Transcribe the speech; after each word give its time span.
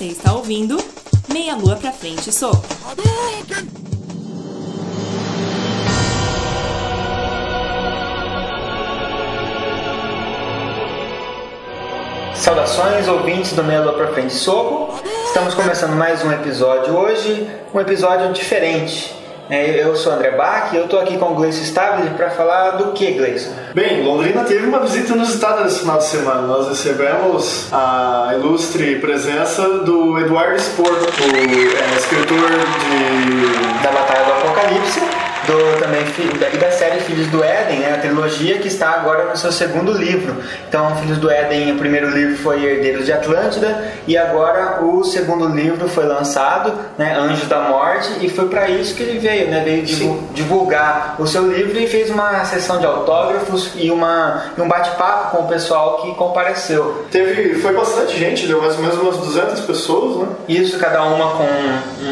Você 0.00 0.06
está 0.06 0.32
ouvindo 0.32 0.82
Meia 1.30 1.54
Lua 1.54 1.76
pra 1.76 1.92
Frente 1.92 2.32
Soco. 2.32 2.66
Saudações, 12.34 13.08
ouvintes 13.08 13.52
do 13.52 13.62
Meia 13.62 13.82
Lua 13.82 13.92
pra 13.92 14.06
Frente 14.14 14.32
Soco. 14.32 14.98
Estamos 15.26 15.52
começando 15.52 15.94
mais 15.94 16.24
um 16.24 16.32
episódio 16.32 16.96
hoje, 16.96 17.46
um 17.74 17.78
episódio 17.78 18.32
diferente. 18.32 19.19
É, 19.50 19.82
Eu 19.82 19.96
sou 19.96 20.12
o 20.12 20.14
André 20.14 20.30
Bach 20.30 20.72
e 20.72 20.76
eu 20.76 20.84
estou 20.84 21.00
aqui 21.00 21.18
com 21.18 21.32
o 21.32 21.34
Gleison 21.34 21.62
Stabile 21.62 22.10
para 22.10 22.30
falar 22.30 22.72
do 22.76 22.92
que, 22.92 23.12
Gleison? 23.14 23.50
Bem, 23.74 24.04
Londrina 24.04 24.44
teve 24.44 24.64
uma 24.64 24.78
visita 24.78 25.12
inusitada 25.12 25.64
nesse 25.64 25.80
final 25.80 25.98
de 25.98 26.04
semana. 26.04 26.42
Nós 26.42 26.68
recebemos 26.68 27.66
a 27.72 28.30
ilustre 28.34 29.00
presença 29.00 29.68
do 29.80 30.16
Eduardo 30.20 30.56
Spor, 30.60 30.86
o 30.86 31.36
é, 31.36 31.96
escritor 31.96 32.48
de. 32.48 33.82
Da 33.82 33.90
Batalha 33.90 34.24
do 34.24 34.32
Apocalipse, 34.32 35.00
do, 35.50 35.80
também, 35.80 36.02
e 36.52 36.56
da 36.56 36.70
série 36.70 37.00
Filhos 37.00 37.26
do 37.28 37.42
Éden, 37.42 37.80
né, 37.80 37.94
a 37.94 37.98
trilogia 37.98 38.58
que 38.58 38.68
está 38.68 38.90
agora 38.90 39.24
no 39.30 39.36
seu 39.36 39.50
segundo 39.50 39.92
livro. 39.92 40.36
Então, 40.68 40.94
Filhos 40.96 41.18
do 41.18 41.30
Éden, 41.30 41.72
o 41.72 41.78
primeiro 41.78 42.10
livro 42.10 42.36
foi 42.36 42.64
Herdeiros 42.64 43.04
de 43.06 43.12
Atlântida 43.12 43.84
e 44.06 44.16
agora 44.16 44.82
o 44.82 45.02
segundo 45.04 45.46
livro 45.48 45.88
foi 45.88 46.04
lançado, 46.06 46.72
né, 46.96 47.16
Anjos 47.18 47.48
da 47.48 47.60
Morte, 47.60 48.08
e 48.20 48.28
foi 48.28 48.48
para 48.48 48.68
isso 48.68 48.94
que 48.94 49.02
ele 49.02 49.18
veio, 49.18 49.50
né, 49.50 49.62
veio 49.64 49.82
divu- 49.82 50.28
divulgar 50.32 51.16
o 51.18 51.26
seu 51.26 51.46
livro 51.50 51.78
e 51.78 51.86
fez 51.86 52.10
uma 52.10 52.44
sessão 52.44 52.78
de 52.78 52.86
autógrafos 52.86 53.70
e, 53.76 53.90
uma, 53.90 54.44
e 54.56 54.60
um 54.60 54.68
bate-papo 54.68 55.36
com 55.36 55.44
o 55.44 55.48
pessoal 55.48 56.02
que 56.02 56.14
compareceu. 56.14 57.04
Teve, 57.10 57.54
foi 57.54 57.72
bastante 57.72 58.16
gente, 58.18 58.46
deu 58.46 58.60
mais 58.60 58.74
ou 58.76 58.82
menos 58.82 58.96
umas 58.98 59.16
200 59.16 59.60
pessoas, 59.62 60.16
né? 60.18 60.28
Isso, 60.48 60.78
cada 60.78 61.02
uma 61.04 61.30
com 61.32 61.46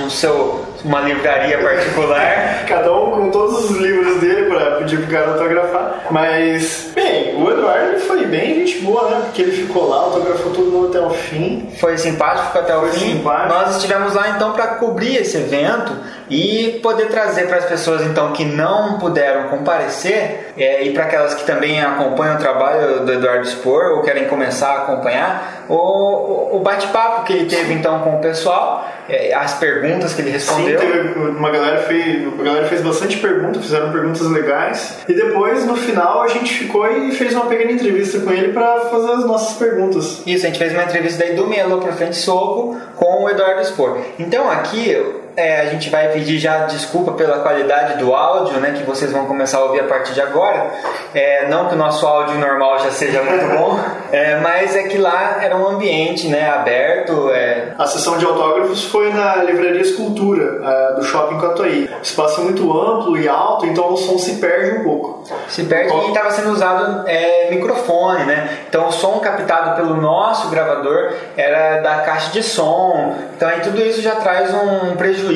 um 0.04 0.10
seu, 0.10 0.64
uma 0.84 1.00
livraria 1.00 1.58
particular. 1.58 2.64
Cada 2.66 2.92
um 2.92 3.10
com 3.10 3.30
todos 3.30 3.70
os 3.70 3.76
livros 3.78 4.20
dele 4.20 4.46
para 4.46 4.76
pedir 4.76 4.98
pro 4.98 5.06
cara 5.12 5.32
autografar. 5.32 6.02
Mas, 6.10 6.90
bem, 6.94 7.34
o 7.42 7.50
Eduardo 7.50 7.98
foi 8.00 8.26
bem 8.26 8.54
gente 8.66 8.78
boa, 8.80 9.08
né? 9.10 9.20
Porque 9.24 9.42
ele 9.42 9.52
ficou 9.52 9.88
lá, 9.88 9.96
autografou 9.96 10.52
todo 10.52 10.70
mundo 10.70 10.88
até 10.88 11.00
o 11.04 11.10
fim. 11.10 11.68
Foi 11.80 11.96
simpático 11.98 12.58
até 12.58 12.76
o 12.76 12.80
Foi 12.80 12.90
fim. 12.92 13.12
simpático. 13.16 13.48
Nós 13.48 13.76
estivemos 13.76 14.14
lá 14.14 14.28
então 14.30 14.52
para 14.52 14.66
cobrir 14.76 15.16
esse 15.16 15.36
evento 15.36 15.92
e 16.30 16.78
poder 16.82 17.06
trazer 17.08 17.46
para 17.48 17.56
as 17.58 17.64
pessoas 17.64 18.02
então 18.02 18.32
que 18.32 18.44
não 18.44 18.98
puderam 18.98 19.48
comparecer 19.48 20.52
é, 20.58 20.82
e 20.84 20.92
para 20.92 21.04
aquelas 21.04 21.34
que 21.34 21.44
também 21.44 21.80
acompanham 21.82 22.36
o 22.36 22.38
trabalho 22.38 23.00
do 23.00 23.12
Eduardo 23.12 23.46
Spor 23.48 23.92
ou 23.96 24.02
querem 24.02 24.26
começar 24.26 24.68
a 24.72 24.76
acompanhar 24.82 25.64
o, 25.68 26.56
o- 26.56 26.60
bate-papo 26.60 27.24
que 27.24 27.32
ele 27.32 27.46
teve 27.46 27.72
então 27.72 28.00
com 28.00 28.16
o 28.16 28.18
pessoal, 28.20 28.86
as 29.34 29.54
perguntas 29.54 30.14
que 30.14 30.20
ele 30.20 30.28
Sim, 30.28 30.34
respondeu. 30.34 30.78
teve 30.80 31.18
uma 31.30 31.50
galera 31.50 31.82
fez, 31.82 32.26
uma 32.26 32.44
galera 32.44 32.66
fez 32.66 32.82
bastante 32.82 33.16
perguntas, 33.18 33.62
fizeram 33.62 33.90
perguntas 33.90 34.22
legais. 34.22 34.98
E 35.08 35.14
depois, 35.14 35.64
no 35.64 35.76
final, 35.76 36.22
a 36.22 36.28
gente 36.28 36.52
ficou 36.52 36.86
e 36.90 37.12
fez 37.12 37.34
uma 37.34 37.46
pequena 37.46 37.72
entrevista 37.72 38.20
com 38.20 38.30
ele 38.30 38.52
para 38.52 38.80
fazer 38.90 39.12
as 39.12 39.24
nossas 39.24 39.56
perguntas. 39.56 40.22
Isso, 40.26 40.44
a 40.44 40.48
gente 40.48 40.58
fez 40.58 40.72
uma 40.72 40.84
entrevista 40.84 41.24
daí 41.24 41.34
do 41.34 41.46
Melo 41.46 41.80
pra 41.80 41.92
frente 41.92 42.16
soco 42.16 42.76
com 42.96 43.24
o 43.24 43.30
Eduardo 43.30 43.64
Spor. 43.64 43.98
Então 44.18 44.50
aqui 44.50 44.94
é, 45.38 45.60
a 45.60 45.66
gente 45.66 45.88
vai 45.88 46.08
pedir 46.08 46.38
já 46.38 46.66
desculpa 46.66 47.12
pela 47.12 47.38
qualidade 47.38 47.98
do 47.98 48.12
áudio, 48.12 48.58
né, 48.58 48.72
que 48.76 48.82
vocês 48.82 49.12
vão 49.12 49.24
começar 49.26 49.58
a 49.58 49.64
ouvir 49.64 49.80
a 49.80 49.84
partir 49.84 50.12
de 50.12 50.20
agora. 50.20 50.68
É, 51.14 51.48
não 51.48 51.68
que 51.68 51.74
o 51.74 51.78
nosso 51.78 52.04
áudio 52.04 52.36
normal 52.38 52.80
já 52.80 52.90
seja 52.90 53.22
muito 53.22 53.46
bom, 53.56 53.78
é, 54.10 54.40
mas 54.40 54.74
é 54.74 54.82
que 54.82 54.98
lá 54.98 55.38
era 55.40 55.56
um 55.56 55.68
ambiente, 55.68 56.26
né, 56.26 56.50
aberto. 56.50 57.30
É, 57.30 57.68
A 57.78 57.86
sessão 57.86 58.18
de 58.18 58.24
autógrafos 58.24 58.84
foi 58.84 59.12
na 59.12 59.36
livraria 59.36 59.80
Escultura, 59.80 60.60
eh, 60.64 60.94
do 60.96 61.04
Shopping 61.04 61.38
Catuaí. 61.38 61.88
O 61.98 62.02
espaço 62.02 62.40
é 62.40 62.44
muito 62.44 62.76
amplo 62.76 63.16
e 63.16 63.28
alto, 63.28 63.64
então 63.66 63.92
o 63.92 63.96
som 63.96 64.18
se 64.18 64.34
perde 64.36 64.80
um 64.80 64.82
pouco. 64.82 65.24
se 65.48 65.62
perde 65.64 65.92
e 65.92 66.08
estava 66.08 66.30
sendo 66.30 66.50
usado 66.50 67.06
é, 67.06 67.48
microfone, 67.50 68.24
né? 68.24 68.58
Então 68.68 68.88
o 68.88 68.92
som 68.92 69.20
captado 69.20 69.76
pelo 69.76 69.96
nosso 69.96 70.48
gravador 70.48 71.12
era 71.36 71.80
da 71.80 72.00
caixa 72.00 72.32
de 72.32 72.42
som. 72.42 73.14
Então 73.36 73.48
aí 73.48 73.60
tudo 73.60 73.80
isso 73.80 74.02
já 74.02 74.16
traz 74.16 74.52
um 74.52 74.96
prejuízo 74.96 75.27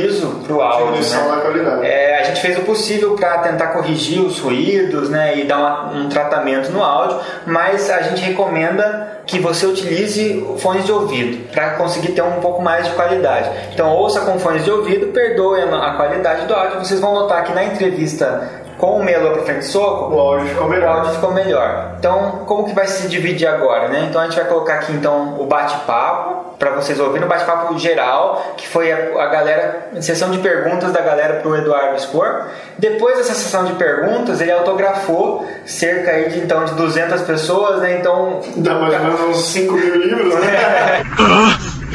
pro 0.47 0.61
áudio, 0.61 0.87
Diminuição 0.87 1.37
né? 1.37 1.43
É, 1.85 2.21
a 2.21 2.23
gente 2.25 2.41
fez 2.41 2.59
o 2.59 2.63
possível 2.63 3.15
para 3.15 3.39
tentar 3.39 3.69
corrigir 3.69 4.21
os 4.21 4.39
ruídos 4.39 5.09
né, 5.11 5.39
e 5.39 5.45
dar 5.45 5.59
uma- 5.59 5.91
um 5.93 6.09
tratamento 6.09 6.71
no 6.71 6.83
áudio, 6.83 7.19
mas 7.47 7.91
a 7.91 8.03
gente 8.03 8.23
recomenda 8.23 9.21
que 9.27 9.39
você 9.39 9.67
utilize 9.67 10.45
fones 10.59 10.85
de 10.85 10.93
ouvido 10.93 11.49
para 11.53 11.71
conseguir 11.71 12.13
ter 12.13 12.23
um 12.23 12.41
pouco 12.41 12.61
mais 12.61 12.87
de 12.87 12.93
qualidade. 12.93 13.49
Então 13.73 13.95
ouça 13.95 14.21
com 14.23 14.39
fones 14.39 14.65
de 14.65 14.71
ouvido, 14.71 15.07
perdoe 15.09 15.61
a 15.63 15.91
qualidade 15.95 16.47
do 16.47 16.55
áudio. 16.55 16.79
Vocês 16.81 16.99
vão 17.01 17.15
notar 17.15 17.45
que 17.45 17.53
na 17.53 17.65
entrevista 17.65 18.49
com 18.83 18.99
o 18.99 19.05
Melo 19.05 19.31
para 19.31 19.43
frente 19.45 19.65
soco, 19.65 20.13
O 20.13 20.19
áudio 20.19 20.49
ficou 20.49 20.67
o 20.67 20.69
melhor. 20.71 20.89
áudio 20.89 21.13
ficou 21.13 21.33
melhor. 21.33 21.93
Então, 22.01 22.43
como 22.47 22.65
que 22.65 22.75
vai 22.75 22.85
se 22.89 23.07
dividir 23.07 23.47
agora, 23.47 23.87
né? 23.87 24.09
Então 24.11 24.21
a 24.21 24.25
gente 24.25 24.35
vai 24.35 24.45
colocar 24.45 24.75
aqui 24.75 24.93
então 24.93 25.37
o 25.39 25.47
bate-papo 25.47 26.57
para 26.59 26.73
vocês 26.73 26.99
ouvirem 26.99 27.25
o 27.25 27.29
bate-papo 27.29 27.79
geral, 27.79 28.55
que 28.57 28.67
foi 28.67 28.91
a, 28.91 29.23
a 29.23 29.27
galera, 29.27 29.87
sessão 30.01 30.33
de 30.33 30.39
perguntas 30.39 30.91
da 30.91 31.01
galera 31.01 31.35
pro 31.35 31.55
Eduardo 31.55 31.97
expor. 31.97 32.47
Depois 32.77 33.19
dessa 33.19 33.35
sessão 33.35 33.67
de 33.67 33.75
perguntas, 33.75 34.41
ele 34.41 34.51
autografou 34.51 35.47
cerca 35.65 36.11
aí 36.11 36.31
de 36.31 36.41
então 36.41 36.65
de 36.65 36.75
200 36.75 37.21
pessoas, 37.21 37.81
né? 37.83 37.99
Então 38.01 38.41
Dá 38.57 38.75
mais 38.75 38.95
ou 38.95 39.01
menos 39.01 39.21
uns 39.21 39.45
5 39.45 39.75
mil 39.75 39.95
livros, 39.95 40.35
né? 40.35 41.05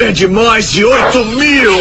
É 0.00 0.12
de 0.12 0.26
mais 0.26 0.70
de 0.70 0.86
8 0.86 1.24
mil! 1.24 1.72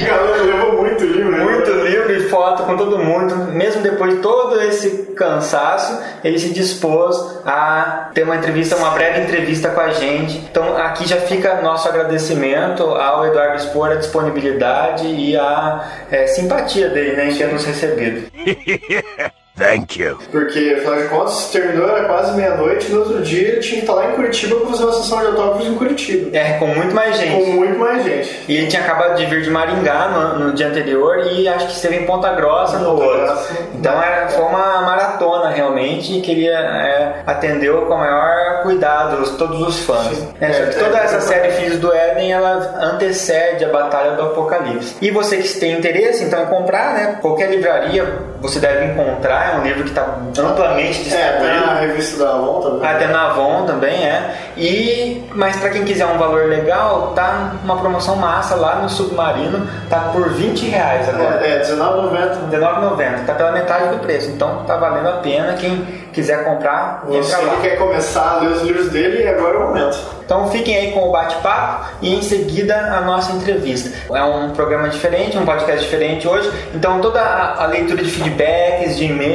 A 0.00 0.04
galera 0.04 0.42
levou 0.42 0.72
muito 0.82 1.04
livro, 1.04 1.32
né? 1.32 1.44
muito 1.44 1.70
livro 1.70 1.85
foto 2.28 2.62
com 2.64 2.76
todo 2.76 2.98
mundo, 2.98 3.52
mesmo 3.52 3.82
depois 3.82 4.14
de 4.14 4.20
todo 4.20 4.60
esse 4.60 5.14
cansaço, 5.16 6.00
ele 6.22 6.38
se 6.38 6.50
dispôs 6.52 7.16
a 7.44 8.10
ter 8.14 8.24
uma 8.24 8.36
entrevista, 8.36 8.76
uma 8.76 8.90
breve 8.90 9.22
entrevista 9.22 9.70
com 9.70 9.80
a 9.80 9.90
gente. 9.90 10.38
Então 10.38 10.76
aqui 10.76 11.08
já 11.08 11.16
fica 11.16 11.60
nosso 11.62 11.88
agradecimento 11.88 12.82
ao 12.82 13.26
Eduardo 13.26 13.56
Expor, 13.56 13.90
a 13.90 13.94
disponibilidade 13.96 15.06
e 15.06 15.36
a 15.36 15.88
eh, 16.10 16.26
simpatia 16.26 16.88
dele 16.88 17.16
né, 17.16 17.30
em 17.30 17.34
ter 17.34 17.52
nos 17.52 17.64
recebido. 17.64 18.30
Thank 19.56 19.98
you. 20.00 20.18
Porque, 20.30 20.76
afinal 20.78 20.96
de 21.00 21.08
contas, 21.08 21.48
terminou, 21.50 21.88
era 21.88 22.04
quase 22.06 22.36
meia-noite, 22.36 22.90
no 22.92 23.00
outro 23.00 23.22
dia 23.22 23.48
ele 23.48 23.60
tinha 23.60 23.76
que 23.76 23.80
estar 23.80 23.94
lá 23.94 24.10
em 24.10 24.12
Curitiba 24.14 24.56
para 24.56 24.66
fazer 24.68 24.84
uma 24.84 24.92
sessão 24.92 25.18
de 25.20 25.26
autógrafos 25.26 25.66
em 25.66 25.74
Curitiba. 25.74 26.36
É, 26.36 26.58
com 26.58 26.66
muito 26.66 26.94
mais 26.94 27.16
Com 27.16 27.22
gente. 27.22 27.50
muito 27.52 27.78
mais 27.78 28.04
gente. 28.04 28.44
E 28.48 28.56
ele 28.56 28.66
tinha 28.66 28.82
acabado 28.82 29.16
de 29.16 29.24
vir 29.26 29.40
de 29.42 29.50
Maringá 29.50 30.08
no, 30.08 30.38
no 30.46 30.52
dia 30.52 30.68
anterior 30.68 31.26
e 31.32 31.48
acho 31.48 31.66
que 31.68 31.72
esteve 31.72 31.96
em 31.96 32.04
Ponta 32.04 32.32
Grossa 32.34 32.78
no 32.78 32.90
outro. 32.90 33.08
Grossa. 33.18 33.54
Então 33.74 34.02
era, 34.02 34.28
foi 34.28 34.44
uma 34.44 34.82
maratona 34.82 35.48
realmente 35.50 36.18
e 36.18 36.20
queria 36.20 36.58
é, 36.58 37.22
atendeu 37.26 37.82
com 37.86 37.94
o 37.94 37.98
maior 37.98 38.62
cuidado 38.62 39.22
os- 39.22 39.30
todos 39.36 39.60
os 39.62 39.78
fãs. 39.84 40.22
É, 40.40 40.52
só 40.52 40.62
que 40.64 40.76
É, 40.76 40.84
toda 40.84 40.98
é, 40.98 41.04
essa 41.04 41.16
é. 41.16 41.20
série 41.20 41.52
Filhos 41.52 41.78
do 41.78 41.92
Éden 41.94 42.30
ela 42.32 42.74
antecede 42.82 43.64
a 43.64 43.68
Batalha 43.68 44.12
do 44.12 44.22
Apocalipse. 44.22 44.96
E 45.00 45.10
você 45.10 45.38
que 45.38 45.48
tem 45.58 45.78
interesse 45.78 46.24
então 46.24 46.42
em 46.42 46.46
comprar, 46.46 46.92
né? 46.92 47.18
Qualquer 47.22 47.48
livraria 47.50 48.04
você 48.40 48.58
deve 48.58 48.84
encontrar. 48.86 49.45
É 49.54 49.58
um 49.58 49.62
livro 49.62 49.82
que 49.84 49.90
está 49.90 50.02
amplamente 50.02 51.00
É, 51.14 51.32
tem 51.32 51.40
distribuído. 51.40 51.70
a 51.70 51.74
revista 51.74 52.24
da 52.24 52.30
Avon 52.34 52.60
também. 52.60 52.88
Até 52.90 53.06
na 53.08 53.26
Avon 53.30 53.64
também 53.66 54.04
é. 54.04 54.34
E 54.56 55.24
mas 55.34 55.56
para 55.56 55.70
quem 55.70 55.84
quiser 55.84 56.06
um 56.06 56.16
valor 56.18 56.46
legal, 56.48 57.12
tá 57.14 57.52
uma 57.62 57.76
promoção 57.76 58.16
massa 58.16 58.54
lá 58.56 58.76
no 58.76 58.88
Submarino, 58.88 59.66
tá 59.90 60.10
por 60.12 60.30
20 60.30 60.66
reais 60.68 61.08
agora. 61.08 61.44
É, 61.46 61.56
é 61.56 61.58
R$19,90. 61.58 62.50
R$19,90, 62.50 63.24
tá 63.26 63.34
pela 63.34 63.52
metade 63.52 63.88
do 63.90 63.98
preço, 63.98 64.30
então 64.30 64.64
tá 64.66 64.76
valendo 64.76 65.08
a 65.08 65.12
pena. 65.18 65.54
Quem 65.54 65.84
quiser 66.12 66.44
comprar, 66.44 67.02
Você 67.06 67.34
entra 67.34 67.52
lá. 67.52 67.60
quer 67.60 67.76
começar 67.76 68.36
a 68.36 68.40
ler 68.40 68.48
os 68.48 68.62
livros 68.62 68.88
dele, 68.90 69.22
e 69.24 69.28
agora 69.28 69.54
é 69.54 69.58
o 69.58 69.66
momento. 69.68 69.98
Então 70.24 70.48
fiquem 70.48 70.74
aí 70.76 70.92
com 70.92 71.08
o 71.08 71.12
bate-papo 71.12 71.86
e 72.02 72.14
em 72.14 72.22
seguida 72.22 72.74
a 72.74 73.00
nossa 73.02 73.32
entrevista. 73.32 73.90
É 74.12 74.22
um 74.24 74.50
programa 74.50 74.88
diferente, 74.88 75.36
um 75.38 75.44
podcast 75.44 75.84
diferente 75.84 76.26
hoje, 76.26 76.50
então 76.74 77.00
toda 77.00 77.20
a 77.20 77.66
leitura 77.66 78.02
de 78.02 78.10
feedbacks, 78.10 78.96
de 78.96 79.04
e-mails, 79.04 79.26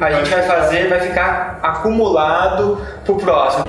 a 0.00 0.12
gente 0.12 0.30
vai 0.30 0.42
fazer, 0.42 0.88
vai 0.88 1.00
ficar 1.00 1.58
acumulado 1.62 2.80
pro 3.04 3.16
próximo. 3.16 3.64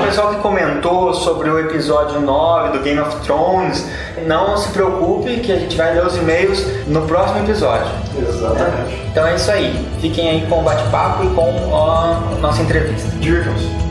O 0.00 0.04
pessoal 0.06 0.34
que 0.34 0.40
comentou 0.40 1.14
sobre 1.14 1.48
o 1.48 1.58
episódio 1.58 2.20
9 2.20 2.76
do 2.76 2.84
Game 2.84 3.00
of 3.00 3.16
Thrones, 3.24 3.86
não 4.26 4.56
se 4.56 4.70
preocupe 4.70 5.40
que 5.40 5.52
a 5.52 5.56
gente 5.56 5.76
vai 5.76 5.94
ler 5.94 6.06
os 6.06 6.16
e-mails 6.16 6.64
no 6.86 7.02
próximo 7.02 7.40
episódio. 7.40 7.90
Exatamente. 8.16 9.02
Então 9.10 9.26
é 9.26 9.34
isso 9.34 9.50
aí. 9.50 9.88
Fiquem 10.00 10.28
aí 10.28 10.46
com 10.48 10.60
o 10.60 10.62
bate-papo 10.62 11.24
e 11.24 11.34
com 11.34 11.76
a 11.76 12.20
nossa 12.40 12.62
entrevista. 12.62 13.08
Divirtam-se. 13.18 13.81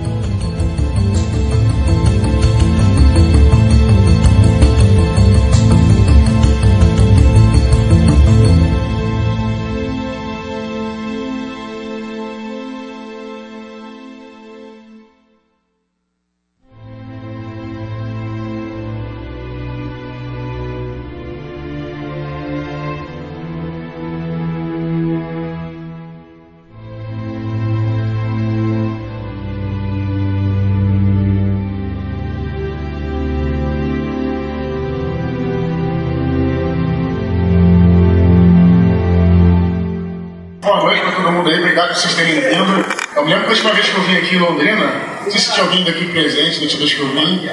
Alguém 45.71 45.83
daqui 45.85 46.05
presente 46.07 46.57
da 46.57 46.63
última 46.63 46.79
vez 46.79 46.93
que 46.93 46.99
eu 46.99 47.13
vim. 47.13 47.49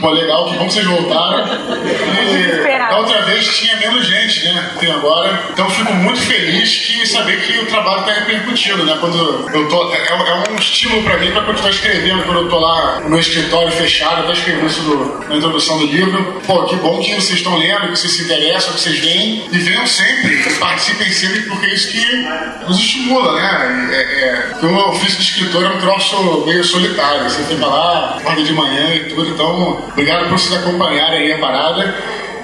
Pô, 0.00 0.10
legal, 0.10 0.46
que 0.46 0.56
bom 0.56 0.66
que 0.66 0.74
vocês 0.74 0.86
voltaram. 0.86 1.46
E 1.46 2.78
da 2.78 2.98
outra 2.98 3.22
vez 3.22 3.46
tinha 3.56 3.76
menos 3.76 4.06
gente, 4.06 4.44
né? 4.44 4.70
Tem 4.78 4.90
agora. 4.90 5.44
Então 5.50 5.66
eu 5.66 5.70
fico 5.70 5.92
muito 5.94 6.20
feliz 6.20 6.76
que 6.78 7.06
saber 7.06 7.40
que 7.40 7.58
o 7.58 7.66
trabalho 7.66 8.00
está 8.00 8.12
repercutindo, 8.12 8.84
né? 8.84 8.96
Quando 9.00 9.18
eu 9.52 9.68
tô. 9.68 9.92
É, 9.92 10.08
é 10.08 10.52
um 10.52 10.56
estímulo 10.56 11.02
para 11.02 11.18
mim 11.18 11.30
para 11.30 11.42
continuar 11.42 11.70
escrevendo 11.70 12.24
quando 12.24 12.40
eu 12.40 12.48
tô 12.48 12.58
lá 12.58 13.00
no 13.00 13.10
meu 13.10 13.20
escritório 13.20 13.70
fechado, 13.72 14.22
até 14.22 14.32
escrevendo 14.32 14.66
isso 14.66 14.82
do, 14.82 15.24
na 15.28 15.36
introdução 15.36 15.78
do 15.78 15.86
livro. 15.86 16.40
Pô, 16.46 16.64
que 16.64 16.76
bom 16.76 17.00
que 17.00 17.14
vocês 17.14 17.38
estão 17.38 17.56
lendo, 17.56 17.88
que 17.88 17.96
vocês 17.96 18.12
se 18.12 18.24
interessam, 18.24 18.72
que 18.72 18.80
vocês 18.80 18.98
vêm. 18.98 19.48
E 19.50 19.58
venham 19.58 19.86
sempre, 19.86 20.54
participem 20.58 21.10
sempre, 21.10 21.42
porque 21.42 21.66
é 21.66 21.74
isso 21.74 21.88
que 21.88 22.26
nos 22.66 22.78
estimula, 22.78 23.34
né? 23.34 23.88
É, 23.92 24.62
é, 24.62 24.66
o 24.66 24.88
ofício 24.90 25.18
de 25.18 25.24
escritor 25.24 25.64
é 25.64 25.68
um 25.68 25.78
troço 25.78 26.44
meio 26.46 26.64
solitário. 26.64 27.24
Você 27.24 27.42
fica 27.44 27.66
lá, 27.66 28.16
acorda 28.18 28.42
de 28.42 28.52
manhã 28.52 28.94
e 28.94 29.04
tudo, 29.04 29.30
então 29.30 29.67
obrigado 29.70 30.28
por 30.28 30.38
vocês 30.38 30.60
acompanharem 30.60 31.20
aí 31.20 31.32
a 31.32 31.38
parada. 31.38 31.94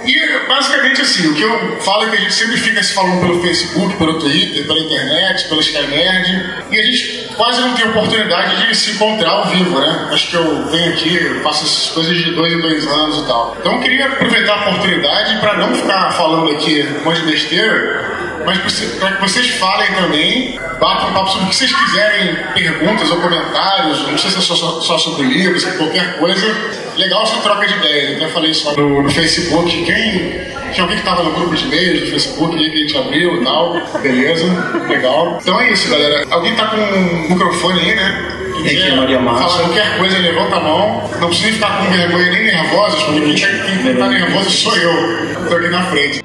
E 0.06 0.46
basicamente 0.46 1.00
assim, 1.00 1.28
o 1.28 1.34
que 1.34 1.42
eu 1.42 1.80
falo 1.80 2.04
é 2.04 2.10
que 2.10 2.16
a 2.16 2.20
gente 2.20 2.34
sempre 2.34 2.58
fica 2.58 2.82
se 2.82 2.92
falando 2.92 3.20
pelo 3.20 3.40
Facebook, 3.40 3.96
pelo 3.96 4.18
Twitter, 4.18 4.66
pela 4.66 4.78
internet, 4.78 5.48
pela 5.48 5.60
Skynerd, 5.62 6.64
e 6.70 6.78
a 6.78 6.82
gente 6.82 7.30
quase 7.34 7.62
não 7.62 7.74
tem 7.74 7.86
oportunidade 7.86 8.66
de 8.66 8.74
se 8.76 8.92
encontrar 8.92 9.30
ao 9.30 9.46
vivo, 9.46 9.80
né? 9.80 10.08
Acho 10.12 10.28
que 10.28 10.34
eu 10.34 10.66
venho 10.66 10.92
aqui, 10.92 11.16
eu 11.16 11.42
faço 11.42 11.64
essas 11.64 11.90
coisas 11.90 12.16
de 12.16 12.32
dois 12.34 12.52
em 12.52 12.60
dois 12.60 12.86
anos 12.86 13.18
e 13.18 13.26
tal. 13.26 13.56
Então 13.58 13.72
eu 13.76 13.80
queria 13.80 14.06
aproveitar 14.06 14.52
a 14.52 14.70
oportunidade 14.70 15.38
para 15.40 15.56
não 15.56 15.74
ficar 15.74 16.10
falando 16.12 16.50
aqui 16.50 16.86
um 17.00 17.04
monte 17.04 17.20
de 17.20 17.26
besteira, 17.26 18.14
mas 18.44 18.58
para 18.98 19.12
que 19.12 19.22
vocês 19.22 19.48
falem 19.54 19.90
também, 19.94 20.60
batam 20.78 21.14
papo 21.14 21.30
sobre 21.30 21.46
o 21.46 21.48
que 21.48 21.56
vocês 21.56 21.72
quiserem, 21.72 22.36
perguntas 22.52 23.10
ou 23.10 23.22
comentários, 23.22 24.06
não 24.06 24.18
sei 24.18 24.30
se 24.30 24.38
é 24.38 24.40
só, 24.42 24.54
só 24.54 24.98
sobre 24.98 25.26
livros, 25.26 25.64
qualquer 25.64 26.18
coisa. 26.18 26.83
Legal 26.96 27.22
essa 27.22 27.36
troca 27.38 27.66
de 27.66 27.74
ideias. 27.74 28.10
Eu 28.10 28.16
até 28.16 28.28
falei 28.28 28.50
isso 28.50 28.72
no, 28.76 29.02
no 29.02 29.10
Facebook. 29.10 29.84
Quem 29.84 30.40
tinha 30.72 30.84
alguém 30.84 30.96
que 30.96 31.08
estava 31.08 31.22
no 31.22 31.30
grupo 31.32 31.54
de 31.54 31.64
e-mails 31.66 32.00
do 32.00 32.06
Facebook 32.08 32.56
que 32.56 32.64
a 32.64 32.76
gente 32.76 32.96
abriu 32.96 33.40
e 33.40 33.44
tal. 33.44 33.80
Beleza, 34.02 34.44
legal. 34.88 35.38
Então 35.40 35.60
é 35.60 35.72
isso, 35.72 35.88
galera. 35.88 36.24
Alguém 36.30 36.54
tá 36.54 36.66
com 36.66 36.76
um 36.76 37.28
microfone 37.30 37.80
aí, 37.80 37.94
né? 37.94 38.30
Aqui 38.60 38.82
é 38.82 38.94
Maria 38.94 39.20
Márcia. 39.20 39.48
Fala 39.48 39.62
qualquer 39.64 39.98
coisa, 39.98 40.18
levanta 40.18 40.56
a 40.56 40.60
mão. 40.60 41.10
Não 41.20 41.28
precisa 41.28 41.52
ficar 41.52 41.78
com 41.78 41.90
vergonha 41.90 42.32
nem 42.32 42.44
nervosos, 42.44 43.02
porque 43.04 43.20
quem, 43.34 43.82
quem 43.82 43.96
tá 43.96 44.08
nervoso 44.08 44.50
sou 44.50 44.76
eu. 44.76 45.48
Tô 45.48 45.56
aqui 45.56 45.68
na 45.68 45.82
frente. 45.84 46.24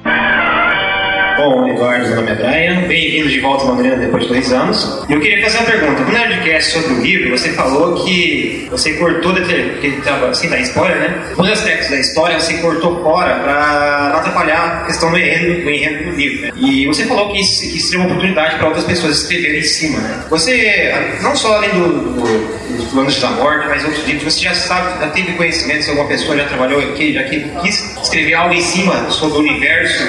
Bom, 1.40 1.70
Eduardo, 1.70 2.06
meu 2.06 2.16
nome 2.18 2.32
é 2.32 2.36
Brian. 2.36 2.82
Bem-vindo 2.86 3.30
de 3.30 3.40
volta 3.40 3.64
a 3.64 3.68
Londrina 3.70 3.96
depois 3.96 4.24
de 4.24 4.30
dois 4.30 4.52
anos. 4.52 5.06
Eu 5.08 5.22
queria 5.22 5.42
fazer 5.42 5.60
uma 5.60 5.68
pergunta. 5.68 6.04
No 6.04 6.12
Nerdcast 6.12 6.74
sobre 6.74 6.94
o 6.96 7.02
livro, 7.02 7.30
você 7.30 7.54
falou 7.54 8.04
que 8.04 8.68
você 8.70 8.92
cortou, 8.96 9.34
porque 9.34 9.88
estava 9.88 10.34
sem 10.34 10.50
dar 10.50 10.60
spoiler, 10.60 10.98
né? 10.98 11.34
Os 11.38 11.48
aspectos 11.48 11.92
da 11.92 11.98
história 11.98 12.38
você 12.38 12.58
cortou 12.58 13.02
fora 13.02 13.36
para 13.36 14.10
não 14.12 14.20
atrapalhar 14.20 14.82
a 14.82 14.86
questão 14.88 15.12
do 15.12 15.18
enredo, 15.18 15.64
do, 15.64 15.70
enredo 15.70 16.12
do 16.12 16.18
livro. 16.18 16.42
Né? 16.42 16.52
E 16.58 16.86
você 16.88 17.06
falou 17.06 17.32
que 17.32 17.40
isso, 17.40 17.62
que 17.62 17.78
isso 17.78 17.88
seria 17.88 18.00
uma 18.02 18.10
oportunidade 18.10 18.58
para 18.58 18.68
outras 18.68 18.84
pessoas 18.84 19.22
escreverem 19.22 19.60
em 19.60 19.64
cima, 19.64 19.98
né? 20.02 20.26
Você, 20.30 20.94
não 21.22 21.38
só 21.38 21.54
além 21.54 21.70
do, 21.70 21.88
do, 22.16 22.76
dos 22.76 22.92
planos 22.92 23.18
da 23.18 23.30
morte, 23.30 23.66
mas 23.70 23.86
outros 23.86 24.06
livros, 24.06 24.34
você 24.34 24.42
já 24.42 24.54
sabe, 24.54 25.00
já 25.00 25.10
teve 25.12 25.32
conhecimento 25.38 25.86
se 25.86 25.90
alguma 25.90 26.10
pessoa 26.10 26.36
já 26.36 26.44
trabalhou 26.44 26.82
aqui, 26.82 27.14
já 27.14 27.24
que 27.24 27.40
quis 27.62 27.98
escrever 28.04 28.34
algo 28.34 28.54
em 28.54 28.62
cima 28.62 29.10
sobre 29.10 29.38
o 29.38 29.40
universo 29.40 30.04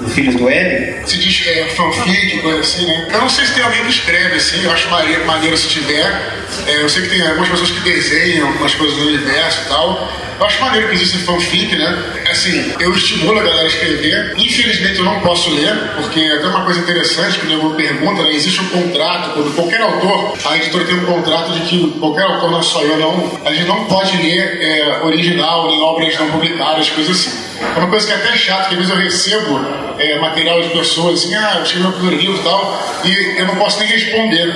do 0.00 0.08
Filhos 0.08 0.34
do 0.36 0.48
Éden. 0.48 1.06
Se 1.06 1.18
diz 1.18 1.46
é, 1.46 1.64
fanfic, 1.68 2.38
coisa 2.38 2.60
assim, 2.60 2.86
né? 2.86 3.08
Eu 3.12 3.20
não 3.20 3.28
sei 3.28 3.46
se 3.46 3.54
tem 3.54 3.62
alguém 3.62 3.82
que 3.82 3.90
escreve 3.90 4.36
assim, 4.36 4.64
eu 4.64 4.72
acho 4.72 4.88
maneiro, 4.90 5.26
maneiro 5.26 5.56
se 5.56 5.68
tiver. 5.68 6.40
É, 6.66 6.82
eu 6.82 6.88
sei 6.88 7.02
que 7.02 7.10
tem 7.10 7.26
algumas 7.26 7.48
pessoas 7.48 7.70
que 7.70 7.80
desenham 7.80 8.48
algumas 8.48 8.74
coisas 8.74 8.96
do 8.96 9.06
universo 9.06 9.60
e 9.64 9.68
tal. 9.68 10.12
Eu 10.38 10.46
acho 10.46 10.58
maneiro 10.62 10.88
que 10.88 10.94
existe 10.94 11.18
fanfic, 11.18 11.76
né? 11.76 12.02
Assim, 12.30 12.72
eu 12.80 12.94
estimulo 12.94 13.38
a 13.38 13.42
galera 13.42 13.62
a 13.62 13.66
escrever. 13.66 14.34
Infelizmente 14.38 14.98
eu 14.98 15.04
não 15.04 15.20
posso 15.20 15.50
ler, 15.50 15.76
porque 15.96 16.18
até 16.18 16.46
uma 16.48 16.64
coisa 16.64 16.80
interessante 16.80 17.38
que 17.38 17.46
o 17.46 17.48
nego 17.50 17.74
pergunta, 17.74 18.22
né? 18.22 18.32
Existe 18.32 18.60
um 18.62 18.68
contrato, 18.68 19.34
quando 19.34 19.54
qualquer 19.54 19.82
autor, 19.82 20.38
a 20.46 20.56
editora 20.56 20.84
tem 20.86 20.94
um 20.94 21.04
contrato 21.04 21.52
de 21.52 21.60
que 21.60 21.90
qualquer 21.98 22.22
autor, 22.22 22.50
não 22.52 22.62
só 22.62 22.82
eu, 22.82 22.96
não, 22.96 23.38
a 23.44 23.52
gente 23.52 23.66
não 23.66 23.84
pode 23.84 24.16
ler 24.16 24.62
é, 24.62 25.02
original, 25.04 25.68
nem 25.68 25.80
obras 25.82 26.18
não 26.18 26.30
publicadas, 26.30 26.88
coisas 26.88 27.18
assim. 27.18 27.49
É 27.60 27.78
uma 27.78 27.88
coisa 27.88 28.06
que 28.06 28.12
é 28.12 28.16
até 28.16 28.36
chato, 28.36 28.68
que 28.68 28.74
às 28.74 28.78
vezes 28.78 28.90
eu 28.90 28.96
recebo 28.96 29.60
é, 29.98 30.18
material 30.18 30.60
de 30.62 30.70
pessoas 30.70 31.20
assim, 31.20 31.34
ah, 31.34 31.56
eu 31.58 31.64
tive 31.64 31.80
meu 31.80 31.92
primeiro 31.92 32.16
livro 32.16 32.36
e 32.36 32.42
tal, 32.42 33.02
e 33.04 33.38
eu 33.38 33.46
não 33.46 33.56
posso 33.56 33.78
nem 33.78 33.88
responder. 33.88 34.46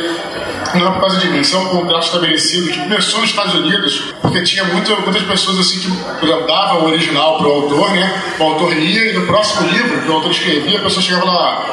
Não 0.75 0.89
é 0.89 0.91
por 0.91 1.01
causa 1.03 1.19
de 1.19 1.29
mim, 1.29 1.41
isso 1.41 1.55
é 1.55 1.59
um 1.61 1.69
contrato 1.69 2.07
estabelecido 2.07 2.69
que 2.73 2.79
começou 2.81 3.21
nos 3.21 3.31
Estados 3.31 3.55
Unidos, 3.55 4.13
porque 4.21 4.43
tinha 4.43 4.65
muito, 4.65 4.91
muitas 5.03 5.23
pessoas 5.23 5.61
assim 5.61 5.79
que 5.79 6.27
davam 6.47 6.83
o 6.83 6.87
original 6.87 7.39
para 7.39 7.47
o 7.47 7.53
autor, 7.53 7.93
né? 7.93 8.23
O 8.41 8.43
autor 8.43 8.73
lia 8.73 9.11
e 9.11 9.13
no 9.13 9.25
próximo 9.27 9.69
livro 9.69 10.01
que 10.01 10.11
o 10.11 10.15
autor 10.15 10.33
escrevia, 10.33 10.79
a 10.79 10.83
pessoa 10.83 11.01
chegava 11.01 11.27
lá, 11.27 11.65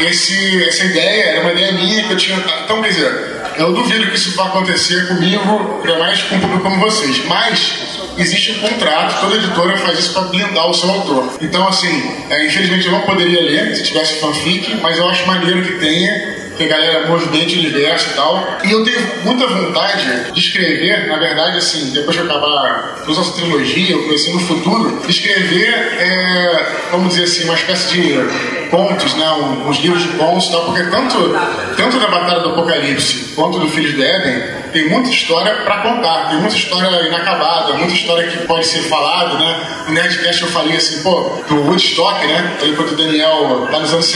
esse, 0.00 0.64
essa 0.64 0.84
ideia 0.84 1.24
era 1.24 1.40
uma 1.42 1.52
ideia 1.52 1.72
minha 1.72 2.04
que 2.04 2.12
eu 2.12 2.16
tinha. 2.16 2.36
Então, 2.64 2.82
quer 2.82 2.88
dizer, 2.88 3.38
eu 3.58 3.72
duvido 3.72 4.06
que 4.08 4.16
isso 4.16 4.34
vá 4.36 4.46
acontecer 4.46 5.06
comigo, 5.06 5.80
ainda 5.84 5.98
mais 5.98 6.22
com 6.22 6.36
um 6.36 6.40
público 6.40 6.62
como 6.62 6.80
vocês. 6.80 7.24
Mas 7.26 7.97
existe 8.18 8.52
um 8.52 8.58
contrato, 8.58 9.20
toda 9.20 9.36
editora 9.36 9.76
faz 9.78 9.98
isso 9.98 10.12
para 10.12 10.22
blindar 10.22 10.68
o 10.68 10.74
seu 10.74 10.90
autor. 10.90 11.38
Então, 11.40 11.66
assim, 11.66 12.02
é, 12.28 12.46
infelizmente 12.46 12.86
eu 12.86 12.92
não 12.92 13.02
poderia 13.02 13.40
ler 13.40 13.74
se 13.74 13.84
tivesse 13.84 14.20
fanfic, 14.20 14.76
mas 14.82 14.98
eu 14.98 15.08
acho 15.08 15.26
maneiro 15.26 15.62
que 15.62 15.72
tenha 15.78 16.38
que 16.58 16.64
a 16.64 16.66
galera 16.66 17.06
movimente 17.06 17.56
universo 17.56 18.10
e 18.10 18.14
tal. 18.14 18.58
E 18.64 18.72
eu 18.72 18.84
tenho 18.84 19.00
muita 19.24 19.46
vontade 19.46 20.32
de 20.32 20.40
escrever, 20.40 21.06
na 21.06 21.16
verdade, 21.16 21.58
assim, 21.58 21.92
depois 21.92 22.16
eu 22.16 22.24
acabar 22.24 23.02
toda 23.06 23.20
essa 23.20 23.32
trilogia, 23.32 23.92
eu 23.94 24.02
conheci 24.02 24.32
no 24.32 24.40
futuro, 24.40 25.00
escrever, 25.08 25.68
é, 25.68 26.66
vamos 26.90 27.10
dizer 27.10 27.24
assim, 27.24 27.44
uma 27.44 27.54
espécie 27.54 27.94
de 27.94 28.68
contos, 28.70 29.14
né, 29.14 29.30
uns 29.66 29.78
livros 29.78 30.02
de 30.02 30.08
contos 30.08 30.48
e 30.48 30.50
tal, 30.50 30.64
porque 30.64 30.82
tanto, 30.82 31.16
tanto 31.76 31.98
da 31.98 32.08
Batalha 32.08 32.40
do 32.40 32.50
Apocalipse 32.50 33.32
quanto 33.34 33.60
do 33.60 33.68
Filhos 33.68 33.94
de 33.94 34.02
Éden 34.02 34.57
tem 34.72 34.88
muita 34.88 35.10
história 35.10 35.54
para 35.64 35.78
contar, 35.78 36.28
tem 36.28 36.38
muita 36.38 36.56
história 36.56 36.88
inacabada, 37.06 37.74
muita 37.74 37.94
história 37.94 38.28
que 38.28 38.46
pode 38.46 38.66
ser 38.66 38.80
falada, 38.82 39.38
né? 39.38 39.84
No 39.86 39.94
Nerdcast 39.94 40.42
eu 40.42 40.48
falei 40.48 40.76
assim, 40.76 41.02
pô, 41.02 41.42
do 41.48 41.66
Woodstock, 41.66 42.26
né? 42.26 42.56
Enquanto 42.62 42.92
o 42.92 42.96
Daniel 42.96 43.68
tá 43.70 43.78
nos 43.78 43.92
anos, 43.92 44.14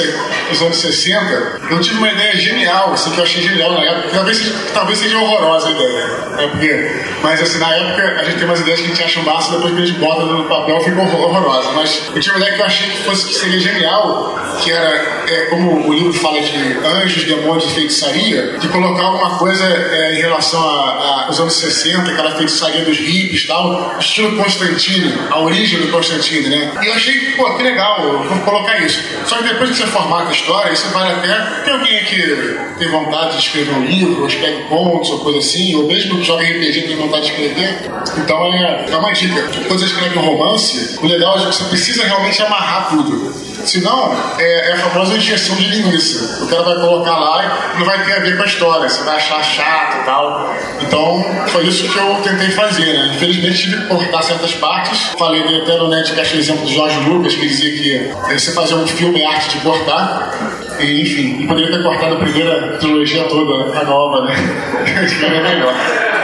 nos 0.49 0.63
anos 0.63 0.77
60, 0.77 1.61
eu 1.71 1.81
tive 1.81 1.99
uma 1.99 2.11
ideia 2.11 2.37
genial, 2.37 2.93
assim, 2.93 3.11
que 3.11 3.19
eu 3.19 3.25
achei 3.25 3.43
genial 3.43 3.73
na 3.73 3.85
época, 3.85 4.09
talvez 4.13 4.37
seja, 4.39 4.55
talvez 4.75 4.99
seja 4.99 5.19
horrorosa 5.19 5.69
a 5.69 5.71
ideia, 5.71 6.07
né? 6.37 6.49
Porque, 6.51 7.03
mas 7.23 7.41
assim, 7.41 7.59
na 7.59 7.75
época 7.75 8.21
a 8.21 8.25
gente 8.25 8.37
tem 8.37 8.45
umas 8.45 8.61
ideias 8.61 8.81
que 8.81 8.87
a 8.87 8.89
gente 8.89 9.03
acha 9.03 9.23
massa, 9.23 9.53
depois 9.53 9.75
que 9.75 9.83
a 9.83 9.87
gente 9.87 9.99
bota 9.99 10.25
no 10.25 10.45
papel 10.45 10.81
fica 10.81 11.01
horrorosa, 11.01 11.73
mas 11.73 12.03
eu 12.15 12.21
tive 12.21 12.37
uma 12.37 12.41
ideia 12.41 12.55
que 12.57 12.61
eu 12.61 12.67
achei 12.67 12.91
que 12.91 12.97
fosse 13.05 13.27
que 13.29 13.35
seria 13.35 13.59
genial, 13.59 14.39
que 14.63 14.71
era, 14.71 15.25
é, 15.29 15.47
como 15.47 15.89
o 15.89 15.93
livro 15.93 16.13
fala 16.13 16.41
de 16.41 16.57
anjos, 16.85 17.25
demônios 17.25 17.65
e 17.65 17.75
feitiçaria, 17.75 18.59
de 18.59 18.69
colocar 18.69 19.03
alguma 19.03 19.39
coisa 19.39 19.65
é, 19.65 20.15
em 20.15 20.21
relação 20.21 20.42
aos 20.55 21.41
anos 21.41 21.55
60, 21.55 22.11
aquela 22.11 22.33
feitiçaria 22.37 22.85
dos 22.85 22.99
hippies 22.99 23.43
e 23.43 23.47
tal, 23.47 23.97
estilo 23.99 24.37
Constantine, 24.37 25.15
a 25.31 25.41
origem 25.41 25.81
do 25.81 25.89
Constantine, 25.93 26.49
né? 26.49 26.73
E 26.83 26.87
eu 26.87 26.95
achei, 26.95 27.33
pô, 27.33 27.55
que 27.57 27.63
legal, 27.63 28.25
vou 28.25 28.39
colocar 28.41 28.79
isso. 28.79 29.03
Só 29.27 29.37
que 29.37 29.45
depois 29.45 29.71
que 29.71 29.77
você 29.77 29.87
formata 29.87 30.29
a 30.29 30.33
história, 30.33 30.75
você 30.75 30.89
vai 30.89 31.13
até. 31.13 31.63
Tem 31.65 31.73
alguém 31.75 32.05
que 32.05 32.59
tem 32.79 32.91
vontade 32.91 33.37
de 33.37 33.39
escrever 33.39 33.75
um 33.75 33.85
livro, 33.85 34.23
ou 34.23 34.27
escreve 34.27 34.65
contos, 34.65 35.11
ou 35.11 35.21
coisa 35.21 35.39
assim, 35.39 35.75
ou 35.77 35.87
mesmo 35.87 36.19
que 36.19 36.25
joga 36.25 36.43
RPG 36.43 36.83
tem 36.83 36.97
vontade 36.97 37.27
de 37.27 37.33
escrever. 37.33 37.91
Então 38.19 38.47
é, 38.47 38.87
é 38.91 38.97
uma 38.97 39.13
dica. 39.13 39.43
Quando 39.69 39.79
você 39.79 39.87
escreve 39.87 40.19
um 40.19 40.23
romance, 40.23 40.99
o 41.01 41.07
legal 41.07 41.37
é 41.39 41.47
que 41.47 41.55
você 41.55 41.65
precisa 41.65 42.05
realmente 42.05 42.43
amarrar 42.43 42.91
tudo. 42.91 43.53
Senão, 43.65 44.13
é, 44.39 44.71
é 44.71 44.73
a 44.73 44.77
famosa 44.79 45.17
injeção 45.17 45.55
de 45.57 45.67
linguiça. 45.67 46.45
O 46.45 46.49
cara 46.49 46.63
vai 46.63 46.81
colocar 46.81 47.17
lá 47.17 47.73
e 47.75 47.79
não 47.79 47.87
vai 47.87 48.05
ter 48.05 48.13
a 48.13 48.19
ver 48.21 48.37
com 48.37 48.43
a 48.43 48.47
história, 48.47 48.89
você 48.89 49.05
vai 49.05 49.17
achar 49.17 49.43
chato 49.43 50.03
e 50.03 50.05
tal. 50.05 50.32
Então, 50.81 51.25
foi 51.49 51.65
isso 51.67 51.89
que 51.89 51.99
eu 51.99 52.15
tentei 52.23 52.51
fazer, 52.51 52.93
né? 52.93 53.13
Infelizmente, 53.15 53.63
tive 53.63 53.77
que 53.77 53.87
cortar 53.89 54.23
certas 54.23 54.55
partes. 54.55 55.13
Falei 55.19 55.63
até 55.63 55.77
no 55.77 55.89
Netcast 55.89 56.37
o 56.37 56.39
exemplo 56.39 56.65
do 56.65 56.73
Jorge 56.73 56.99
Lucas, 57.01 57.35
que 57.35 57.47
dizia 57.47 57.71
que 57.73 58.33
é, 58.33 58.39
você 58.39 58.53
fazer 58.53 58.75
um 58.75 58.87
filme 58.87 59.21
é 59.21 59.27
arte 59.27 59.59
de 59.59 59.65
cortar. 59.65 60.33
E, 60.81 61.03
enfim, 61.03 61.47
poderia 61.47 61.71
ter 61.71 61.83
cortado 61.83 62.15
a 62.15 62.19
primeira 62.19 62.79
trilogia 62.79 63.25
toda, 63.25 63.79
a 63.79 63.85
nova, 63.85 64.27
né? 64.27 64.35
que 65.19 65.25
era 65.25 65.43
melhor. 65.43 65.75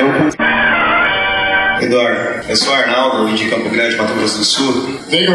Eu... 0.01 0.58
Eduardo, 1.81 2.45
eu 2.49 2.57
sou 2.57 2.75
Arnaldo, 2.75 3.33
de 3.35 3.49
Campo 3.49 3.69
Grande, 3.69 3.97
Mato 3.97 4.15
Grosso 4.15 4.39
do 4.39 4.45
Sul. 4.45 5.01
Veio. 5.09 5.33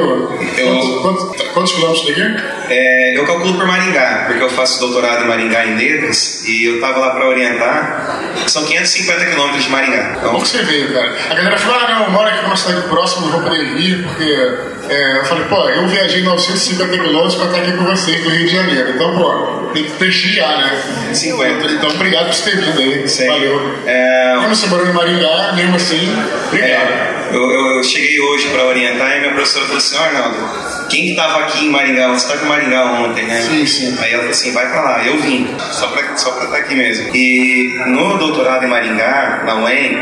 Eu- 0.58 1.02
Quantos, 1.02 1.02
quantos, 1.02 1.48
quantos 1.54 1.72
quilômetros 1.74 2.06
daqui? 2.08 2.44
É, 2.70 3.18
eu 3.18 3.26
calculo 3.26 3.54
por 3.56 3.66
Maringá, 3.66 4.24
porque 4.28 4.44
eu 4.44 4.50
faço 4.50 4.80
doutorado 4.80 5.24
em 5.24 5.28
Maringá 5.28 5.66
em 5.66 5.76
letras 5.76 6.44
e 6.48 6.66
eu 6.66 6.80
tava 6.82 7.00
lá 7.00 7.12
para 7.12 7.28
orientar. 7.28 8.22
São 8.48 8.64
550 8.66 9.26
quilômetros 9.26 9.64
de 9.64 9.70
Maringá. 9.70 10.16
Então, 10.18 10.32
Como 10.32 10.42
que 10.44 10.50
você 10.50 10.64
veio, 10.64 10.94
cara? 10.94 11.16
A 11.30 11.34
galera 11.36 11.58
falou, 11.58 11.78
ah, 11.80 11.94
não, 11.96 12.04
eu 12.06 12.12
moro 12.12 12.28
aqui 12.30 12.42
numa 12.44 12.56
cidade 12.58 12.88
próxima, 12.88 13.22
não 13.28 13.32
vou 13.34 13.42
poder 13.44 13.74
vir, 13.76 14.04
porque 14.04 14.58
É, 14.94 15.18
eu 15.20 15.26
falei, 15.26 15.46
pô, 15.46 15.70
eu 15.70 15.88
viajei 15.88 16.22
950 16.24 16.98
quilômetros 16.98 17.36
pra 17.36 17.46
estar 17.46 17.58
aqui 17.60 17.72
com 17.74 17.86
vocês 17.86 18.24
do 18.24 18.30
Rio 18.30 18.46
de 18.48 18.54
Janeiro. 18.56 18.90
Então, 18.92 19.18
pô, 19.18 19.70
tem 19.74 19.84
que 19.86 19.92
prestigiar, 19.92 20.58
né? 20.60 20.80
50. 21.14 21.72
Então, 21.72 21.90
obrigado 21.90 22.30
por 22.30 22.44
ter 22.44 22.58
vindo 22.58 22.80
aí. 22.80 23.08
Sim. 23.08 23.28
Valeu. 23.28 23.76
É, 23.86 24.38
Mesmo 24.42 24.56
você 24.56 24.68
morando 24.68 24.90
em 24.90 24.94
Maringá, 24.94 25.54
mesmo 25.56 25.76
assim, 25.76 26.16
obrigado. 26.48 26.72
É, 26.72 27.23
eu, 27.34 27.52
eu- 27.52 27.78
eu 27.78 27.84
cheguei 27.84 28.20
hoje 28.20 28.48
para 28.50 28.64
orientar 28.66 29.18
e 29.18 29.20
minha 29.22 29.34
professora 29.34 29.66
falou 29.66 29.78
assim, 29.78 29.96
"Ó, 29.98 30.04
Arnaldo, 30.04 30.88
quem 30.90 31.08
que 31.08 31.16
tava 31.16 31.40
aqui 31.40 31.66
em 31.66 31.70
Maringá? 31.70 32.08
Você 32.10 32.26
estava 32.28 32.46
em 32.46 32.50
Maringá 32.50 32.86
ontem, 33.02 33.26
né? 33.26 33.42
Sim, 33.42 33.66
sim. 33.66 33.96
Aí 34.00 34.12
ela 34.12 34.20
falou 34.24 34.30
assim, 34.32 34.52
vai 34.54 34.70
para 34.70 34.82
lá. 34.82 35.06
Eu 35.06 35.18
vim, 35.20 35.48
só 35.72 35.88
para 35.88 36.16
só 36.18 36.30
estar 36.44 36.58
aqui 36.58 36.76
mesmo. 36.76 37.16
E 37.16 37.74
no 37.88 38.18
doutorado 38.18 38.64
em 38.66 38.70
Maringá, 38.70 39.42
na 39.46 39.64
UEM, 39.64 39.98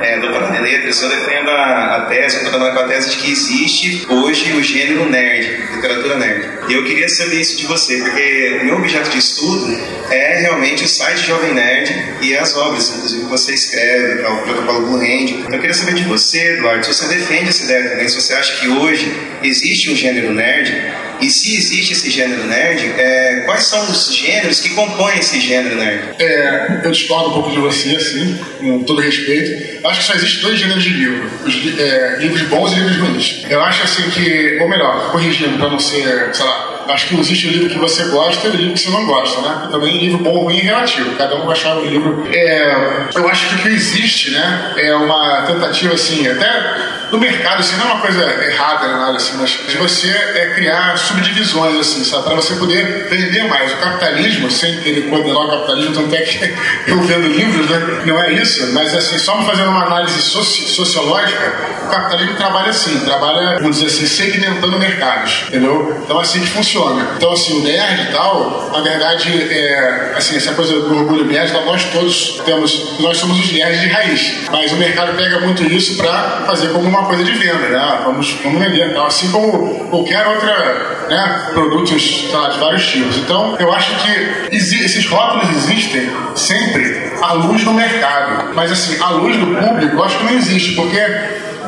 é, 0.00 0.18
doutorado 0.20 0.54
em 0.54 0.60
letras, 0.60 1.02
eu 1.02 1.08
defendo 1.08 1.50
a, 1.50 1.96
a 1.96 2.00
tese, 2.06 2.36
eu 2.36 2.42
estou 2.44 2.50
trabalhando 2.50 2.76
com 2.76 2.84
a 2.84 2.88
tese 2.88 3.10
de 3.10 3.16
que 3.16 3.30
existe 3.32 4.06
hoje 4.08 4.52
o 4.52 4.62
gênero 4.62 5.08
nerd, 5.10 5.62
literatura 5.74 6.16
nerd. 6.16 6.56
E 6.68 6.74
eu 6.74 6.84
queria 6.84 7.08
saber 7.08 7.40
isso 7.40 7.56
de 7.56 7.66
você, 7.66 7.96
porque 7.98 8.60
meu 8.64 8.76
objeto 8.76 9.08
de 9.10 9.18
estudo 9.18 9.78
é 10.10 10.40
realmente 10.40 10.84
o 10.84 10.88
site 10.88 11.26
Jovem 11.26 11.54
Nerd 11.54 11.94
e 12.22 12.36
as 12.36 12.56
obras, 12.56 12.90
inclusive, 12.90 13.22
que 13.24 13.30
você 13.30 13.54
escreve, 13.54 14.22
é 14.22 14.28
o 14.28 14.38
protocolo 14.38 14.86
Blue 14.86 14.96
Hand. 15.00 15.30
Então, 15.30 15.52
eu 15.54 15.60
queria 15.60 15.74
saber 15.74 15.94
de 15.94 16.02
você, 16.04 16.54
Eduardo, 16.54 16.75
se 16.84 16.94
você 16.94 17.06
defende 17.08 17.48
essa 17.48 17.64
ideia 17.64 17.90
também, 17.90 18.08
se 18.08 18.20
você 18.20 18.34
acha 18.34 18.56
que 18.56 18.68
hoje 18.68 19.12
existe 19.42 19.90
um 19.90 19.96
gênero 19.96 20.32
nerd, 20.32 20.72
e 21.20 21.30
se 21.30 21.56
existe 21.56 21.92
esse 21.92 22.10
gênero 22.10 22.44
nerd, 22.44 22.92
é, 22.98 23.42
quais 23.46 23.64
são 23.64 23.82
os 23.90 24.14
gêneros 24.14 24.60
que 24.60 24.70
compõem 24.70 25.18
esse 25.18 25.40
gênero 25.40 25.76
nerd? 25.76 26.02
É, 26.18 26.80
eu 26.84 26.90
discordo 26.90 27.30
um 27.30 27.32
pouco 27.32 27.50
de 27.50 27.58
você, 27.58 27.96
assim, 27.96 28.38
com 28.58 28.82
todo 28.82 29.00
respeito. 29.00 29.86
Acho 29.86 30.00
que 30.00 30.06
só 30.06 30.14
existem 30.14 30.42
dois 30.42 30.58
gêneros 30.58 30.82
de 30.82 30.90
livro: 30.90 31.30
os 31.44 31.78
é, 31.78 32.16
livros 32.18 32.42
bons 32.42 32.72
e 32.72 32.74
livros 32.76 32.96
ruins. 32.98 33.46
Eu 33.48 33.62
acho 33.62 33.82
assim 33.82 34.10
que, 34.10 34.58
ou 34.60 34.68
melhor, 34.68 35.10
corrigindo 35.10 35.56
para 35.58 35.70
não 35.70 35.78
ser, 35.78 36.34
sei 36.34 36.44
lá, 36.44 36.75
acho 36.88 37.08
que 37.08 37.18
existe 37.20 37.48
livro 37.48 37.68
que 37.68 37.78
você 37.78 38.04
gosta 38.04 38.48
e 38.48 38.50
livro 38.52 38.74
que 38.74 38.80
você 38.80 38.90
não 38.90 39.06
gosta, 39.06 39.40
né? 39.42 39.62
E 39.66 39.72
também 39.72 39.98
livro 39.98 40.18
bom 40.18 40.44
ruim 40.44 40.58
é 40.58 40.62
relativo. 40.62 41.14
Cada 41.16 41.36
um 41.36 41.46
vai 41.46 41.52
achar 41.52 41.76
o 41.76 41.84
livro. 41.84 42.26
É, 42.32 43.08
eu 43.14 43.28
acho 43.28 43.48
que 43.48 43.54
o 43.54 43.58
que 43.58 43.68
existe, 43.68 44.30
né, 44.30 44.74
é 44.76 44.94
uma 44.94 45.42
tentativa, 45.42 45.94
assim, 45.94 46.26
até 46.26 46.96
no 47.10 47.18
mercado, 47.18 47.60
assim, 47.60 47.76
não 47.76 47.88
é 47.88 47.92
uma 47.92 48.00
coisa 48.00 48.22
errada, 48.44 48.88
nem 48.88 48.96
nada 48.96 49.16
assim, 49.16 49.36
mas 49.38 49.50
de 49.50 49.76
você 49.76 50.08
é 50.08 50.54
criar 50.54 50.96
subdivisões, 50.98 51.78
assim, 51.78 52.04
sabe? 52.04 52.24
Para 52.24 52.34
você 52.34 52.54
poder 52.56 53.06
vender 53.08 53.48
mais. 53.48 53.72
O 53.72 53.76
capitalismo, 53.76 54.50
sem 54.50 54.80
querer 54.80 55.08
condenar 55.08 55.42
o 55.44 55.50
capitalismo, 55.50 55.94
tanto 55.94 56.14
é 56.14 56.22
que 56.22 56.54
eu 56.90 57.00
vendo 57.02 57.28
livros, 57.28 57.68
né? 57.70 58.02
Não 58.06 58.20
é 58.20 58.32
isso, 58.32 58.72
mas 58.72 58.94
assim, 58.94 59.18
só 59.18 59.40
fazendo 59.44 59.70
uma 59.70 59.84
análise 59.84 60.20
soci- 60.20 60.68
sociológica, 60.68 61.54
o 61.84 61.88
capitalismo 61.88 62.34
trabalha 62.36 62.70
assim, 62.70 62.98
trabalha, 63.00 63.58
vamos 63.60 63.76
dizer 63.78 63.86
assim, 63.86 64.06
segmentando 64.06 64.76
mercados, 64.78 65.44
entendeu? 65.48 66.00
Então, 66.04 66.18
assim 66.18 66.40
que 66.40 66.46
funciona. 66.48 66.75
Então, 67.16 67.32
assim, 67.32 67.58
o 67.60 67.62
nerd 67.62 68.02
e 68.08 68.12
tal, 68.12 68.70
na 68.72 68.80
verdade, 68.80 69.30
é, 69.50 70.12
assim, 70.16 70.36
essa 70.36 70.52
coisa 70.52 70.80
do 70.80 70.96
orgulho 70.96 71.24
nerd, 71.24 71.48
então, 71.50 71.64
nós 71.64 71.84
todos 71.84 72.40
temos, 72.44 72.98
nós 73.00 73.16
somos 73.16 73.38
os 73.38 73.52
nerds 73.52 73.80
de 73.80 73.88
raiz, 73.88 74.34
mas 74.50 74.72
o 74.72 74.76
mercado 74.76 75.16
pega 75.16 75.40
muito 75.40 75.64
isso 75.64 75.96
para 75.96 76.44
fazer 76.46 76.68
como 76.68 76.88
uma 76.88 77.04
coisa 77.06 77.24
de 77.24 77.32
venda, 77.32 77.68
né? 77.68 77.78
Ah, 77.78 78.02
Vamos, 78.04 78.36
vamos 78.42 78.60
vender, 78.60 78.94
tal. 78.94 79.06
assim 79.06 79.30
como 79.30 79.86
qualquer 79.90 80.26
outra, 80.26 81.06
né, 81.08 81.50
produtos, 81.54 82.30
lá, 82.32 82.48
de 82.48 82.58
vários 82.58 82.86
tipos. 82.86 83.16
Então, 83.16 83.56
eu 83.58 83.72
acho 83.72 83.90
que 83.96 84.54
esses 84.56 85.06
rótulos 85.06 85.48
existem 85.56 86.10
sempre 86.34 87.12
à 87.22 87.32
luz 87.32 87.64
do 87.64 87.72
mercado, 87.72 88.54
mas 88.54 88.70
assim, 88.70 89.00
à 89.02 89.10
luz 89.10 89.36
do 89.36 89.46
público, 89.46 89.96
eu 89.96 90.04
acho 90.04 90.18
que 90.18 90.24
não 90.24 90.34
existe, 90.34 90.74
porque 90.74 91.00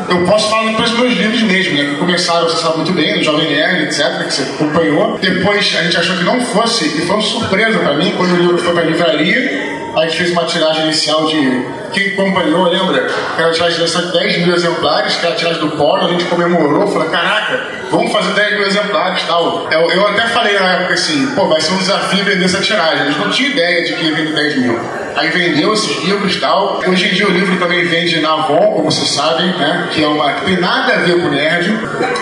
eu 0.09 0.25
posso 0.25 0.49
falar 0.49 0.73
para 0.73 0.85
os 0.85 0.93
meus 0.99 1.15
livros 1.15 1.43
mesmo, 1.43 1.77
né? 1.77 1.91
Que 1.91 1.97
começaram, 1.97 2.49
você 2.49 2.57
sabe 2.57 2.77
muito 2.77 2.93
bem, 2.93 3.17
no 3.17 3.23
Jovem 3.23 3.51
Nerd, 3.51 3.85
etc., 3.85 4.25
que 4.25 4.33
você 4.33 4.43
acompanhou. 4.43 5.19
Depois 5.19 5.77
a 5.79 5.83
gente 5.83 5.97
achou 5.97 6.17
que 6.17 6.25
não 6.25 6.41
fosse, 6.41 6.87
e 6.87 7.07
foi 7.07 7.17
uma 7.17 7.23
surpresa 7.23 7.79
para 7.79 7.95
mim, 7.95 8.15
quando 8.17 8.33
o 8.33 8.37
livro 8.37 8.59
foi 8.59 8.73
para 8.73 8.83
a 8.83 8.87
livraria. 8.87 9.79
A 9.97 10.03
gente 10.03 10.17
fez 10.17 10.31
uma 10.31 10.45
tiragem 10.45 10.85
inicial 10.85 11.27
de. 11.27 11.67
Quem 11.93 12.13
acompanhou, 12.13 12.69
lembra? 12.69 13.09
Uma 13.39 13.51
tiragem 13.51 13.85
de 13.85 14.13
10 14.13 14.39
mil 14.47 14.55
exemplares, 14.55 15.17
que 15.17 15.27
era 15.27 15.35
a 15.35 15.37
tiragem 15.37 15.61
do 15.61 15.71
Polo, 15.71 16.07
a 16.07 16.09
gente 16.09 16.25
comemorou, 16.27 16.87
falou: 16.87 17.09
caraca, 17.09 17.61
vamos 17.91 18.13
fazer 18.13 18.33
10 18.33 18.53
mil 18.59 18.67
exemplares 18.67 19.23
tal. 19.27 19.67
Eu, 19.73 19.91
eu 19.91 20.07
até 20.07 20.29
falei 20.29 20.59
na 20.59 20.73
época 20.75 20.95
assim: 20.95 21.35
pô, 21.35 21.49
vai 21.49 21.61
ser 21.61 21.73
um 21.73 21.79
desafio 21.79 22.25
vender 22.25 22.45
essa 22.45 22.61
tiragem. 22.61 23.07
Gente 23.07 23.19
não 23.19 23.31
tinha 23.31 23.49
ideia 23.49 23.85
de 23.85 23.95
que 23.95 24.05
ia 24.05 24.15
vender 24.15 24.35
10 24.35 24.57
mil. 24.59 24.79
Aí 25.19 25.31
vendeu 25.31 25.73
esses 25.73 26.05
livros 26.05 26.37
e 26.37 26.39
tal. 26.41 26.81
Hoje 26.87 27.09
em 27.09 27.13
dia 27.15 27.27
o 27.27 27.31
livro 27.33 27.57
também 27.59 27.85
vende 27.85 28.21
na 28.21 28.35
Avon, 28.35 28.73
como 28.77 28.85
vocês 28.91 29.09
sabem, 29.11 29.49
né? 29.49 29.89
Que 29.91 30.05
é 30.05 30.07
uma 30.07 30.33
que 30.35 30.45
tem 30.45 30.61
nada 30.61 30.95
a 30.95 30.99
ver 30.99 31.21
com 31.21 31.29
nerd. 31.29 31.73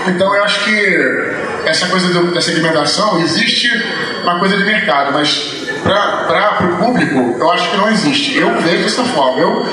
Então 0.08 0.34
eu 0.34 0.42
acho 0.44 0.64
que 0.64 1.34
essa 1.66 1.86
coisa 1.88 2.08
do- 2.08 2.32
da 2.32 2.40
segmentação 2.40 3.20
existe 3.20 3.68
uma 4.22 4.38
coisa 4.38 4.56
de 4.56 4.64
mercado, 4.64 5.12
mas 5.12 5.66
para 5.82 6.58
o 6.72 6.76
público 6.84 7.36
eu 7.38 7.52
acho 7.52 7.70
que 7.70 7.76
não 7.76 7.88
existe. 7.90 8.38
Eu 8.38 8.54
vejo 8.62 8.84
dessa 8.84 9.04
forma. 9.04 9.40
Eu 9.40 9.66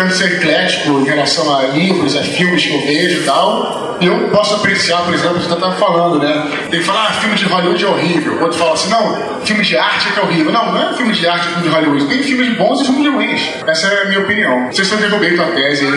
tento 0.00 0.14
ser 0.14 0.36
eclético 0.36 1.00
em 1.00 1.04
relação 1.04 1.54
a 1.54 1.62
livros, 1.66 2.16
a 2.16 2.22
filmes 2.22 2.64
que 2.64 2.72
eu 2.72 2.80
vejo 2.80 3.20
e 3.20 3.24
tal. 3.24 3.98
E 4.00 4.06
eu 4.06 4.28
posso 4.30 4.54
apreciar, 4.54 5.02
por 5.04 5.12
exemplo, 5.12 5.36
o 5.36 5.40
que 5.40 5.46
você 5.46 5.52
estava 5.52 5.76
falando, 5.76 6.18
né? 6.18 6.50
Tem 6.70 6.80
que 6.80 6.86
falar, 6.86 7.08
ah, 7.08 7.12
filme 7.12 7.34
de 7.34 7.44
Hollywood 7.44 7.84
é 7.84 7.88
horrível. 7.88 8.40
Outro 8.40 8.58
fala 8.58 8.72
assim, 8.72 8.88
não, 8.88 9.44
filme 9.44 9.62
de 9.62 9.76
arte 9.76 10.08
é 10.08 10.12
que 10.12 10.20
é 10.20 10.22
horrível. 10.22 10.52
Não, 10.52 10.72
não 10.72 10.90
é 10.90 10.94
filme 10.94 11.12
de 11.12 11.28
arte, 11.28 11.48
filme 11.48 11.62
de 11.64 11.68
Hollywood. 11.68 12.06
Tem 12.06 12.22
filmes 12.22 12.56
bons 12.56 12.80
e 12.80 12.84
filmes 12.86 13.12
ruins. 13.12 13.42
Essa 13.66 13.88
é 13.88 14.02
a 14.02 14.04
minha 14.06 14.20
opinião. 14.20 14.72
Se 14.72 14.80
eu 14.90 14.96
derrubei 14.96 15.36
tua 15.36 15.46
tese 15.46 15.84
aí. 15.84 15.92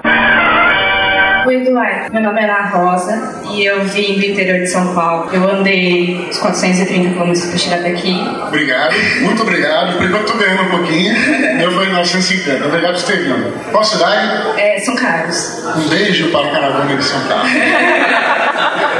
Oi, 1.46 1.56
Eduardo. 1.56 2.10
Meu 2.10 2.22
nome 2.22 2.40
é 2.40 2.44
Ana 2.44 2.68
Rosa 2.68 3.42
e 3.50 3.66
eu 3.66 3.84
vim 3.84 4.18
do 4.18 4.24
interior 4.24 4.60
de 4.60 4.66
São 4.66 4.94
Paulo. 4.94 5.28
Eu 5.30 5.46
andei 5.46 6.26
os 6.30 6.38
430 6.38 7.10
quilômetros 7.10 7.44
para 7.44 7.58
chegar 7.58 7.80
até 7.80 7.90
aqui. 7.90 8.18
Obrigado, 8.46 8.94
muito 9.20 9.42
obrigado. 9.42 9.98
Por 9.98 10.06
enquanto 10.06 10.32
tô 10.32 10.38
ganhando 10.38 10.62
um 10.62 10.70
pouquinho. 10.70 11.14
Eu 11.60 11.70
vou 11.72 11.84
em 11.84 11.92
950. 11.92 12.66
Obrigado 12.66 12.94
por 12.94 13.02
ter 13.02 13.24
vindo. 13.24 13.70
Qual 13.70 13.84
cidade? 13.84 14.58
É 14.58 14.78
São 14.78 14.96
Carlos. 14.96 15.62
Um 15.76 15.88
beijo 15.88 16.30
para 16.30 16.48
a 16.48 16.50
caravana 16.50 16.96
de 16.96 17.04
São 17.04 17.20
Carlos. 17.28 17.50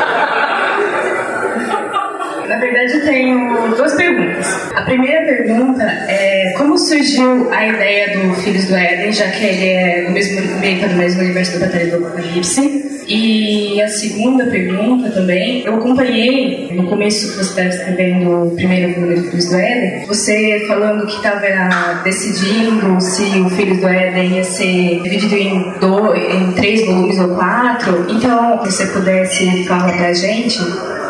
Na 2.54 2.60
verdade, 2.60 2.92
eu 2.92 3.04
tenho 3.04 3.74
duas 3.74 3.94
perguntas. 3.94 4.46
A 4.76 4.82
primeira 4.82 5.26
pergunta 5.26 5.82
é 5.82 6.52
como 6.56 6.78
surgiu 6.78 7.52
a 7.52 7.66
ideia 7.66 8.16
do 8.16 8.32
Filhos 8.36 8.66
do 8.66 8.76
Éden, 8.76 9.12
já 9.12 9.26
que 9.26 9.44
ele 9.44 9.68
é 9.70 10.02
do 10.02 10.12
mesmo, 10.12 10.40
meio 10.60 10.88
do 10.88 10.94
mesmo 10.94 11.22
universo 11.22 11.58
da 11.58 11.66
Batalha 11.66 11.86
do 11.86 12.06
Apocalipse. 12.06 13.04
E 13.08 13.82
a 13.82 13.88
segunda 13.88 14.46
pergunta 14.46 15.10
também, 15.10 15.64
eu 15.66 15.74
acompanhei 15.74 16.68
no 16.72 16.86
começo 16.86 17.32
que 17.32 17.44
você 17.44 17.50
estava 17.50 17.68
escrevendo 17.68 18.46
o 18.46 18.50
primeiro 18.54 18.94
volume 18.94 19.16
do 19.16 19.30
Filhos 19.30 19.50
do 19.50 19.56
Éden, 19.56 20.06
você 20.06 20.64
falando 20.68 21.06
que 21.06 21.16
estava 21.16 22.02
decidindo 22.04 23.00
se 23.00 23.40
o 23.40 23.50
Filhos 23.50 23.80
do 23.80 23.88
Éden 23.88 24.36
ia 24.36 24.44
ser 24.44 25.02
dividido 25.02 25.34
em, 25.34 25.74
dois, 25.80 26.22
em 26.34 26.52
três 26.52 26.86
volumes 26.86 27.18
ou 27.18 27.34
quatro. 27.34 28.06
Então, 28.08 28.64
se 28.64 28.72
você 28.72 28.86
pudesse 28.86 29.64
falar 29.64 29.92
pra 29.98 30.12
gente 30.14 30.60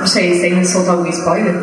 não 0.05 0.09
sei 0.09 0.35
se 0.35 0.45
ainda 0.45 0.63
soltar 0.65 0.97
algum 0.97 1.09
spoiler, 1.09 1.55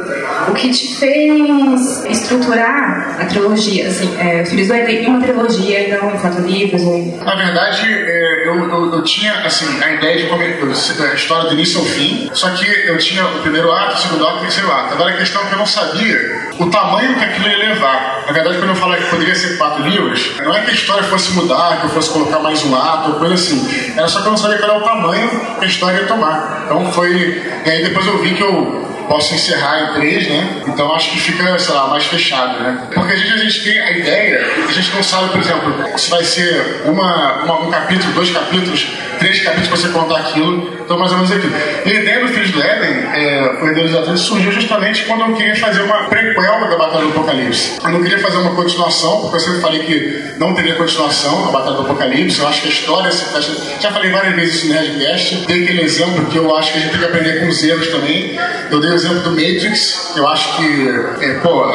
o 0.50 0.54
que 0.56 0.72
te 0.72 0.96
fez 0.96 2.04
estruturar 2.08 3.18
a 3.22 3.26
trilogia, 3.26 3.88
assim, 3.88 4.18
é, 4.18 4.44
Filhos 4.44 4.68
do 4.68 4.74
Éden 4.74 5.06
uma 5.06 5.22
trilogia 5.22 5.88
e 5.88 5.92
não 5.92 6.10
em 6.10 6.18
quatro 6.18 6.42
livros? 6.42 6.82
Ou... 6.82 7.20
Na 7.24 7.36
verdade, 7.36 7.86
é, 7.86 8.48
eu, 8.48 8.68
eu, 8.68 8.94
eu 8.96 9.04
tinha 9.04 9.32
assim, 9.46 9.68
a 9.84 9.94
ideia 9.94 10.24
de 10.24 10.28
como 10.28 10.42
a 10.42 11.14
história 11.14 11.50
do 11.50 11.54
início 11.54 11.82
ao 11.82 11.86
fim, 11.86 12.32
só 12.34 12.50
que 12.50 12.66
eu 12.66 12.98
tinha 12.98 13.24
o 13.28 13.42
primeiro 13.42 13.72
ato, 13.72 13.94
o 13.94 13.98
segundo 14.00 14.26
ato 14.26 14.38
e 14.38 14.40
o 14.40 14.42
terceiro 14.42 14.72
ato. 14.72 14.94
Agora 14.96 15.14
a 15.14 15.18
questão 15.18 15.44
é 15.44 15.46
que 15.46 15.54
eu 15.54 15.60
não 15.60 15.68
sabia 15.68 16.41
o 16.62 16.70
tamanho 16.70 17.16
que 17.16 17.24
aquilo 17.24 17.48
ia 17.48 17.58
levar. 17.58 18.24
Na 18.26 18.32
verdade, 18.32 18.58
quando 18.58 18.70
eu 18.70 18.76
falei 18.76 19.02
que 19.02 19.10
poderia 19.10 19.36
ser 19.36 19.58
quatro 19.58 19.84
livros, 19.84 20.38
não 20.38 20.56
é 20.56 20.62
que 20.62 20.70
a 20.70 20.74
história 20.74 21.04
fosse 21.04 21.34
mudar, 21.34 21.80
que 21.80 21.88
eu 21.88 21.90
fosse 21.90 22.12
colocar 22.12 22.40
mais 22.40 22.64
um 22.64 22.76
ato, 22.76 23.12
ou 23.12 23.16
coisa 23.16 23.34
assim. 23.34 23.94
Era 23.98 24.08
só 24.08 24.22
que 24.22 24.28
eu 24.28 24.32
não 24.32 24.38
sabia 24.38 24.60
qual 24.60 24.72
era 24.72 24.80
o 24.80 24.84
tamanho 24.84 25.30
que 25.58 25.66
a 25.66 25.68
história 25.68 26.02
ia 26.02 26.08
tomar. 26.08 26.64
Então 26.66 26.92
foi. 26.92 27.44
E 27.66 27.70
aí 27.70 27.84
depois 27.84 28.06
eu 28.06 28.20
vi 28.20 28.36
que 28.36 28.44
eu 28.44 28.91
posso 29.08 29.34
encerrar 29.34 29.84
em 29.92 29.94
três, 29.94 30.28
né? 30.28 30.62
Então 30.68 30.94
acho 30.94 31.12
que 31.12 31.20
fica, 31.20 31.58
sei 31.60 31.74
lá, 31.74 31.88
mais 31.88 32.06
fechado, 32.06 32.60
né? 32.64 32.78
Porque 32.94 33.14
a 33.14 33.16
gente, 33.16 33.34
a 33.34 33.38
gente 33.38 33.64
tem 33.64 33.80
a 33.80 33.92
ideia, 33.92 34.48
a 34.68 34.72
gente 34.72 34.94
não 34.96 35.04
sabe, 35.04 35.30
por 35.30 35.40
exemplo, 35.42 35.74
se 35.98 36.10
vai 36.10 36.24
ser 36.24 36.82
uma, 36.86 37.44
uma- 37.44 37.62
um 37.68 37.72
capítulo, 37.72 38.12
dois 38.14 38.30
capítulos, 38.32 38.88
três 39.20 39.40
capítulos 39.42 39.68
pra 39.68 39.78
você 39.78 39.90
contar 39.90 40.18
aquilo. 40.20 40.80
Então, 40.82 41.00
mais 41.00 41.12
ou 41.14 41.20
menos 41.20 41.32
aquilo. 41.32 41.54
E 41.86 41.90
a 41.90 41.94
ideia 42.02 42.20
do 42.20 42.28
Filhos 42.34 42.52
do 42.52 42.62
Éden, 42.62 43.06
é, 43.14 43.60
o 43.62 43.68
Herdeiros 43.68 43.92
do 43.92 44.00
Atlantis, 44.00 44.24
surgiu 44.24 44.52
justamente 44.52 45.04
quando 45.06 45.22
eu 45.22 45.34
queria 45.38 45.56
fazer 45.56 45.82
uma 45.84 46.10
prequel 46.10 46.70
da 46.70 46.76
Batalha 46.78 47.06
do 47.06 47.10
Apocalipse. 47.12 47.80
Eu 47.82 47.92
não 47.92 48.02
queria 48.04 48.20
fazer 48.20 48.38
uma 48.38 48.54
continuação, 48.56 49.22
porque 49.22 49.38
eu 49.38 49.40
sempre 49.40 49.62
falei 49.62 49.84
que 49.84 50.34
não 50.38 50.54
teria 50.54 50.76
continuação 50.76 51.46
da 51.46 51.52
Batalha 51.52 51.76
do 51.78 51.82
Apocalipse. 51.84 52.40
Eu 52.40 52.48
acho 52.50 52.62
que 52.64 52.68
a 52.68 52.72
história 52.72 53.10
se 53.12 53.24
fecha. 53.26 53.52
Já 53.80 53.90
falei 53.92 54.12
várias 54.12 54.36
vezes 54.36 54.56
isso 54.56 54.68
no 54.68 54.74
Nerdcast. 54.74 55.36
Dei 55.48 55.64
aquele 55.64 55.82
exemplo 55.82 56.26
que 56.26 56.38
eu 56.38 56.54
acho 56.58 56.74
que 56.74 56.80
a 56.80 56.82
gente 56.82 56.92
tem 56.92 57.00
que 57.00 57.06
aprender 57.06 57.40
com 57.40 57.48
os 57.48 57.64
erros 57.64 57.88
também. 57.88 58.38
Eu 58.70 58.82
dei 58.82 58.91
o 58.92 58.96
exemplo 58.96 59.20
do 59.22 59.32
Matrix. 59.32 60.14
Eu 60.16 60.28
acho 60.28 60.58
que, 60.58 60.90
é, 61.22 61.34
pô, 61.36 61.66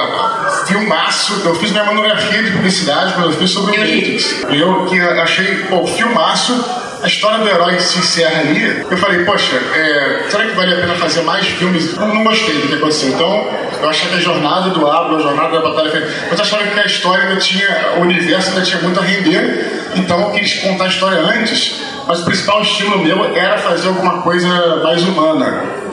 filmaço. 0.67 1.43
Eu 1.45 1.55
fiz 1.55 1.71
minha 1.73 1.85
monografia 1.85 2.43
de 2.43 2.51
publicidade 2.53 3.15
quando 3.15 3.27
eu 3.27 3.33
fiz 3.33 3.51
sobre 3.51 3.77
o 3.77 3.81
Matrix. 3.81 4.45
E 4.51 4.61
eu 4.61 4.87
que 4.87 5.01
achei, 5.01 5.57
pô, 5.69 5.87
filmaço. 5.87 6.87
a 7.03 7.07
história 7.07 7.39
do 7.39 7.49
herói 7.49 7.79
se 7.79 7.99
encerra 7.99 8.41
ali, 8.41 8.85
eu 8.91 8.97
falei, 8.97 9.25
poxa, 9.25 9.57
é, 9.75 10.25
será 10.29 10.47
que 10.47 10.53
vale 10.53 10.75
a 10.75 10.81
pena 10.81 10.95
fazer 10.95 11.23
mais 11.23 11.47
filmes? 11.47 11.95
Eu 11.95 12.07
não 12.07 12.25
gostei 12.25 12.55
do 12.55 12.69
que 12.69 12.75
aconteceu. 12.75 13.11
Então, 13.11 13.49
eu 13.81 13.89
achei 13.89 14.09
que 14.09 14.17
a 14.17 14.21
jornada 14.21 14.71
do 14.71 14.87
Abra, 14.87 15.17
a 15.17 15.21
jornada 15.21 15.61
da 15.61 15.69
Batalha. 15.69 16.09
Mas 16.29 16.39
eu 16.39 16.45
achava 16.45 16.67
que 16.67 16.81
a 16.81 16.87
história 16.87 17.25
ainda 17.25 17.41
tinha, 17.41 17.95
o 17.99 18.01
universo 18.01 18.51
ainda 18.51 18.63
tinha 18.63 18.81
muito 18.83 18.99
a 18.99 19.03
render, 19.03 19.91
então 19.95 20.21
eu 20.21 20.31
quis 20.31 20.55
contar 20.61 20.85
a 20.85 20.89
história 20.89 21.19
antes, 21.19 21.83
mas 22.07 22.21
o 22.21 22.25
principal 22.25 22.63
estilo 22.63 22.99
meu 22.99 23.37
era 23.37 23.59
fazer 23.59 23.89
alguma 23.89 24.23
coisa 24.23 24.77
mais 24.83 25.03
humana. 25.03 25.86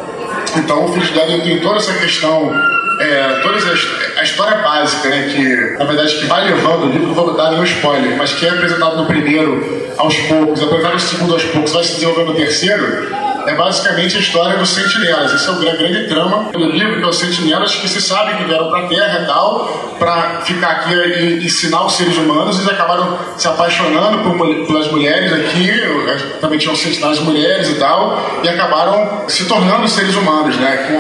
Então, 0.57 0.85
o 0.85 1.19
Éden 1.19 1.41
tem 1.41 1.59
toda 1.59 1.77
essa 1.77 1.93
questão 1.93 2.53
é, 3.00 3.39
toda 3.41 3.57
a, 4.17 4.23
história 4.23 4.57
básica, 4.57 5.09
né, 5.09 5.29
que 5.33 5.77
na 5.77 5.85
verdade 5.85 6.15
que 6.15 6.25
vai 6.25 6.45
levando 6.45 6.85
o 6.85 6.89
livro, 6.91 7.07
não 7.07 7.15
vou 7.15 7.33
dar 7.33 7.51
nenhum 7.51 7.63
spoiler, 7.63 8.15
mas 8.17 8.33
que 8.33 8.45
é 8.45 8.50
apresentado 8.50 8.97
no 8.97 9.05
primeiro 9.05 9.91
aos 9.97 10.15
poucos, 10.15 10.62
apresentado 10.62 10.93
no 10.93 11.00
segundo 11.00 11.33
aos 11.33 11.43
poucos, 11.45 11.71
vai 11.71 11.83
se 11.83 11.93
desenvolvendo 11.95 12.27
no 12.27 12.35
terceiro, 12.35 13.09
é 13.45 13.55
basicamente 13.55 14.17
a 14.17 14.19
história 14.19 14.57
dos 14.57 14.69
sentinelas. 14.69 15.33
Esse 15.33 15.47
é 15.47 15.51
o 15.51 15.55
grande, 15.55 15.77
grande 15.77 16.07
trama 16.07 16.51
do 16.51 16.65
livro, 16.65 16.97
que 16.97 17.03
é 17.03 17.07
os 17.07 17.17
sentinelas 17.17 17.75
que 17.75 17.88
se 17.88 18.01
sabe 18.01 18.38
que 18.38 18.43
vieram 18.43 18.69
para 18.69 18.85
a 18.85 18.88
Terra 18.88 19.21
e 19.21 19.25
tal, 19.25 19.95
para 20.00 20.41
ficar 20.41 20.71
aqui 20.71 20.93
e 20.93 21.45
ensinar 21.45 21.85
os 21.85 21.93
seres 21.93 22.17
humanos, 22.17 22.57
eles 22.57 22.69
acabaram 22.69 23.17
se 23.38 23.47
apaixonando 23.47 24.19
por, 24.19 24.65
pelas 24.67 24.91
mulheres 24.91 25.31
aqui, 25.31 25.71
também 26.41 26.59
tinham 26.59 26.75
sentinelas 26.75 27.19
mulheres 27.19 27.69
e 27.69 27.75
tal, 27.75 28.19
e 28.43 28.50
acabaram 28.50 29.23
se 29.27 29.45
tornando 29.45 29.88
seres 29.88 30.15
humanos, 30.15 30.57
né, 30.57 31.00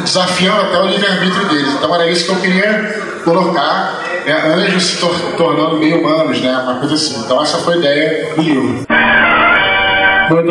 desafiando 0.00 0.62
até 0.62 0.78
o 0.78 0.86
livre-arbítrio 0.86 1.48
deles. 1.48 1.74
Então 1.74 1.94
era 1.94 2.08
isso 2.08 2.24
que 2.26 2.32
eu 2.32 2.40
queria 2.40 3.20
colocar, 3.24 4.02
né, 4.24 4.54
anjos 4.54 4.84
se 4.84 5.00
tor 5.00 5.14
tornando 5.36 5.76
meio 5.76 6.00
humanos, 6.00 6.40
né, 6.40 6.52
uma 6.52 6.76
coisa 6.76 6.94
assim. 6.94 7.20
Então 7.20 7.42
essa 7.42 7.58
foi 7.58 7.74
a 7.74 7.76
ideia 7.78 8.34
do 8.34 8.42
livro. 8.42 8.86
Meu 10.30 10.42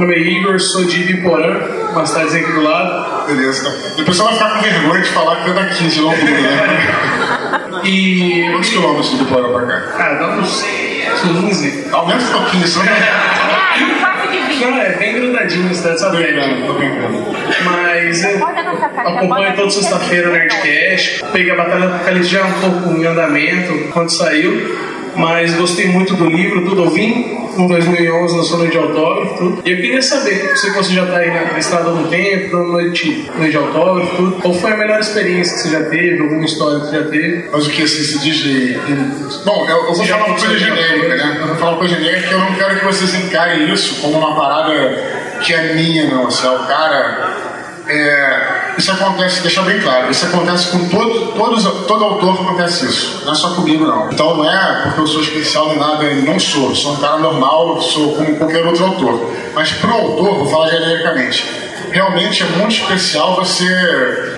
nome 0.00 0.14
é 0.14 0.18
Igor, 0.18 0.60
sou 0.60 0.84
de 0.84 1.02
Ibiporã, 1.02 1.90
uma 1.92 2.04
cidadezinha 2.04 2.42
aqui 2.42 2.52
do 2.52 2.62
lado. 2.62 3.26
Beleza. 3.26 3.94
Depois 3.96 4.16
você 4.16 4.22
vai 4.22 4.32
ficar 4.34 4.50
com 4.50 4.62
vergonha 4.62 5.00
de 5.00 5.08
falar 5.10 5.36
que 5.42 5.50
é 5.50 5.54
daqui, 5.54 5.88
de 5.88 6.00
Londrina, 6.00 6.40
né? 6.40 7.80
e. 7.84 8.50
Quantos 8.52 8.70
quilômetros 8.70 9.10
de 9.10 9.16
Ibiporã 9.16 9.52
pra 9.52 9.66
cá? 9.66 9.82
Ah, 9.98 10.14
dá 10.14 10.28
uns 10.36 10.62
15. 10.62 11.88
Aumenta 11.92 12.24
um 12.24 12.32
pouquinho, 12.32 12.66
só. 12.66 12.80
Não, 14.60 14.80
é 14.80 14.90
bem 14.96 15.14
grudadinho 15.14 15.70
a 15.70 15.74
cidade, 15.74 16.00
sabe? 16.00 16.16
Brincando, 16.18 16.66
tô 16.66 16.74
brincando. 16.74 17.36
Mas 17.64 18.24
eu 18.24 18.46
acompanho 18.46 19.56
toda 19.56 19.70
sexta-feira 19.70 20.28
o 20.28 20.32
Nerdcast. 20.32 21.24
Peguei 21.32 21.52
a 21.52 21.56
Batalha 21.56 21.88
do 21.88 21.94
Apocalipse 21.94 22.28
já 22.28 22.44
um 22.44 22.52
pouco 22.52 22.90
em 22.96 23.06
andamento 23.06 23.92
quando 23.92 24.10
saiu 24.10 24.94
mas 25.16 25.54
gostei 25.54 25.86
muito 25.86 26.14
do 26.16 26.26
livro, 26.26 26.64
tudo 26.64 26.82
ouvi 26.82 27.43
em 27.58 27.66
2011 27.66 28.36
lançou 28.36 28.58
noite 28.58 28.72
de 28.72 28.78
autógrafo, 28.78 29.38
tudo. 29.38 29.62
E 29.64 29.70
eu 29.70 29.76
queria 29.76 30.02
saber, 30.02 30.56
sei 30.56 30.70
que 30.70 30.76
você 30.76 30.94
já 30.94 31.04
está 31.04 31.18
aí 31.18 31.30
na 31.30 31.58
estrada 31.58 31.90
do 31.90 32.08
tempo, 32.08 32.56
dando 32.56 32.72
noite, 32.72 33.30
noite 33.36 33.50
de 33.50 33.56
autógrafo, 33.56 34.16
tudo. 34.16 34.36
Qual 34.42 34.54
foi 34.54 34.72
a 34.72 34.76
melhor 34.76 35.00
experiência 35.00 35.54
que 35.54 35.62
você 35.62 35.70
já 35.70 35.84
teve, 35.88 36.20
alguma 36.20 36.44
história 36.44 36.80
que 36.80 36.86
você 36.86 36.96
já 36.96 37.04
teve? 37.08 37.48
Mas 37.52 37.66
o 37.66 37.70
que 37.70 37.82
assim 37.82 38.02
se 38.02 38.18
diz 38.20 38.36
de... 38.36 38.78
Bom, 39.44 39.66
eu, 39.68 39.76
eu 39.86 39.94
vou 39.94 40.04
falar 40.04 40.26
uma 40.26 40.36
coisa 40.36 40.58
genérica, 40.58 41.16
né? 41.16 41.38
Eu 41.40 41.46
vou 41.48 41.56
falar 41.56 41.70
uma 41.72 41.78
coisa 41.78 41.94
genérica 41.94 42.28
que 42.28 42.34
eu 42.34 42.38
não 42.38 42.54
quero 42.54 42.78
que 42.80 42.84
vocês 42.84 43.14
encarem 43.14 43.72
isso 43.72 44.00
como 44.00 44.18
uma 44.18 44.34
parada 44.34 45.24
que 45.42 45.52
é 45.52 45.74
minha, 45.74 46.10
não. 46.10 46.30
Se 46.30 46.46
é 46.46 46.50
o 46.50 46.58
cara 46.66 47.44
é, 47.88 48.53
isso 48.76 48.90
acontece, 48.90 49.40
deixa 49.42 49.62
bem 49.62 49.80
claro, 49.80 50.10
isso 50.10 50.26
acontece 50.26 50.68
com 50.68 50.88
todo, 50.88 51.32
todos, 51.32 51.64
todo 51.86 52.04
autor 52.04 52.34
acontece 52.34 52.86
isso, 52.86 53.22
não 53.24 53.32
é 53.32 53.34
só 53.34 53.54
comigo 53.54 53.86
não. 53.86 54.10
Então 54.10 54.36
não 54.36 54.50
é 54.50 54.82
porque 54.82 55.00
eu 55.00 55.06
sou 55.06 55.20
especial 55.20 55.68
nem 55.68 55.78
nada, 55.78 56.04
não 56.14 56.38
sou, 56.38 56.74
sou 56.74 56.94
um 56.94 56.96
cara 56.96 57.18
normal, 57.18 57.80
sou 57.80 58.14
como 58.14 58.36
qualquer 58.36 58.64
outro 58.66 58.84
autor. 58.84 59.30
Mas 59.54 59.72
para 59.72 59.90
o 59.90 59.94
autor, 59.94 60.38
vou 60.38 60.48
falar 60.48 60.70
genericamente, 60.70 61.44
realmente 61.90 62.42
é 62.42 62.46
muito 62.46 62.74
especial 62.74 63.36
você, 63.36 63.64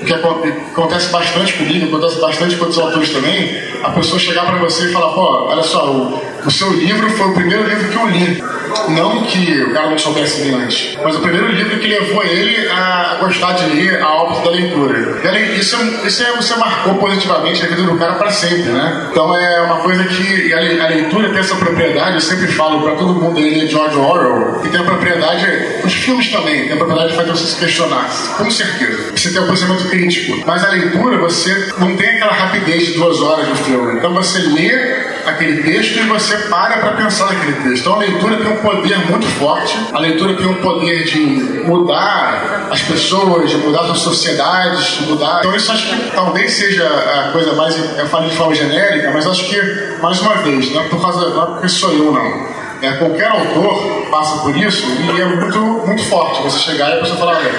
que 0.05 0.13
acontece 0.13 1.09
bastante 1.09 1.55
comigo, 1.55 1.87
acontece 1.87 2.21
bastante 2.21 2.57
com 2.57 2.65
outros 2.67 2.83
autores 2.83 3.11
também, 3.11 3.59
a 3.83 3.91
pessoa 3.91 4.19
chegar 4.19 4.45
para 4.45 4.59
você 4.59 4.87
e 4.87 4.93
falar, 4.93 5.15
pô, 5.15 5.47
olha 5.49 5.63
só, 5.63 5.91
o, 5.91 6.21
o 6.47 6.51
seu 6.51 6.73
livro 6.73 7.11
foi 7.11 7.27
o 7.27 7.35
primeiro 7.35 7.69
livro 7.69 7.89
que 7.89 7.97
eu 7.97 8.07
li. 8.07 8.43
Não 8.89 9.25
que 9.25 9.63
o 9.63 9.73
cara 9.73 9.91
não 9.91 9.99
soubesse 9.99 10.43
ler 10.43 10.55
antes, 10.55 10.97
mas 11.03 11.17
o 11.17 11.21
primeiro 11.21 11.51
livro 11.51 11.79
que 11.79 11.89
levou 11.89 12.23
ele 12.23 12.69
a 12.69 13.17
gostar 13.21 13.53
de 13.55 13.67
ler 13.75 14.01
a 14.01 14.09
óbito 14.15 14.45
da 14.45 14.51
leitura. 14.51 15.17
Isso, 15.59 15.77
isso 16.07 16.23
é, 16.23 16.37
você 16.37 16.55
marcou 16.57 16.95
positivamente 16.95 17.65
a 17.65 17.69
vida 17.69 17.83
do 17.83 17.97
cara 17.97 18.15
para 18.15 18.31
sempre, 18.31 18.71
né? 18.71 19.09
Então 19.11 19.37
é 19.37 19.63
uma 19.63 19.79
coisa 19.79 20.05
que 20.05 20.53
a, 20.53 20.87
leitura 20.89 21.31
tem 21.31 21.39
essa 21.39 21.57
propriedade, 21.57 22.15
eu 22.15 22.21
sempre 22.21 22.47
falo 22.49 22.83
para 22.83 22.95
todo 22.95 23.15
mundo 23.15 23.39
aí 23.39 23.51
ler 23.59 23.69
George 23.69 23.97
Orwell, 23.97 24.61
que 24.61 24.69
tem 24.69 24.81
a 24.81 24.85
propriedade, 24.85 25.47
os 25.85 25.95
filmes 25.95 26.31
também, 26.31 26.65
tem 26.65 26.73
a 26.75 26.77
propriedade 26.77 27.11
de 27.11 27.17
fazer 27.17 27.31
você 27.31 27.47
se 27.47 27.57
questionar, 27.57 28.09
com 28.39 28.51
certeza. 28.51 29.13
Você 29.17 29.31
tem 29.31 29.41
um 29.43 29.49
pensamento 29.49 29.89
crítico, 29.89 30.45
mas 30.47 30.63
a 30.63 30.69
leitura 30.69 31.19
você 31.19 31.73
não 31.79 31.97
tem 31.97 32.09
aquela 32.11 32.33
rapidez 32.33 32.87
de 32.87 32.93
duas 32.93 33.21
horas 33.21 33.49
do 33.49 33.57
filme. 33.57 33.99
Então 33.99 34.13
você 34.15 34.39
lê 34.39 35.16
aquele 35.27 35.63
texto 35.63 35.99
e 35.99 36.03
você 36.03 36.37
para 36.49 36.79
para 36.79 36.93
pensar 36.93 37.27
naquele 37.27 37.53
texto. 37.53 37.81
Então 37.81 37.95
a 37.95 37.99
leitura 37.99 38.37
tem 38.37 38.53
um 38.53 38.57
poder 38.57 38.99
muito 39.11 39.27
forte. 39.27 39.77
A 39.93 39.99
leitura 39.99 40.35
tem 40.35 40.47
um 40.47 40.55
poder 40.55 41.05
de 41.05 41.19
mudar 41.67 42.69
as 42.71 42.83
pessoas, 42.83 43.51
de 43.51 43.57
mudar 43.59 43.91
as 43.91 43.99
sociedades, 43.99 44.85
de 44.99 45.03
mudar. 45.07 45.39
Então 45.41 45.55
isso 45.55 45.73
acho 45.73 45.89
que 45.89 46.11
talvez 46.15 46.53
seja 46.53 46.87
a 46.87 47.31
coisa 47.33 47.53
mais. 47.55 47.77
Eu 47.99 48.07
falei 48.07 48.31
de 48.31 48.37
forma 48.37 48.55
genérica, 48.55 49.11
mas 49.13 49.27
acho 49.27 49.45
que, 49.47 49.99
mais 50.01 50.21
uma 50.21 50.35
vez, 50.37 50.73
não 50.73 50.83
é 50.83 50.85
por 50.89 51.01
causa. 51.01 51.31
Não 51.31 51.43
é 51.43 51.47
porque 51.47 51.69
sou 51.69 51.93
eu, 51.93 52.13
não. 52.13 52.57
É, 52.83 52.93
qualquer 52.93 53.29
autor 53.29 54.07
passa 54.11 54.43
por 54.43 54.55
isso 54.55 54.87
e 54.87 55.21
é 55.21 55.25
muito, 55.25 55.59
muito 55.59 56.05
forte 56.05 56.43
você 56.43 56.59
chegar 56.59 56.91
e 56.91 56.95
a 56.95 57.01
pessoa 57.01 57.19
falar, 57.19 57.39
olha, 57.39 57.51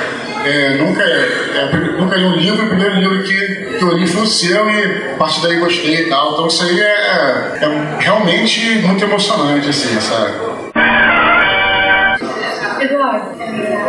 é, 0.46 0.78
nunca, 0.78 1.04
é, 1.04 1.98
nunca 2.00 2.16
li 2.16 2.26
um 2.26 2.36
livro, 2.36 2.66
o 2.66 2.70
primeiro 2.70 2.96
livro 2.96 3.24
que, 3.24 3.67
o 3.86 4.26
seu 4.26 4.70
e 4.70 5.14
a 5.14 5.18
partir 5.18 5.42
daí 5.42 5.60
gostei 5.60 6.02
e 6.02 6.10
tal. 6.10 6.34
Então 6.34 6.48
isso 6.48 6.64
aí 6.64 6.80
é, 6.80 7.58
é 7.62 7.98
realmente 8.00 8.80
muito 8.80 9.04
emocionante, 9.04 9.70
assim, 9.70 10.00
sabe? 10.00 10.34
Eduardo, 12.80 13.36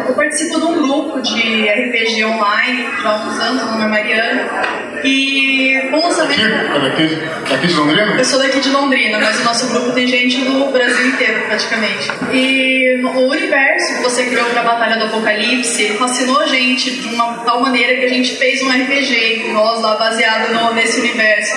eu 0.09 0.14
participo 0.14 0.61
de 0.61 0.66
um 0.66 0.83
grupo 0.83 1.20
de 1.20 1.68
RPG 1.68 2.24
online 2.24 2.88
há 3.05 3.09
alguns 3.09 3.38
anos, 3.38 3.64
meu 3.64 3.72
nome 3.72 3.85
é 3.85 3.88
Mariana. 3.88 4.88
E 5.04 5.90
o 5.92 5.96
lançamento. 5.96 6.80
Daqui, 6.80 7.18
daqui 7.48 7.66
de 7.66 7.74
Londrina? 7.74 8.16
Eu 8.18 8.24
sou 8.24 8.38
daqui 8.38 8.61
de 8.61 8.70
Londrina, 8.70 9.18
mas 9.18 9.40
o 9.40 9.44
nosso 9.44 9.68
grupo 9.68 9.92
tem 9.92 10.06
gente 10.06 10.40
do 10.42 10.66
Brasil 10.72 11.08
inteiro, 11.08 11.46
praticamente. 11.46 12.11
E 12.32 13.00
o 13.02 13.28
universo 13.28 13.96
que 13.96 14.02
você 14.02 14.24
criou 14.26 14.46
para 14.46 14.61
a 14.61 14.64
Batalha 14.64 14.98
do 14.98 15.06
Apocalipse 15.06 15.96
fascinou 15.98 16.40
a 16.40 16.46
gente 16.46 16.90
de 16.90 17.08
uma 17.08 17.38
tal 17.44 17.61
maneira 17.61 17.96
que 17.96 18.04
a 18.06 18.08
gente 18.08 18.37
fez 18.37 18.62
um 18.62 18.70
RPG 18.70 19.50
nós 19.52 19.80
lá 19.80 19.96
baseado 19.96 20.52
no, 20.52 20.74
nesse 20.74 21.00
universo. 21.00 21.54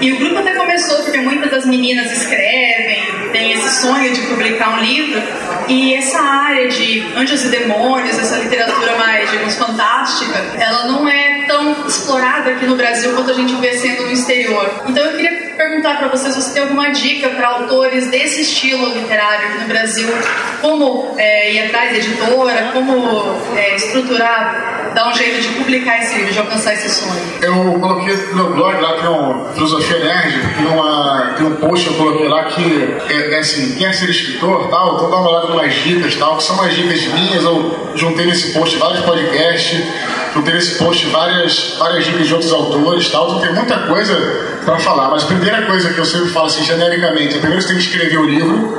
E 0.00 0.12
o 0.12 0.18
grupo 0.18 0.38
até 0.38 0.54
começou 0.54 1.02
porque 1.04 1.18
muitas 1.18 1.50
das 1.50 1.66
meninas 1.66 2.10
escrevem, 2.10 3.30
tem 3.32 3.52
esse 3.52 3.82
sonho 3.82 4.12
de 4.12 4.20
publicar 4.22 4.70
um 4.70 4.80
livro, 4.80 5.22
e 5.68 5.94
essa 5.94 6.20
área 6.20 6.68
de 6.68 7.04
anjos 7.16 7.44
e 7.44 7.48
demônios, 7.48 8.18
essa 8.18 8.38
literatura 8.38 8.96
mais, 8.96 9.30
digamos, 9.30 9.54
fantástica, 9.54 10.38
ela 10.58 10.88
não 10.88 11.08
é 11.08 11.31
tão 11.52 11.86
explorada 11.86 12.50
aqui 12.50 12.64
no 12.64 12.76
Brasil 12.76 13.14
quanto 13.14 13.30
a 13.30 13.34
gente 13.34 13.54
vê 13.56 13.74
sendo 13.74 14.04
no 14.04 14.12
exterior. 14.12 14.68
Então 14.88 15.04
eu 15.04 15.12
queria 15.12 15.52
perguntar 15.54 15.98
para 15.98 16.08
vocês 16.08 16.34
se 16.34 16.54
tem 16.54 16.62
alguma 16.62 16.90
dica 16.90 17.28
para 17.28 17.46
autores 17.48 18.10
desse 18.10 18.40
estilo 18.40 18.88
literário 18.88 19.48
aqui 19.48 19.58
no 19.58 19.66
Brasil, 19.66 20.08
como 20.62 21.14
é, 21.18 21.52
ir 21.52 21.66
atrás 21.66 21.90
da 21.90 21.98
editora, 21.98 22.70
como 22.72 23.38
é, 23.54 23.76
estruturar, 23.76 24.92
dar 24.94 25.10
um 25.10 25.14
jeito 25.14 25.42
de 25.42 25.48
publicar 25.48 25.98
esse 25.98 26.16
livro, 26.16 26.32
de 26.32 26.38
alcançar 26.38 26.72
esse 26.72 26.88
sonho. 26.88 27.20
Eu 27.42 27.78
coloquei 27.78 28.14
no 28.14 28.34
meu 28.34 28.54
blog 28.54 28.80
lá, 28.80 28.94
tem 28.94 29.10
um 29.10 29.52
Filosofia 29.52 29.98
Nerd, 29.98 30.40
tem, 30.56 30.66
uma, 30.66 31.34
tem 31.36 31.46
um 31.46 31.56
post 31.56 31.86
eu 31.86 31.94
coloquei 31.94 32.28
lá 32.28 32.44
que 32.44 32.96
é, 33.10 33.34
é 33.34 33.38
assim, 33.38 33.74
quer 33.76 33.92
ser 33.94 34.08
escritor 34.08 34.68
tal, 34.68 34.96
então 34.96 35.10
dá 35.10 35.16
uma 35.16 35.30
olhada 35.30 35.46
em 35.48 35.52
umas 35.52 35.74
dicas 35.74 36.16
tal, 36.16 36.38
que 36.38 36.44
são 36.44 36.56
umas 36.56 36.74
dicas 36.74 37.02
minhas, 37.08 37.44
eu 37.44 37.92
juntei 37.94 38.24
nesse 38.24 38.52
post 38.52 38.78
vários 38.78 39.00
podcasts, 39.00 39.82
juntei 40.34 40.54
nesse 40.54 40.78
post 40.78 41.06
várias, 41.06 41.76
várias 41.78 42.04
dicas 42.04 42.26
de 42.26 42.34
outros 42.34 42.52
autores 42.52 43.08
tal, 43.10 43.28
então 43.28 43.40
tem 43.40 43.54
muita 43.54 43.78
coisa 43.80 44.14
para 44.64 44.78
falar, 44.78 45.10
mas 45.10 45.24
a 45.24 45.26
primeira 45.26 45.62
coisa 45.62 45.92
que 45.92 45.98
eu 45.98 46.04
sempre 46.04 46.30
falo 46.30 46.46
assim, 46.46 46.64
genericamente, 46.64 47.36
é 47.36 47.38
primeiro 47.38 47.60
você 47.60 47.68
tem 47.68 47.76
que 47.76 47.82
escrever 47.82 48.18
o 48.18 48.24
livro, 48.24 48.78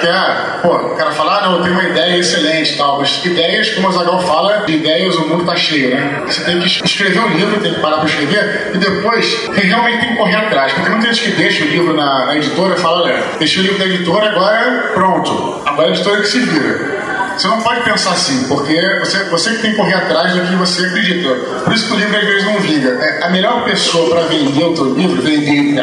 que 0.00 0.06
é, 0.06 0.58
pô, 0.62 0.74
o 0.74 0.96
cara 0.96 1.12
fala, 1.12 1.38
ah, 1.38 1.46
não, 1.46 1.56
eu 1.58 1.62
tenho 1.62 1.74
uma 1.74 1.84
ideia 1.84 2.18
excelente 2.18 2.76
tal, 2.76 2.98
mas 2.98 3.24
ideias, 3.24 3.70
como 3.70 3.88
o 3.88 3.92
Zagal 3.92 4.20
fala, 4.20 4.64
de 4.66 4.74
ideias 4.74 5.14
o 5.16 5.28
mundo 5.28 5.44
tá 5.44 5.56
cheio, 5.56 5.90
né? 5.90 6.22
Você 6.26 6.44
tem 6.44 6.60
que 6.60 6.66
escrever 6.66 7.20
o 7.20 7.28
livro, 7.28 7.60
tem 7.60 7.74
que 7.74 7.80
parar 7.80 7.96
para 7.96 8.06
escrever, 8.06 8.72
e 8.74 8.78
depois 8.78 9.48
realmente 9.54 10.00
tem 10.00 10.08
que 10.10 10.16
correr 10.16 10.36
atrás, 10.36 10.72
porque 10.72 10.88
tem 10.88 10.98
muita 10.98 11.12
gente 11.12 11.30
que 11.30 11.36
deixa 11.36 11.64
o 11.64 11.68
livro 11.68 11.94
na, 11.94 12.26
na 12.26 12.36
editora 12.36 12.74
e 12.74 12.78
fala, 12.78 13.02
olha, 13.02 13.22
deixei 13.38 13.62
o 13.62 13.66
livro 13.66 13.78
da 13.78 13.86
editora, 13.86 14.30
agora 14.30 14.90
pronto, 14.94 15.62
agora 15.64 15.88
a 15.88 15.90
editora 15.92 16.20
que 16.20 16.26
se 16.26 16.40
vira. 16.40 16.99
Você 17.40 17.48
não 17.48 17.62
pode 17.62 17.80
pensar 17.80 18.10
assim, 18.10 18.46
porque 18.48 18.78
você, 18.98 19.24
você 19.24 19.54
que 19.54 19.62
tem 19.62 19.70
que 19.70 19.78
correr 19.78 19.94
atrás 19.94 20.34
do 20.34 20.46
que 20.46 20.54
você 20.56 20.84
acredita. 20.84 21.34
Por 21.64 21.72
isso 21.72 21.86
que 21.86 21.94
o 21.94 21.96
livro 21.96 22.18
às 22.18 22.24
vezes 22.26 22.44
não 22.44 22.60
vinga. 22.60 22.90
É, 22.90 23.24
a 23.24 23.30
melhor 23.30 23.64
pessoa 23.64 24.10
para 24.10 24.26
vender 24.26 24.62
o 24.62 24.74
teu 24.74 24.92
livro, 24.92 25.22
vender 25.22 25.74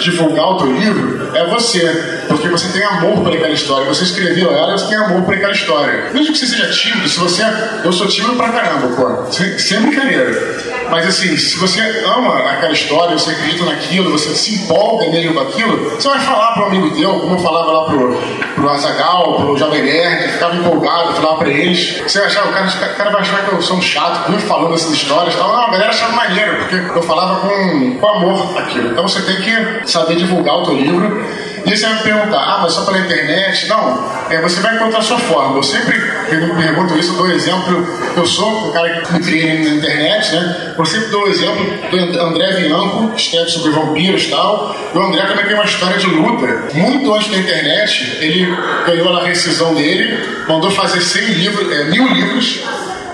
divulgar 0.00 0.46
o 0.50 0.58
teu 0.58 0.72
livro, 0.72 1.36
é 1.36 1.44
você. 1.48 2.21
Porque 2.32 2.48
você 2.48 2.68
tem 2.68 2.82
amor 2.82 3.22
por 3.22 3.32
aquela 3.32 3.52
história. 3.52 3.86
Você 3.86 4.04
escreveu 4.04 4.50
ela, 4.52 4.72
você 4.72 4.86
tem 4.86 4.96
amor 4.96 5.22
por 5.22 5.34
aquela 5.34 5.52
história. 5.52 6.10
Mesmo 6.12 6.32
que 6.32 6.38
você 6.38 6.46
seja 6.46 6.70
tímido, 6.70 7.08
se 7.08 7.18
você. 7.18 7.42
Eu 7.84 7.92
sou 7.92 8.06
tímido 8.06 8.36
pra 8.36 8.48
caramba, 8.48 8.88
pô. 8.88 9.30
Sem, 9.30 9.80
brincadeira. 9.82 10.62
Mas 10.90 11.06
assim, 11.06 11.36
se 11.36 11.56
você 11.58 11.80
ama 12.06 12.38
aquela 12.50 12.72
história, 12.72 13.18
você 13.18 13.30
acredita 13.30 13.64
naquilo, 13.64 14.10
você 14.10 14.30
se 14.34 14.54
empolga 14.54 15.10
mesmo 15.10 15.34
com 15.34 15.40
aquilo, 15.40 15.90
você 15.90 16.08
vai 16.08 16.20
falar 16.20 16.52
para 16.52 16.66
amigo 16.66 16.90
teu, 16.94 17.20
como 17.20 17.34
eu 17.34 17.38
falava 17.38 17.72
lá 17.72 17.84
pro, 17.86 18.16
pro 18.54 18.68
Azagal, 18.70 19.36
pro 19.36 19.56
Jovem 19.56 19.82
Nerd, 19.82 20.32
ficava 20.32 20.56
empolgado, 20.56 21.14
falava 21.14 21.38
para 21.38 21.50
eles. 21.50 22.00
Você 22.00 22.18
vai 22.18 22.28
achar, 22.28 22.46
o 22.46 22.52
cara, 22.52 22.66
o 22.66 22.96
cara 22.96 23.10
vai 23.10 23.20
achar 23.22 23.46
que 23.46 23.54
eu 23.54 23.62
sou 23.62 23.76
um 23.76 23.82
chato, 23.82 24.30
muito 24.30 24.44
falando 24.44 24.74
essas 24.74 24.92
histórias 24.92 25.34
e 25.34 25.36
tal. 25.36 25.48
Não, 25.48 25.62
a 25.62 25.70
galera 25.70 25.90
achava 25.90 26.12
maneiro, 26.12 26.56
porque 26.58 26.98
eu 26.98 27.02
falava 27.02 27.40
com, 27.40 27.96
com 27.98 28.08
amor 28.08 28.58
aquilo. 28.58 28.90
Então 28.90 29.06
você 29.06 29.22
tem 29.22 29.36
que 29.36 29.90
saber 29.90 30.16
divulgar 30.16 30.56
o 30.56 30.64
teu 30.64 30.74
livro. 30.74 31.51
E 31.64 31.76
você 31.76 31.86
vai 31.86 31.94
me 31.94 32.02
perguntar, 32.02 32.38
ah, 32.38 32.58
mas 32.62 32.72
só 32.72 32.84
pela 32.84 32.98
internet? 32.98 33.68
Não, 33.68 34.10
é, 34.30 34.40
você 34.40 34.60
vai 34.60 34.76
encontrar 34.76 34.98
a 34.98 35.02
sua 35.02 35.18
forma. 35.18 35.58
Eu 35.58 35.62
sempre 35.62 35.96
me 35.96 36.62
pergunto 36.62 36.98
isso, 36.98 37.12
eu 37.12 37.16
dou 37.16 37.30
exemplo. 37.30 37.86
Eu 38.16 38.26
sou 38.26 38.68
um 38.68 38.72
cara 38.72 39.00
que 39.00 39.12
me 39.12 39.20
criei 39.20 39.62
na 39.62 39.70
internet, 39.70 40.32
né? 40.34 40.74
Eu 40.76 40.84
sempre 40.84 41.08
dou 41.08 41.24
o 41.24 41.28
exemplo 41.28 41.64
do 41.90 42.20
André 42.20 42.52
Bianco, 42.54 43.08
que 43.10 43.20
escreve 43.20 43.48
sobre 43.50 43.70
vampiros 43.70 44.24
e 44.24 44.30
tal. 44.30 44.76
E 44.94 44.98
o 44.98 45.02
André 45.02 45.24
também 45.26 45.44
tem 45.44 45.54
uma 45.54 45.64
história 45.64 45.98
de 45.98 46.06
luta. 46.06 46.74
Muito 46.74 47.14
antes 47.14 47.30
da 47.30 47.38
internet, 47.38 48.18
ele 48.20 48.56
ganhou 48.86 49.16
a 49.16 49.24
rescisão 49.24 49.74
dele, 49.74 50.18
mandou 50.48 50.70
fazer 50.70 51.00
100 51.00 51.22
livros, 51.34 51.72
é, 51.72 51.84
mil 51.84 52.06
livros, 52.08 52.60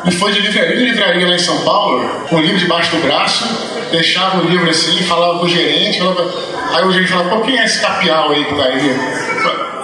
e 0.04 0.10
foi 0.12 0.32
de 0.32 0.40
livraria 0.40 0.76
em 0.76 0.84
livraria 0.84 1.26
lá 1.26 1.34
em 1.34 1.38
São 1.38 1.58
Paulo, 1.62 2.08
com 2.28 2.36
o 2.36 2.40
livro 2.40 2.58
debaixo 2.58 2.96
do 2.96 3.02
braço, 3.02 3.67
deixava 3.90 4.38
o 4.38 4.48
livro 4.48 4.68
assim, 4.68 5.02
falava 5.04 5.38
com 5.38 5.46
o 5.46 5.48
gerente, 5.48 5.98
falava, 5.98 6.34
aí 6.74 6.84
o 6.84 6.92
gerente 6.92 7.10
falava, 7.10 7.30
pô, 7.30 7.40
quem 7.42 7.58
é 7.58 7.64
esse 7.64 7.80
capial 7.80 8.30
aí 8.30 8.44
que 8.44 8.54
tá 8.54 8.64
aí? 8.64 8.96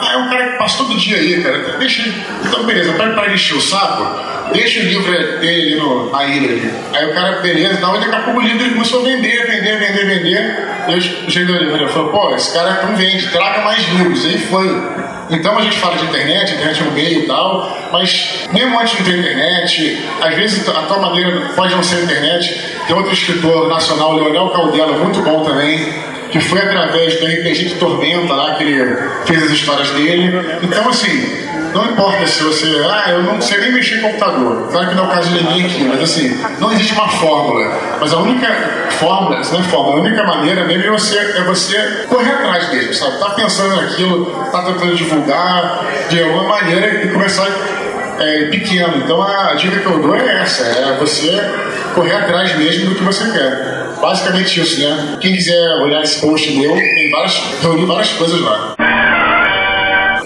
Ah, 0.01 0.13
é 0.13 0.17
um 0.19 0.29
cara 0.29 0.51
que 0.51 0.59
passa 0.59 0.79
todo 0.79 0.99
dia 0.99 1.17
aí, 1.17 1.43
cara. 1.43 1.59
Deixa 1.79 2.03
ele. 2.03 2.15
Então, 2.45 2.65
beleza, 2.65 2.93
para 2.93 3.15
para 3.15 3.33
encher 3.33 3.57
o 3.57 3.61
saco, 3.61 4.53
deixa 4.53 4.81
o 4.81 4.83
livro 4.83 5.11
dele 5.41 5.77
no, 5.77 6.11
ilha 6.27 6.51
ali. 6.51 6.75
Aí 6.93 7.11
o 7.11 7.15
cara, 7.15 7.41
beleza, 7.41 7.81
não, 7.81 7.97
e 7.97 8.01
daqui 8.01 8.15
a 8.15 8.21
pouco 8.21 8.41
o 8.41 8.43
livro 8.43 8.63
ele 8.63 8.75
começou 8.75 9.01
a 9.01 9.05
vender, 9.05 9.47
vender, 9.47 9.79
vender, 9.79 10.07
vender. 10.07 10.69
E 10.89 10.93
ali, 11.57 11.83
eu 11.83 11.89
falei, 11.89 12.09
pô, 12.11 12.35
esse 12.35 12.53
cara 12.53 12.87
não 12.87 12.97
vende, 12.97 13.29
traga 13.29 13.63
mais 13.65 13.89
livros. 13.89 14.25
Aí 14.27 14.39
foi. 14.39 15.04
Então 15.31 15.59
a 15.59 15.63
gente 15.63 15.79
fala 15.79 15.97
de 15.97 16.05
internet, 16.05 16.55
internet 16.55 16.83
é 16.83 16.85
um 16.85 16.91
meio 16.91 17.21
e 17.21 17.27
tal, 17.27 17.77
mas 17.93 18.45
mesmo 18.53 18.79
antes 18.79 18.97
de 18.97 19.05
ter 19.05 19.19
internet, 19.19 20.05
às 20.21 20.35
vezes 20.35 20.69
a 20.69 20.83
tua 20.83 20.99
maneira 20.99 21.53
pode 21.57 21.75
não 21.75 21.83
ser 21.83 22.03
internet. 22.03 22.61
Tem 22.87 22.95
outro 22.95 23.13
escritor 23.13 23.69
nacional, 23.69 24.15
Leonel 24.15 24.51
Caldela, 24.51 24.99
muito 24.99 25.23
bom 25.23 25.43
também, 25.45 25.79
que 26.31 26.41
foi 26.41 26.61
através 26.61 27.19
do 27.21 27.27
RPG 27.27 27.69
de 27.69 27.75
Tormenta 27.77 28.35
lá 28.35 28.55
que 28.55 28.65
ele 28.65 28.97
fez 29.25 29.43
as 29.45 29.51
histórias 29.51 29.91
dele. 29.91 30.59
Então, 30.63 30.89
assim, 30.89 31.45
não 31.75 31.91
importa 31.91 32.25
se 32.27 32.43
você. 32.43 32.67
Ah, 32.89 33.11
eu 33.11 33.23
não 33.25 33.41
sei 33.41 33.59
nem 33.59 33.73
mexer 33.73 33.97
em 33.97 34.03
computador. 34.03 34.69
Claro 34.71 34.89
que 34.89 34.95
não 34.95 35.05
é 35.05 35.07
o 35.09 35.11
caso 35.11 35.29
de 35.31 35.43
ninguém 35.43 35.67
aqui, 35.67 35.85
mas 35.85 36.03
assim, 36.03 36.41
não 36.61 36.73
existe 36.73 36.93
uma 36.93 37.09
fórmula. 37.09 37.71
Mas 38.01 38.13
a 38.13 38.19
única 38.19 38.47
fórmula, 38.91 39.43
não 39.53 39.61
é 39.61 39.63
fórmula, 39.65 39.97
a 39.97 40.01
única 40.01 40.23
maneira 40.23 40.65
mesmo 40.65 40.85
é 40.85 40.91
você, 40.91 41.19
é 41.19 41.43
você 41.43 42.07
correr 42.09 42.31
atrás 42.31 42.73
mesmo, 42.73 42.95
sabe? 42.95 43.19
Tá 43.19 43.31
pensando 43.31 43.75
naquilo, 43.75 44.27
tá 44.53 44.63
tentando 44.63 44.95
divulgar 44.95 45.85
de 46.09 46.23
alguma 46.23 46.45
maneira 46.45 47.05
e 47.05 47.09
começar 47.09 47.49
é, 48.21 48.45
pequeno. 48.47 48.99
Então 48.99 49.21
a 49.21 49.55
dica 49.55 49.81
que 49.81 49.87
eu 49.87 50.01
dou 50.01 50.15
é 50.15 50.43
essa: 50.43 50.63
é 50.63 50.97
você 50.99 51.29
correr 51.95 52.15
atrás 52.15 52.57
mesmo 52.57 52.91
do 52.91 52.95
que 52.95 53.03
você 53.03 53.31
quer. 53.31 53.85
Basicamente 54.01 54.61
isso, 54.61 54.81
né? 54.81 55.17
Quem 55.21 55.35
quiser 55.35 55.83
olhar 55.83 56.03
esse 56.03 56.21
post 56.21 56.53
meu, 56.57 56.75
tem 56.75 57.11
várias, 57.11 57.43
várias 57.87 58.13
coisas 58.13 58.41
lá. 58.41 58.75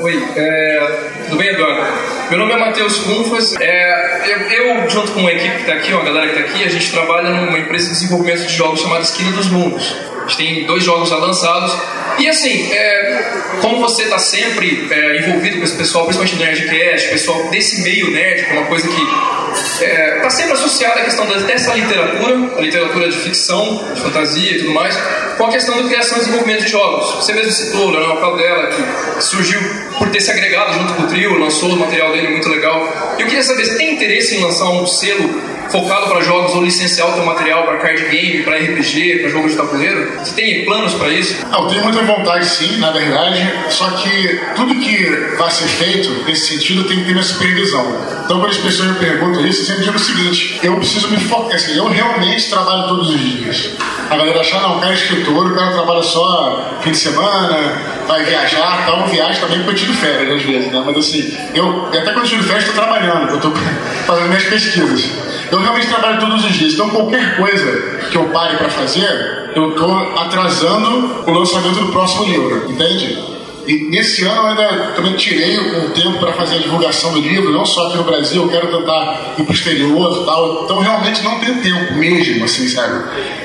Oi, 0.09 0.25
é, 0.37 1.11
tudo 1.27 1.37
bem, 1.37 1.49
Eduardo? 1.49 1.83
Meu 2.31 2.39
nome 2.39 2.55
é 2.55 2.57
Matheus 2.57 2.97
Cunfas. 3.01 3.55
É, 3.61 4.23
eu, 4.27 4.39
eu, 4.39 4.89
junto 4.89 5.13
com 5.13 5.21
uma 5.21 5.31
equipe 5.31 5.57
que 5.57 5.61
está 5.61 5.75
aqui, 5.75 5.93
uma 5.93 6.03
galera 6.03 6.33
que 6.33 6.41
está 6.41 6.51
aqui, 6.51 6.65
a 6.65 6.69
gente 6.71 6.91
trabalha 6.91 7.29
numa 7.29 7.59
empresa 7.59 7.89
de 7.89 7.93
desenvolvimento 7.93 8.47
de 8.47 8.55
jogos 8.55 8.81
chamada 8.81 9.03
Esquina 9.03 9.33
dos 9.33 9.49
Mundos. 9.51 9.95
A 10.17 10.21
gente 10.29 10.37
tem 10.39 10.67
dois 10.67 10.83
jogos 10.83 11.11
já 11.11 11.17
lançados. 11.17 11.77
E 12.19 12.29
assim, 12.29 12.73
é, 12.73 13.33
como 13.61 13.81
você 13.81 14.03
está 14.03 14.19
sempre 14.19 14.89
é, 14.91 15.19
envolvido 15.19 15.59
com 15.59 15.65
esse 15.65 15.77
pessoal, 15.77 16.05
principalmente 16.05 16.37
do 16.37 16.45
Nerdcast, 16.45 17.09
pessoal 17.11 17.49
desse 17.49 17.83
meio 17.83 18.11
nerd, 18.11 18.45
que 18.45 18.51
é 18.51 18.59
uma 18.59 18.67
coisa 18.67 18.89
que 18.89 19.01
está 19.01 19.85
é, 19.85 20.21
tá 20.21 20.31
sempre 20.31 20.53
associada 20.53 21.01
à 21.01 21.05
questão 21.05 21.27
dessa 21.27 21.75
literatura, 21.75 22.59
a 22.59 22.61
literatura 22.61 23.09
de 23.09 23.17
ficção, 23.19 23.85
de 23.95 24.01
fantasia 24.01 24.53
e 24.53 24.59
tudo 24.59 24.73
mais, 24.73 24.99
com 25.37 25.45
a 25.45 25.51
questão 25.51 25.81
da 25.81 25.89
criação 25.89 26.19
e 26.19 26.21
desenvolvimento 26.21 26.65
de 26.65 26.71
jogos. 26.71 27.25
Você 27.25 27.33
mesmo 27.33 27.53
citou 27.53 27.87
o 27.87 27.91
Leonel 27.91 28.17
Caldela, 28.17 28.67
que 28.67 29.23
surgiu 29.23 29.61
por 29.97 30.09
ter 30.11 30.21
se 30.21 30.31
agregado 30.31 30.75
junto 30.75 30.95
com 30.95 31.03
o 31.05 31.07
trio, 31.07 31.39
lançou 31.39 31.71
o 31.71 31.77
material 31.77 32.13
dele 32.13 32.29
muito 32.29 32.49
legal. 32.49 33.17
Eu 33.19 33.27
queria 33.27 33.43
saber, 33.43 33.65
você 33.65 33.77
tem 33.77 33.95
interesse 33.95 34.37
em 34.37 34.41
lançar 34.41 34.69
um 34.71 34.87
selo 34.87 35.58
focado 35.71 36.09
para 36.09 36.21
jogos 36.23 36.55
ou 36.55 36.63
licenciar 36.63 37.11
o 37.11 37.13
teu 37.13 37.25
material 37.25 37.65
para 37.65 37.79
card 37.79 38.03
game, 38.09 38.43
para 38.43 38.57
RPG, 38.57 39.21
para 39.21 39.31
jogos 39.31 39.53
de 39.53 39.57
tabuleiro? 39.57 40.19
Você 40.19 40.35
tem 40.35 40.65
planos 40.65 40.95
para 40.95 41.11
isso? 41.11 41.37
Eu 41.53 41.67
tenho 41.67 41.85
muita 41.85 42.03
vontade 42.03 42.47
sim, 42.47 42.79
na 42.79 42.91
verdade, 42.91 43.51
só 43.71 43.91
que 43.91 44.41
tudo 44.57 44.75
que 44.77 45.37
vai 45.37 45.51
ser 45.51 45.69
feito 45.69 46.25
nesse 46.25 46.55
sentido 46.55 46.85
tem 46.85 46.99
que 46.99 47.05
ter 47.05 47.13
minha 47.13 47.23
supervisão. 47.23 47.87
Então, 48.25 48.41
quando 48.41 48.51
as 48.51 48.59
pessoas 48.59 48.89
me 48.89 48.99
perguntam 48.99 49.47
isso, 49.47 49.63
eu 49.63 49.67
sempre 49.67 49.85
digo 49.85 49.97
o 49.97 50.01
seguinte: 50.01 50.61
eu 50.63 50.77
preciso 50.77 51.09
me 51.09 51.19
focar, 51.19 51.55
assim, 51.55 51.77
eu 51.77 51.89
realmente 51.89 52.49
trabalho 52.49 52.89
todos 52.89 53.15
os 53.15 53.21
dias. 53.21 53.71
A 54.11 54.17
galera 54.17 54.41
achar, 54.41 54.63
não, 54.63 54.79
o 54.79 54.81
cara 54.81 54.93
é 54.93 54.97
escritor, 54.97 55.53
o 55.53 55.55
cara 55.55 55.73
trabalha 55.73 56.03
só 56.03 56.79
fim 56.81 56.93
de 56.93 56.99
semana, 56.99 57.83
vai 58.07 58.25
viajar, 58.25 58.87
tal, 58.87 59.07
viagem 59.07 59.41
também 59.41 59.59
porque 59.59 59.71
eu 59.71 59.75
tiro 59.75 59.95
férias 59.95 60.37
às 60.37 60.43
vezes, 60.43 60.73
né? 60.73 60.83
Mas 60.85 60.97
assim, 60.97 61.37
eu, 61.55 61.87
até 61.87 62.01
quando 62.13 62.19
eu 62.19 62.25
tiro 62.25 62.43
férias, 62.43 62.65
estou 62.67 62.83
trabalhando, 62.83 63.31
eu 63.31 63.37
estou 63.37 63.53
fazendo 64.07 64.29
minhas 64.29 64.45
pesquisas. 64.45 65.11
Eu 65.51 65.58
realmente 65.61 65.87
trabalho 65.87 66.21
todos 66.21 66.45
os 66.45 66.53
dias, 66.53 66.75
então 66.75 66.89
qualquer 66.91 67.37
coisa 67.37 67.99
que 68.11 68.17
eu 68.17 68.25
pare 68.29 68.57
para 68.57 68.69
fazer, 68.69 69.51
eu 69.55 69.71
estou 69.71 70.19
atrasando 70.19 71.25
o 71.27 71.31
lançamento 71.31 71.81
do 71.81 71.93
próximo 71.93 72.25
livro, 72.25 72.71
entende? 72.71 73.39
E 73.69 73.91
nesse 73.91 74.25
ano 74.25 74.41
eu 74.41 74.47
ainda 74.47 74.93
também 74.97 75.13
tirei 75.13 75.59
um 75.59 75.91
tempo 75.91 76.19
para 76.19 76.33
fazer 76.33 76.57
a 76.57 76.59
divulgação 76.59 77.13
do 77.13 77.21
livro, 77.21 77.53
não 77.53 77.67
só 77.67 77.89
aqui 77.89 77.99
no 77.99 78.05
Brasil, 78.05 78.43
eu 78.43 78.49
quero 78.49 78.67
tentar 78.69 79.35
ir 79.37 79.43
para 79.43 79.53
o 79.53 79.55
exterior 79.55 80.23
e 80.23 80.25
tal. 80.25 80.65
Então 80.65 80.79
realmente 80.79 81.23
não 81.23 81.39
tenho 81.39 81.61
tempo 81.61 81.93
mesmo, 81.93 82.47
assim, 82.47 82.67
sabe? 82.67 83.05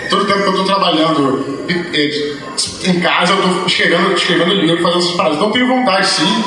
Todo 0.10 0.23
tempo 0.23 0.39
que 0.39 0.47
eu 0.47 0.52
estou 0.52 0.65
trabalhando 0.65 1.65
em 1.67 2.99
casa, 3.02 3.34
eu 3.34 3.39
estou 3.39 3.65
escrevendo, 3.67 4.13
escrevendo 4.13 4.54
livro, 4.54 4.82
fazendo 4.82 4.99
essas 4.99 5.12
paradas. 5.12 5.38
Então 5.38 5.52
tenho 5.52 5.67
vontade 5.67 6.08
sim, 6.08 6.43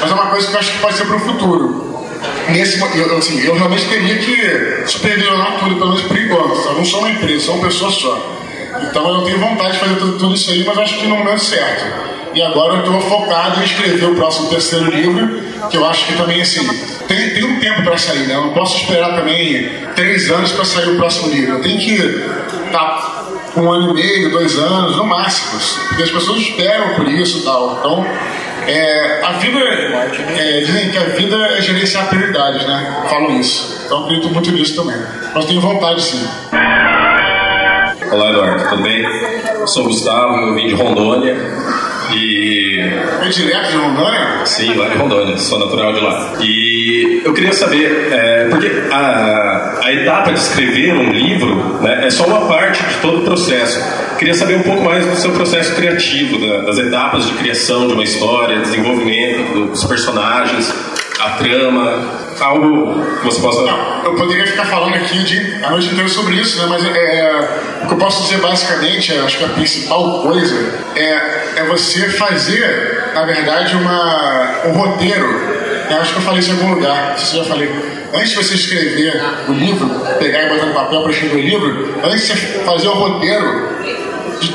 mas 0.00 0.10
é 0.10 0.14
uma 0.14 0.26
coisa 0.26 0.46
que 0.46 0.54
eu 0.54 0.58
acho 0.58 0.72
que 0.72 0.78
pode 0.78 0.94
ser 0.96 1.04
para 1.04 1.16
o 1.16 1.20
futuro. 1.20 1.89
Nesse, 2.48 2.80
eu, 2.80 3.16
assim, 3.16 3.40
eu 3.44 3.54
realmente 3.54 3.86
teria 3.86 4.18
que 4.18 4.90
supervisionar 4.90 5.58
tudo, 5.60 5.76
pelo 5.76 5.88
menos 5.88 6.02
por 6.02 6.18
enquanto. 6.18 6.74
Não 6.74 6.84
sou 6.84 7.00
uma 7.00 7.10
empresa, 7.10 7.46
sou 7.46 7.54
uma 7.56 7.66
pessoa 7.66 7.90
só. 7.90 8.40
Então 8.82 9.08
eu 9.08 9.22
tenho 9.22 9.38
vontade 9.38 9.72
de 9.72 9.78
fazer 9.78 9.96
tudo, 9.96 10.18
tudo 10.18 10.34
isso 10.34 10.50
aí, 10.50 10.64
mas 10.64 10.78
acho 10.78 10.98
que 10.98 11.06
no 11.06 11.16
momento 11.16 11.40
certo. 11.40 12.10
E 12.32 12.40
agora 12.42 12.74
eu 12.74 12.78
estou 12.80 13.00
focado 13.00 13.60
em 13.60 13.64
escrever 13.64 14.04
o 14.04 14.14
próximo 14.14 14.48
terceiro 14.48 14.88
livro, 14.90 15.42
que 15.68 15.76
eu 15.76 15.84
acho 15.84 16.06
que 16.06 16.16
também, 16.16 16.40
assim, 16.40 16.66
tem, 17.08 17.30
tem 17.30 17.44
um 17.44 17.58
tempo 17.58 17.82
para 17.82 17.98
sair, 17.98 18.26
né? 18.28 18.36
Eu 18.36 18.42
não 18.42 18.52
posso 18.52 18.76
esperar 18.76 19.16
também 19.16 19.68
três 19.96 20.30
anos 20.30 20.52
para 20.52 20.64
sair 20.64 20.90
o 20.90 20.96
próximo 20.96 21.28
livro. 21.28 21.54
Eu 21.54 21.60
tenho 21.60 21.78
que 21.78 21.94
estar 21.94 22.70
tá 22.70 23.26
um 23.56 23.70
ano 23.70 23.90
e 23.90 23.94
meio, 23.94 24.30
dois 24.30 24.56
anos, 24.56 24.96
no 24.96 25.04
máximo, 25.04 25.60
porque 25.88 26.04
as 26.04 26.10
pessoas 26.10 26.40
esperam 26.40 26.94
por 26.94 27.08
isso 27.08 27.38
e 27.38 27.42
tal. 27.42 27.78
Então, 27.80 28.06
é, 28.70 29.24
a 29.24 29.32
vida, 29.32 29.58
é, 29.58 30.60
dizem 30.60 30.90
que 30.90 30.98
a 30.98 31.04
vida 31.04 31.36
é 31.36 31.60
gerenciar 31.60 32.08
prioridades, 32.08 32.66
né? 32.66 33.04
Falam 33.08 33.38
isso. 33.40 33.82
Então, 33.84 34.04
acredito 34.04 34.30
muito 34.30 34.52
nisso 34.52 34.76
também. 34.76 34.96
Mas 35.34 35.44
tenho 35.46 35.60
vontade, 35.60 36.02
sim. 36.02 36.28
Olá, 38.12 38.30
Eduardo, 38.30 38.68
tudo 38.68 38.82
bem? 38.82 39.02
Eu 39.02 39.66
sou 39.66 39.84
o 39.84 39.86
Gustavo, 39.88 40.36
eu 40.36 40.54
vim 40.54 40.68
de 40.68 40.74
Rondônia. 40.74 41.36
E. 42.14 42.80
É 43.22 43.28
direto 43.28 43.70
de 43.70 43.76
Rondônia? 43.76 44.46
Sim, 44.46 44.74
lá 44.74 44.88
de 44.88 44.96
Rondônia, 44.96 45.36
sou 45.36 45.58
natural 45.58 45.92
de 45.92 46.00
lá. 46.00 46.32
E 46.40 47.22
eu 47.24 47.32
queria 47.32 47.52
saber, 47.52 48.08
é, 48.10 48.48
porque 48.48 48.70
a, 48.90 49.78
a 49.82 49.92
etapa 49.92 50.32
de 50.32 50.38
escrever 50.38 50.94
um 50.94 51.12
livro 51.12 51.78
né, 51.80 52.06
é 52.06 52.10
só 52.10 52.26
uma 52.26 52.46
parte 52.46 52.82
de 52.82 52.94
todo 52.96 53.20
o 53.20 53.24
processo. 53.24 53.80
Queria 54.18 54.34
saber 54.34 54.56
um 54.56 54.62
pouco 54.62 54.84
mais 54.84 55.06
do 55.06 55.16
seu 55.16 55.32
processo 55.32 55.74
criativo, 55.74 56.38
das 56.64 56.78
etapas 56.78 57.26
de 57.26 57.32
criação 57.34 57.86
de 57.86 57.94
uma 57.94 58.04
história, 58.04 58.60
desenvolvimento 58.60 59.68
dos 59.70 59.84
personagens, 59.84 60.72
a 61.20 61.30
trama, 61.30 62.29
algo 62.40 63.04
que 63.18 63.24
você 63.24 63.40
possa. 63.40 63.62
Não, 63.62 64.04
eu 64.04 64.14
poderia 64.14 64.46
ficar 64.46 64.64
falando 64.66 64.94
aqui 64.94 65.18
de, 65.24 65.64
a 65.64 65.70
noite 65.70 65.88
inteira 65.88 66.08
sobre 66.08 66.36
isso, 66.36 66.58
né? 66.58 66.66
mas 66.68 66.84
é, 66.84 67.82
o 67.84 67.86
que 67.86 67.94
eu 67.94 67.98
posso 67.98 68.22
dizer 68.22 68.38
basicamente, 68.38 69.12
acho 69.12 69.38
que 69.38 69.44
a 69.44 69.48
principal 69.48 70.22
coisa 70.22 70.74
é, 70.96 71.60
é 71.60 71.64
você 71.64 72.08
fazer, 72.10 73.10
na 73.14 73.24
verdade, 73.24 73.76
uma, 73.76 74.66
um 74.66 74.72
roteiro. 74.72 75.50
Eu 75.90 75.96
acho 76.00 76.12
que 76.12 76.18
eu 76.18 76.22
falei 76.22 76.40
isso 76.40 76.50
em 76.50 76.54
algum 76.54 76.74
lugar, 76.74 77.18
se 77.18 77.36
já 77.36 77.44
falei. 77.44 77.68
Antes 78.12 78.30
de 78.30 78.36
você 78.36 78.54
escrever 78.54 79.22
o 79.48 79.52
livro, 79.52 79.88
pegar 80.18 80.44
e 80.44 80.48
botar 80.48 80.66
no 80.66 80.74
papel 80.74 81.02
para 81.02 81.12
escrever 81.12 81.36
o 81.36 81.40
livro, 81.40 82.00
antes 82.04 82.26
de 82.26 82.26
você 82.28 82.36
fazer 82.64 82.88
o 82.88 82.94
roteiro, 82.94 83.70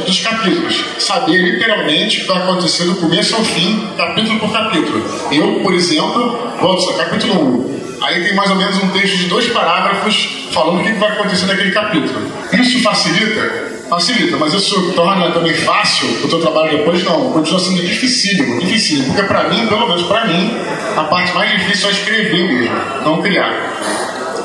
dos 0.05 0.19
capítulos. 0.19 0.83
Saber 0.99 1.37
literalmente 1.37 2.17
o 2.17 2.21
que 2.21 2.27
vai 2.27 2.41
acontecer 2.41 2.85
do 2.85 2.95
começo 2.95 3.35
ao 3.35 3.43
fim, 3.43 3.87
capítulo 3.97 4.39
por 4.39 4.51
capítulo. 4.51 5.03
Eu, 5.31 5.59
por 5.61 5.73
exemplo, 5.73 6.53
volto 6.59 6.81
só, 6.81 6.93
capítulo 6.93 7.71
1. 7.71 7.74
Aí 8.05 8.23
tem 8.23 8.35
mais 8.35 8.51
ou 8.51 8.55
menos 8.55 8.77
um 8.77 8.89
texto 8.89 9.17
de 9.17 9.25
dois 9.25 9.47
parágrafos 9.47 10.29
falando 10.51 10.81
o 10.81 10.83
que 10.83 10.93
vai 10.93 11.11
acontecer 11.11 11.47
naquele 11.47 11.71
capítulo. 11.71 12.31
Isso 12.53 12.81
facilita? 12.83 13.73
Facilita, 13.89 14.37
mas 14.37 14.53
isso 14.53 14.93
torna 14.93 15.31
também 15.31 15.53
fácil 15.53 16.07
o 16.23 16.27
teu 16.27 16.39
trabalho 16.39 16.77
depois? 16.77 17.03
Não, 17.03 17.31
continua 17.31 17.59
sendo 17.59 17.81
dificílimo, 17.81 18.59
dificílimo. 18.59 19.13
Porque 19.13 19.23
para 19.23 19.49
mim, 19.49 19.67
pelo 19.67 19.87
menos 19.87 20.03
para 20.03 20.25
mim, 20.25 20.55
a 20.95 21.03
parte 21.03 21.33
mais 21.33 21.51
difícil 21.51 21.89
é 21.89 21.91
escrever 21.91 22.47
mesmo, 22.47 22.75
não 23.03 23.21
criar. 23.21 23.51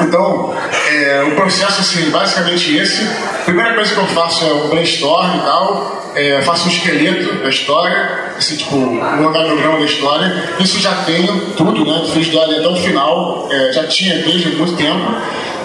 Então, 0.01 0.55
é, 0.91 1.23
o 1.25 1.37
processo, 1.37 1.81
assim, 1.81 2.11
basicamente 2.11 2.75
esse. 2.77 3.05
A 3.05 3.45
primeira 3.45 3.75
coisa 3.75 3.95
que 3.95 4.01
eu 4.01 4.07
faço 4.07 4.45
é 4.45 4.53
o 4.53 4.69
brainstorm 4.69 5.37
e 5.37 5.41
tal. 5.41 6.00
É, 6.15 6.43
faço 6.43 6.69
um 6.69 6.73
esqueleto 6.73 7.35
da 7.43 7.49
história, 7.49 8.33
assim, 8.37 8.57
tipo, 8.57 8.77
um 8.77 9.25
organograma 9.25 9.79
da 9.79 9.85
história. 9.85 10.51
Isso 10.59 10.81
já 10.81 10.93
tenho 11.05 11.53
tudo, 11.57 11.85
né? 11.85 12.05
Fiz 12.13 12.29
do 12.29 12.41
até 12.41 12.67
o 12.67 12.77
final, 12.77 13.49
é, 13.51 13.73
já 13.73 13.87
tinha 13.87 14.17
desde 14.23 14.51
muito 14.57 14.77
tempo. 14.77 15.15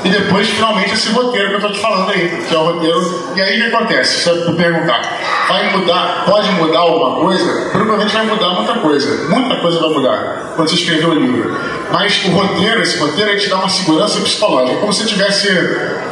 E 0.05 0.09
depois, 0.09 0.47
finalmente, 0.47 0.93
esse 0.93 1.09
roteiro 1.09 1.47
que 1.47 1.53
eu 1.55 1.57
estou 1.57 1.71
te 1.71 1.79
falando 1.79 2.11
aí, 2.11 2.29
que 2.47 2.53
é 2.53 2.57
o 2.57 2.63
roteiro. 2.63 3.33
E 3.35 3.41
aí 3.41 3.57
o 3.57 3.69
que 3.69 3.75
acontece? 3.75 4.21
Você 4.21 4.51
perguntar, 4.51 5.01
vai 5.47 5.75
mudar, 5.75 6.25
pode 6.27 6.51
mudar 6.51 6.79
alguma 6.79 7.15
coisa? 7.15 7.71
Provavelmente 7.71 8.13
vai 8.13 8.25
mudar 8.27 8.49
muita 8.49 8.73
coisa. 8.75 9.27
Muita 9.29 9.55
coisa 9.55 9.79
vai 9.79 9.89
mudar 9.89 10.53
quando 10.55 10.69
você 10.69 10.75
escrever 10.75 11.07
o 11.07 11.13
livro. 11.15 11.59
Mas 11.91 12.23
o 12.23 12.29
roteiro, 12.29 12.83
esse 12.83 12.99
roteiro, 12.99 13.31
ele 13.31 13.39
te 13.39 13.49
dá 13.49 13.57
uma 13.57 13.69
segurança 13.69 14.19
psicológica. 14.21 14.79
Como 14.79 14.93
se 14.93 14.99
você 14.99 15.05
estivesse 15.05 15.49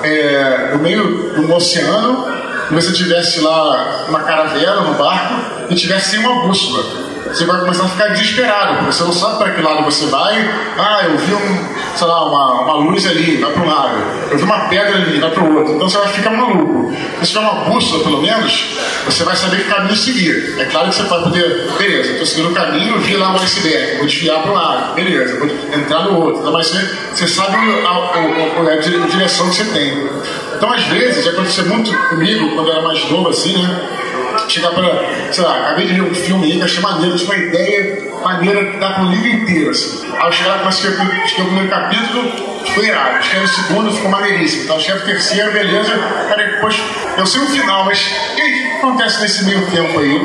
é, 0.02 0.72
no 0.74 0.80
meio 0.80 1.34
de 1.36 1.42
um 1.42 1.54
oceano, 1.54 2.33
e 2.72 2.74
você 2.74 2.92
estivesse 2.92 3.42
lá 3.42 4.06
numa 4.08 4.22
caravela, 4.22 4.82
no 4.82 4.94
barco, 4.96 5.36
e 5.70 5.76
tivesse 5.76 6.12
sem 6.12 6.20
uma 6.20 6.48
bússola 6.48 7.14
você 7.34 7.46
vai 7.46 7.60
começar 7.62 7.86
a 7.86 7.90
ficar 7.90 8.08
desesperado, 8.10 8.76
porque 8.76 8.92
você 8.92 9.04
não 9.04 9.12
sabe 9.12 9.38
para 9.40 9.52
que 9.52 9.62
lado 9.62 9.84
você 9.84 10.06
vai. 10.06 10.36
Ah, 10.78 11.06
eu 11.06 11.18
vi 11.18 11.34
um, 11.34 11.68
sei 11.96 12.06
lá, 12.06 12.26
uma, 12.28 12.62
uma 12.62 12.74
luz 12.76 13.08
ali, 13.08 13.38
vai 13.38 13.52
para 13.52 13.64
um 13.64 13.66
lado. 13.66 13.98
Eu 14.30 14.38
vi 14.38 14.44
uma 14.44 14.68
pedra 14.68 14.96
ali, 14.96 15.20
vai 15.20 15.32
para 15.32 15.44
o 15.44 15.58
outro. 15.58 15.74
Então 15.74 15.90
você 15.90 15.98
vai 15.98 16.10
ficar 16.10 16.30
maluco. 16.30 16.94
Se 17.22 17.32
tiver 17.32 17.40
uma 17.40 17.66
bússola, 17.66 18.04
pelo 18.04 18.22
menos, 18.22 18.78
você 19.06 19.24
vai 19.24 19.36
saber 19.36 19.64
que 19.64 19.70
caminho 19.70 19.96
seguir. 19.96 20.60
É 20.60 20.66
claro 20.66 20.90
que 20.90 20.96
você 20.96 21.04
pode 21.04 21.24
poder, 21.24 21.72
beleza, 21.76 22.12
estou 22.12 22.26
seguindo 22.28 22.52
o 22.52 22.54
caminho, 22.54 23.00
vi 23.00 23.16
lá 23.16 23.32
um 23.32 23.36
iceberg, 23.38 23.98
vou 23.98 24.06
desviar 24.06 24.42
para 24.44 24.52
um 24.52 24.54
lado, 24.54 24.94
beleza, 24.94 25.40
vou 25.40 25.48
entrar 25.48 26.04
no 26.04 26.20
outro. 26.20 26.42
Então, 26.42 26.54
mas 26.54 26.68
você, 26.68 26.98
você 27.16 27.28
sabe 27.28 27.56
a, 27.56 27.90
a, 27.90 28.70
a, 28.70 28.74
a 28.74 29.08
direção 29.08 29.50
que 29.50 29.56
você 29.56 29.66
tem. 29.66 30.10
Então, 30.56 30.72
às 30.72 30.84
vezes, 30.84 31.28
aconteceu 31.28 31.66
muito 31.66 31.92
comigo, 32.10 32.56
quando 32.56 32.68
eu 32.68 32.74
era 32.74 32.82
mais 32.84 33.10
novo, 33.10 33.30
assim, 33.30 33.62
né? 33.62 34.04
chegar 34.48 34.72
para, 34.72 35.32
sei 35.32 35.44
lá, 35.44 35.60
acabei 35.60 35.88
de 35.88 35.94
ver 35.94 36.02
um 36.02 36.14
filme 36.14 36.46
aí 36.46 36.58
que 36.58 36.64
achei 36.64 36.82
maneiro, 36.82 37.18
tinha 37.18 37.30
uma 37.30 37.38
ideia 37.38 38.12
maneira 38.24 38.66
que 38.66 38.78
dá 38.78 38.94
para 38.94 39.04
o 39.04 39.12
livro 39.12 39.28
inteiro, 39.28 39.72
assim. 39.72 40.12
Aí 40.14 40.26
eu 40.26 40.32
chegar 40.32 40.60
com 40.60 40.70
esse 40.70 40.88
o 40.88 41.46
primeiro 41.46 41.70
capítulo, 41.70 42.32
ficou 42.66 42.84
irado. 42.84 43.20
Escrevi 43.20 43.46
o 43.46 43.48
segundo, 43.48 43.94
ficou 43.94 44.12
maneiríssimo. 44.12 44.64
Então 44.64 44.78
escrevi 44.78 45.02
o 45.02 45.06
terceiro, 45.06 45.52
beleza. 45.52 45.92
Cara, 46.30 46.52
depois, 46.52 46.82
eu 47.18 47.26
sei 47.26 47.42
o 47.42 47.48
final, 47.48 47.86
mas 47.86 48.12
e 48.38 48.42
o 48.42 48.46
que 48.46 48.78
acontece 48.78 49.22
nesse 49.22 49.44
meio 49.46 49.66
tempo 49.68 50.00
aí? 50.00 50.20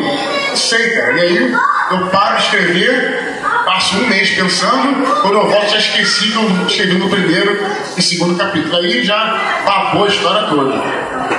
Não 0.49 0.57
sei, 0.57 0.91
cara. 0.91 1.17
E 1.17 1.21
aí 1.21 1.53
eu 1.91 2.07
paro 2.09 2.37
de 2.37 2.43
escrever, 2.45 3.38
passo 3.69 3.99
um 3.99 4.09
mês 4.09 4.31
pensando, 4.31 5.21
quando 5.21 5.35
eu 5.35 5.51
volto 5.51 5.71
já 5.71 5.77
esqueci 5.77 6.33
que 6.33 6.37
eu 6.37 6.67
escrevi 6.67 6.95
no 6.95 7.11
primeiro 7.11 7.67
e 7.99 8.01
segundo 8.01 8.35
capítulo. 8.35 8.75
Aí 8.77 9.05
já 9.05 9.63
papou 9.67 10.05
a 10.05 10.09
história 10.09 10.49
toda. 10.49 10.75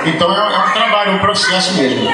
Então 0.06 0.32
é, 0.32 0.54
é 0.54 0.58
um 0.58 0.72
trabalho, 0.72 1.12
um 1.14 1.18
processo 1.18 1.76
mesmo. 1.76 2.08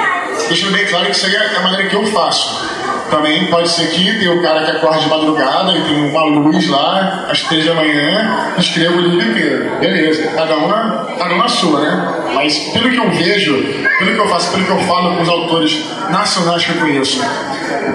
Deixando 0.48 0.72
bem 0.72 0.86
claro 0.86 1.06
que 1.06 1.12
isso 1.12 1.26
aí 1.26 1.34
é 1.34 1.56
a 1.56 1.60
maneira 1.60 1.88
que 1.88 1.96
eu 1.96 2.06
faço. 2.06 2.66
Também 3.10 3.46
pode 3.46 3.68
ser 3.68 3.88
que 3.90 4.18
tem 4.18 4.28
o 4.28 4.42
cara 4.42 4.64
que 4.64 4.70
acorda 4.72 5.00
de 5.00 5.08
madrugada 5.08 5.76
e 5.76 5.82
tem 5.82 6.10
uma 6.10 6.24
luz 6.24 6.68
lá, 6.68 7.26
às 7.28 7.40
três 7.42 7.64
da 7.64 7.74
manhã, 7.74 8.54
escreva 8.58 8.96
o 8.96 9.00
livro 9.00 9.30
inteiro. 9.30 9.78
Beleza, 9.80 10.32
cada 10.34 10.56
um, 10.56 10.68
na, 10.68 11.06
cada 11.16 11.34
um 11.34 11.48
sua, 11.48 11.80
né? 11.80 12.14
Mas 12.34 12.58
pelo 12.70 12.90
que 12.90 12.98
eu 12.98 13.10
vejo, 13.10 13.54
pelo 13.98 14.14
que 14.14 14.20
eu 14.20 14.28
faço, 14.28 14.50
pelo 14.50 14.64
que 14.64 14.70
eu 14.70 14.78
falo 14.80 15.16
com 15.16 15.22
os 15.22 15.28
autores 15.28 15.84
nacionais 16.10 16.64
que 16.64 16.72
eu 16.72 16.76
conheço, 16.76 17.20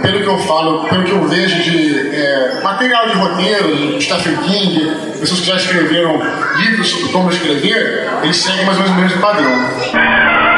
pelo 0.02 0.22
que 0.22 0.28
eu 0.28 0.38
falo, 0.40 0.88
pelo 0.88 1.04
que 1.04 1.12
eu 1.12 1.28
vejo 1.28 1.62
de 1.62 2.16
é, 2.16 2.62
material 2.64 3.08
de 3.08 3.14
roteiro, 3.14 3.98
de 3.98 4.04
Stephen 4.04 4.38
King, 4.38 4.92
pessoas 5.20 5.42
que 5.42 5.46
já 5.46 5.56
escreveram 5.56 6.20
livros 6.58 6.90
sobre 6.90 7.10
como 7.10 7.30
escrever, 7.30 8.10
eles 8.24 8.38
seguem 8.38 8.66
mais 8.66 8.78
ou 8.78 8.84
menos 8.86 8.98
o 8.98 9.02
mesmo 9.02 9.22
padrão. 9.22 10.51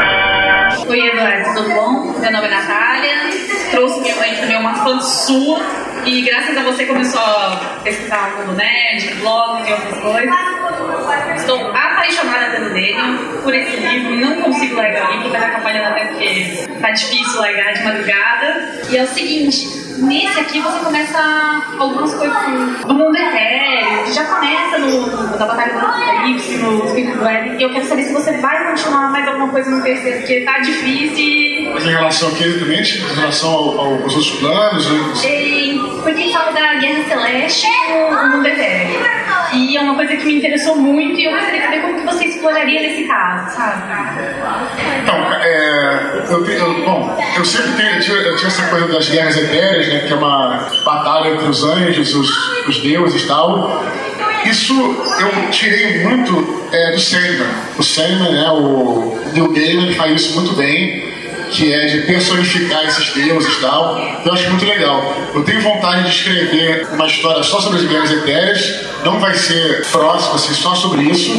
Oi, 0.88 1.00
Eduardo, 1.00 1.54
tudo 1.54 1.70
bom? 1.74 2.20
Meu 2.20 2.32
nome 2.32 2.48
é 2.48 2.50
Natália. 2.50 3.14
Trouxe 3.72 4.02
minha 4.02 4.16
mãe 4.18 4.36
também, 4.36 4.58
uma 4.58 4.76
fã 4.84 5.00
sua. 5.00 5.62
E 6.06 6.22
graças 6.22 6.58
a 6.58 6.64
você 6.64 6.86
começou 6.86 7.22
a 7.22 7.80
pesquisar 7.84 8.34
o 8.36 8.40
mundo 8.40 8.58
nerd, 8.58 9.14
blog 9.16 9.68
e 9.68 9.72
outras 9.72 10.00
coisas. 10.00 10.30
Por 13.44 13.54
esse 13.54 13.78
livro. 13.78 14.16
Não 14.16 14.42
consigo 14.42 14.76
largar 14.76 15.12
livro, 15.12 15.30
vai 15.30 15.46
acompanhando 15.46 15.88
até 15.88 16.06
porque 16.06 16.68
tá 16.82 16.92
difícil 16.92 17.40
largar 17.40 17.74
de 17.74 17.84
madrugada. 17.84 18.72
E 18.90 18.98
é 18.98 19.04
o 19.04 19.08
seguinte, 19.08 19.68
nesse 20.00 20.40
aqui 20.40 20.60
você 20.60 20.80
começa 20.80 21.20
algumas 21.80 22.14
coisas 22.14 22.38
do 22.86 22.94
mundo 22.94 23.16
etéreo, 23.16 24.04
que 24.06 24.14
já 24.14 24.26
começa 24.26 24.78
no, 24.80 25.38
da 25.38 25.46
Batalha 25.46 25.74
do 25.74 25.80
Apocalipse, 25.80 26.58
no 26.58 26.86
Espírito 26.86 27.18
do 27.18 27.28
Éden. 27.28 27.60
E 27.60 27.64
eu 27.64 27.72
quero 27.72 27.86
saber 27.86 28.04
se 28.04 28.14
você 28.14 28.38
vai 28.38 28.72
continuar 28.72 29.12
mais 29.12 29.28
alguma 29.28 29.50
coisa 29.50 29.70
no 29.70 29.82
terceiro, 29.82 30.20
porque 30.20 30.42
tá 30.42 30.60
difícil. 30.60 31.72
Mas 31.74 31.86
em 31.86 31.90
relação 31.92 32.30
ao 32.30 32.36
que 32.36 32.44
exatamente? 32.44 32.98
Em 33.00 33.16
relação 33.16 33.50
ao, 33.50 33.80
ao, 33.80 34.04
aos 34.04 34.16
outros 34.16 34.32
planos? 34.40 34.88
E, 35.24 35.80
porque 36.04 36.32
fala 36.32 36.52
da 36.52 36.76
Guerra 36.76 37.04
Celeste 37.08 37.68
no 38.12 38.30
mundo 38.30 38.48
etéreo. 38.48 39.23
E 39.54 39.78
é 39.78 39.82
uma 39.82 39.96
coisa 39.96 40.16
que 40.16 40.26
me 40.26 40.38
interessou 40.38 40.76
muito 40.76 41.20
e 41.20 41.26
eu 41.26 41.32
gostaria 41.32 41.60
de 41.60 41.66
saber 41.66 41.82
como 41.82 42.00
que 42.00 42.06
você 42.06 42.26
exploraria 42.26 42.82
nesse 42.82 43.04
caso, 43.04 43.56
sabe? 43.56 43.84
Então, 45.04 45.16
é, 45.16 46.24
eu, 46.30 46.46
eu, 46.46 46.86
bom, 46.86 47.18
eu 47.38 47.46
sempre 47.46 47.72
tenho, 47.74 47.96
eu 47.96 48.02
tinha, 48.02 48.18
eu 48.18 48.36
tinha 48.36 48.48
essa 48.48 48.68
coisa 48.68 48.88
das 48.88 49.10
guerras 49.10 49.38
etéreas, 49.38 49.88
né, 49.88 50.00
que 50.08 50.14
é 50.14 50.16
uma 50.16 50.68
batalha 50.84 51.30
entre 51.30 51.48
os 51.48 51.64
anjos, 51.64 52.16
os, 52.16 52.68
os 52.68 52.80
deuses 52.80 53.24
e 53.24 53.28
tal. 53.28 53.84
Isso 54.46 54.74
eu 54.74 55.50
tirei 55.52 56.04
muito 56.04 56.68
é, 56.72 56.92
do 56.92 57.00
Sandman. 57.00 57.48
O 57.78 57.84
Sandman, 57.84 58.32
né, 58.32 58.50
o 58.50 59.20
Neil 59.34 59.54
Gaiman 59.54 59.94
faz 59.94 60.22
isso 60.22 60.36
muito 60.36 60.54
bem 60.56 61.13
que 61.54 61.72
é 61.72 61.86
de 61.86 62.00
personificar 62.02 62.84
esses 62.86 63.14
deuses 63.14 63.58
e 63.58 63.62
tal. 63.62 63.98
Eu 64.26 64.34
acho 64.34 64.50
muito 64.50 64.66
legal. 64.66 65.16
Eu 65.34 65.44
tenho 65.44 65.62
vontade 65.62 66.04
de 66.04 66.10
escrever 66.10 66.88
uma 66.92 67.06
história 67.08 67.44
só 67.44 67.62
sobre 67.62 67.80
as 67.80 67.86
guerras 67.86 68.12
etéreas. 68.12 68.80
Não 69.06 69.20
vai 69.20 69.36
ser 69.36 69.86
próximo, 69.92 70.36
assim, 70.36 70.54
só 70.54 70.74
sobre 70.76 71.04
isso. 71.04 71.32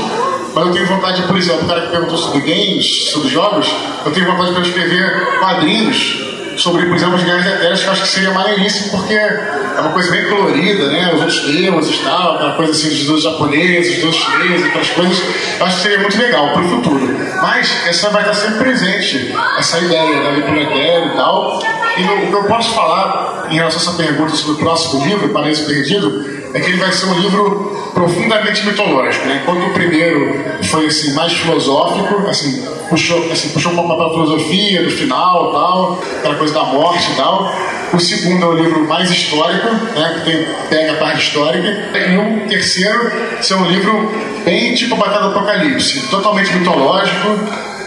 Mas 0.55 0.67
eu 0.67 0.73
tenho 0.73 0.87
vontade, 0.87 1.23
por 1.23 1.37
exemplo, 1.37 1.65
o 1.65 1.69
cara 1.69 1.81
que 1.83 1.89
perguntou 1.89 2.17
sobre 2.17 2.41
games, 2.41 3.11
sobre 3.11 3.29
jogos, 3.29 3.67
eu 4.07 4.13
tenho 4.13 4.27
vontade 4.27 4.55
de 4.55 4.69
escrever 4.69 5.39
quadrinhos 5.41 6.34
sobre, 6.57 6.87
por 6.87 6.97
exemplo, 6.97 7.17
as 7.17 7.23
guerras 7.23 7.47
etéreas, 7.47 7.81
que 7.81 7.87
eu 7.87 7.93
acho 7.93 8.03
que 8.03 8.09
seria 8.09 8.31
maneiríssimo, 8.31 8.91
porque 8.91 9.15
é 9.15 9.81
uma 9.81 9.93
coisa 9.93 10.11
bem 10.11 10.29
colorida, 10.29 10.89
né? 10.89 11.13
Os 11.15 11.21
outros 11.21 11.41
deuses 11.41 12.01
e 12.01 12.05
tal, 12.05 12.35
aquela 12.35 12.53
coisa 12.53 12.73
assim 12.73 13.05
dos 13.05 13.23
japoneses, 13.23 14.03
dos 14.03 14.15
chineses, 14.15 14.67
aquelas 14.67 14.91
coisas. 14.91 15.23
Eu 15.59 15.67
acho 15.67 15.77
que 15.77 15.83
seria 15.83 15.99
muito 15.99 16.19
legal 16.19 16.53
para 16.53 16.63
o 16.63 16.69
futuro. 16.69 17.17
Mas 17.43 17.87
essa 17.87 18.11
vai 18.11 18.23
estar 18.23 18.35
sempre 18.35 18.59
presente, 18.59 19.35
essa 19.59 19.79
ideia 19.79 20.23
da 20.23 20.39
etéreo 20.39 21.13
e 21.13 21.17
tal. 21.17 21.63
E 21.97 22.03
o 22.03 22.27
que 22.29 22.33
eu 22.35 22.45
posso 22.45 22.75
falar 22.75 23.47
em 23.51 23.57
relação 23.57 23.79
a 23.79 23.83
essa 23.83 24.03
pergunta 24.03 24.35
sobre 24.35 24.55
o 24.55 24.59
próximo 24.59 25.05
livro, 25.05 25.29
Paraíso 25.29 25.67
Perdido, 25.67 26.25
é 26.55 26.61
que 26.61 26.71
ele 26.71 26.79
vai 26.79 26.93
ser 26.93 27.07
um 27.07 27.21
livro 27.21 27.91
profundamente 27.93 28.65
mitológico, 28.65 29.27
né? 29.27 29.41
Enquanto 29.43 29.67
o 29.67 29.71
primeiro 29.73 30.41
foi 30.63 30.87
assim 30.87 31.13
mais 31.13 31.33
filosófico, 31.33 32.29
assim 32.29 32.65
puxou, 32.89 33.33
assim, 33.33 33.49
puxou 33.49 33.73
um 33.73 33.75
pouco 33.75 33.97
para 33.97 34.07
a 34.07 34.11
filosofia 34.11 34.83
do 34.85 34.91
final, 34.91 35.53
tal, 35.53 36.03
aquela 36.19 36.37
coisa 36.37 36.55
da 36.55 36.65
morte 36.65 37.11
e 37.11 37.17
tal. 37.17 37.53
O 37.93 37.99
segundo 37.99 38.45
é 38.45 38.49
um 38.49 38.55
livro 38.55 38.87
mais 38.87 39.11
histórico, 39.11 39.69
né? 39.69 40.15
Que 40.15 40.31
tem, 40.31 40.47
pega 40.71 40.93
a 40.93 40.97
parte 40.97 41.27
histórica. 41.27 41.69
E 41.69 42.17
o 42.17 42.49
terceiro 42.49 43.11
é 43.51 43.55
um 43.57 43.67
livro 43.67 44.13
bem 44.45 44.75
tipo 44.75 44.95
Batalha 44.97 45.23
do 45.23 45.29
Apocalipse, 45.31 46.09
totalmente 46.09 46.53
mitológico. 46.57 47.29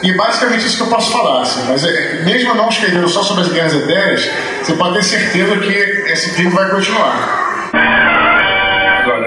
E 0.03 0.13
basicamente 0.15 0.65
isso 0.65 0.77
que 0.77 0.83
eu 0.83 0.87
posso 0.87 1.11
falar, 1.11 1.41
assim, 1.41 1.65
mas 1.67 1.83
é, 1.83 2.21
mesmo 2.23 2.53
não 2.53 2.69
escrevendo 2.69 3.09
só 3.09 3.23
sobre 3.23 3.43
as 3.43 3.49
guerras 3.49 3.73
etéreas, 3.73 4.29
você 4.61 4.73
pode 4.73 4.93
ter 4.93 5.03
certeza 5.03 5.57
que 5.57 5.73
esse 6.11 6.39
livro 6.39 6.55
vai 6.55 6.69
continuar 6.69 7.47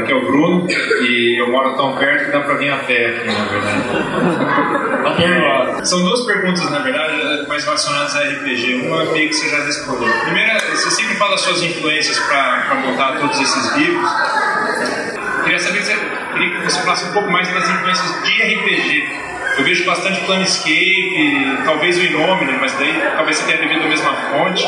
aqui 0.00 0.12
é 0.12 0.14
o 0.14 0.26
Bruno 0.26 0.66
e 0.68 1.40
eu 1.40 1.50
moro 1.50 1.76
tão 1.76 1.96
perto 1.96 2.26
que 2.26 2.32
dá 2.32 2.40
pra 2.40 2.54
vir 2.54 2.70
a 2.70 2.78
pé 2.78 3.06
aqui, 3.06 3.26
na 3.26 3.44
verdade. 3.44 3.84
São 5.88 6.02
duas 6.02 6.26
perguntas, 6.26 6.70
na 6.70 6.80
verdade, 6.80 7.46
mais 7.48 7.64
relacionadas 7.64 8.16
a 8.16 8.20
RPG. 8.20 8.86
Uma 8.86 9.04
meio 9.06 9.28
que 9.28 9.34
você 9.34 9.48
já 9.48 9.64
respondeu. 9.64 10.12
Primeira, 10.24 10.58
você 10.58 10.90
sempre 10.90 11.14
fala 11.16 11.36
suas 11.38 11.62
influências 11.62 12.18
para 12.18 12.74
montar 12.86 13.18
todos 13.18 13.40
esses 13.40 13.76
livros. 13.76 14.10
Queria 15.44 15.58
saber 15.58 15.82
se 15.82 15.94
queria 16.32 16.50
que 16.50 16.64
você 16.64 16.80
falasse 16.80 17.04
um 17.06 17.12
pouco 17.12 17.30
mais 17.30 17.48
das 17.52 17.68
influências 17.68 18.22
de 18.22 18.42
RPG 18.42 19.08
Eu 19.58 19.64
vejo 19.64 19.84
bastante 19.84 20.20
Planescape, 20.20 21.58
talvez 21.64 21.98
o 21.98 22.02
Inomine, 22.02 22.58
mas 22.60 22.72
daí 22.74 23.02
talvez 23.16 23.38
você 23.38 23.46
tenha 23.46 23.58
bebido 23.58 23.84
a 23.84 23.88
mesma 23.88 24.14
fonte 24.14 24.64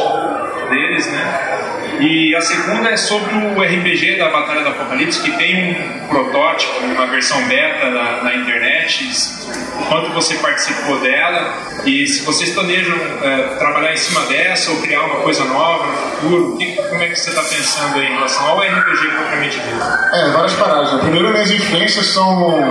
deles, 0.71 1.13
né? 1.13 1.82
E 2.01 2.35
a 2.35 2.41
segunda 2.41 2.91
é 2.91 2.97
sobre 2.97 3.35
o 3.35 3.63
RPG 3.63 4.17
da 4.17 4.31
Batalha 4.31 4.63
do 4.63 4.69
Apocalipse, 4.71 5.23
que 5.23 5.31
tem 5.37 5.73
um 5.73 6.09
protótipo, 6.09 6.85
uma 6.85 7.07
versão 7.07 7.47
beta 7.47 7.91
na, 7.91 8.23
na 8.23 8.35
internet, 8.35 9.09
quanto 9.89 10.13
você 10.13 10.37
participou 10.37 11.01
dela 11.01 11.55
e 11.85 12.07
se 12.07 12.25
vocês 12.25 12.51
planejam 12.51 12.97
é, 13.23 13.57
trabalhar 13.59 13.93
em 13.93 13.97
cima 13.97 14.21
dessa 14.27 14.71
ou 14.71 14.81
criar 14.81 15.03
uma 15.03 15.17
coisa 15.17 15.45
nova 15.45 15.87
no 15.87 15.97
futuro, 15.97 16.57
que, 16.57 16.77
como 16.77 17.03
é 17.03 17.09
que 17.09 17.17
você 17.17 17.31
está 17.31 17.43
pensando 17.43 18.01
em 18.01 18.13
relação 18.13 18.47
ao 18.47 18.61
RPG 18.61 19.07
propriamente 19.17 19.59
dito? 19.61 19.83
É, 20.13 20.31
várias 20.31 20.55
paradas. 20.55 20.93
Né? 20.95 21.01
Primeiro, 21.01 21.31
minhas 21.31 21.51
influências 21.51 22.07
são 22.07 22.63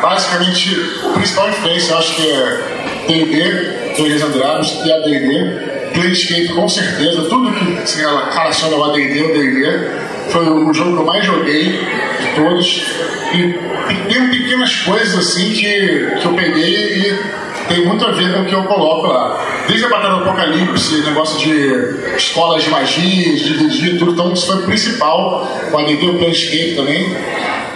basicamente, 0.00 1.00
a 1.04 1.12
principal 1.14 1.48
influência 1.48 1.92
eu 1.92 1.98
acho 1.98 2.14
que 2.14 2.30
é 2.30 3.04
D&D, 3.08 3.94
Teorias 3.96 4.22
Andrados 4.22 4.80
e 4.84 4.92
AD&D 4.92 5.67
Planescape 5.92 6.48
com 6.48 6.68
certeza, 6.68 7.22
tudo 7.28 7.52
que 7.52 7.88
se 7.88 7.98
relaciona 7.98 8.76
ao 8.76 8.90
AD&D 8.90 9.22
ou 9.22 9.32
D&D 9.32 10.08
foi 10.30 10.48
o 10.48 10.72
jogo 10.72 10.94
que 10.94 11.00
eu 11.00 11.06
mais 11.06 11.24
joguei 11.24 11.72
de 12.20 12.34
todos 12.36 12.82
e 13.34 13.58
tem 14.08 14.30
pequenas 14.30 14.74
coisas 14.76 15.18
assim 15.18 15.52
que, 15.52 16.16
que 16.20 16.24
eu 16.24 16.32
peguei 16.34 16.98
e 16.98 17.18
tem 17.68 17.86
muito 17.86 18.04
a 18.04 18.12
ver 18.12 18.32
com 18.32 18.42
o 18.42 18.44
que 18.46 18.54
eu 18.54 18.64
coloco 18.64 19.06
lá. 19.06 19.64
Desde 19.66 19.84
a 19.84 19.88
Batalha 19.88 20.16
do 20.16 20.22
Apocalipse, 20.22 21.02
negócio 21.02 21.38
de 21.38 22.16
escolas 22.16 22.62
de 22.62 22.70
magia, 22.70 23.36
de 23.36 23.58
D&D, 23.58 23.98
tudo, 23.98 24.12
então 24.12 24.32
isso 24.32 24.46
foi 24.46 24.56
o 24.56 24.62
principal, 24.62 25.46
o 25.70 25.78
AD&D, 25.78 26.06
o 26.06 26.18
Planescape 26.18 26.74
também. 26.76 27.16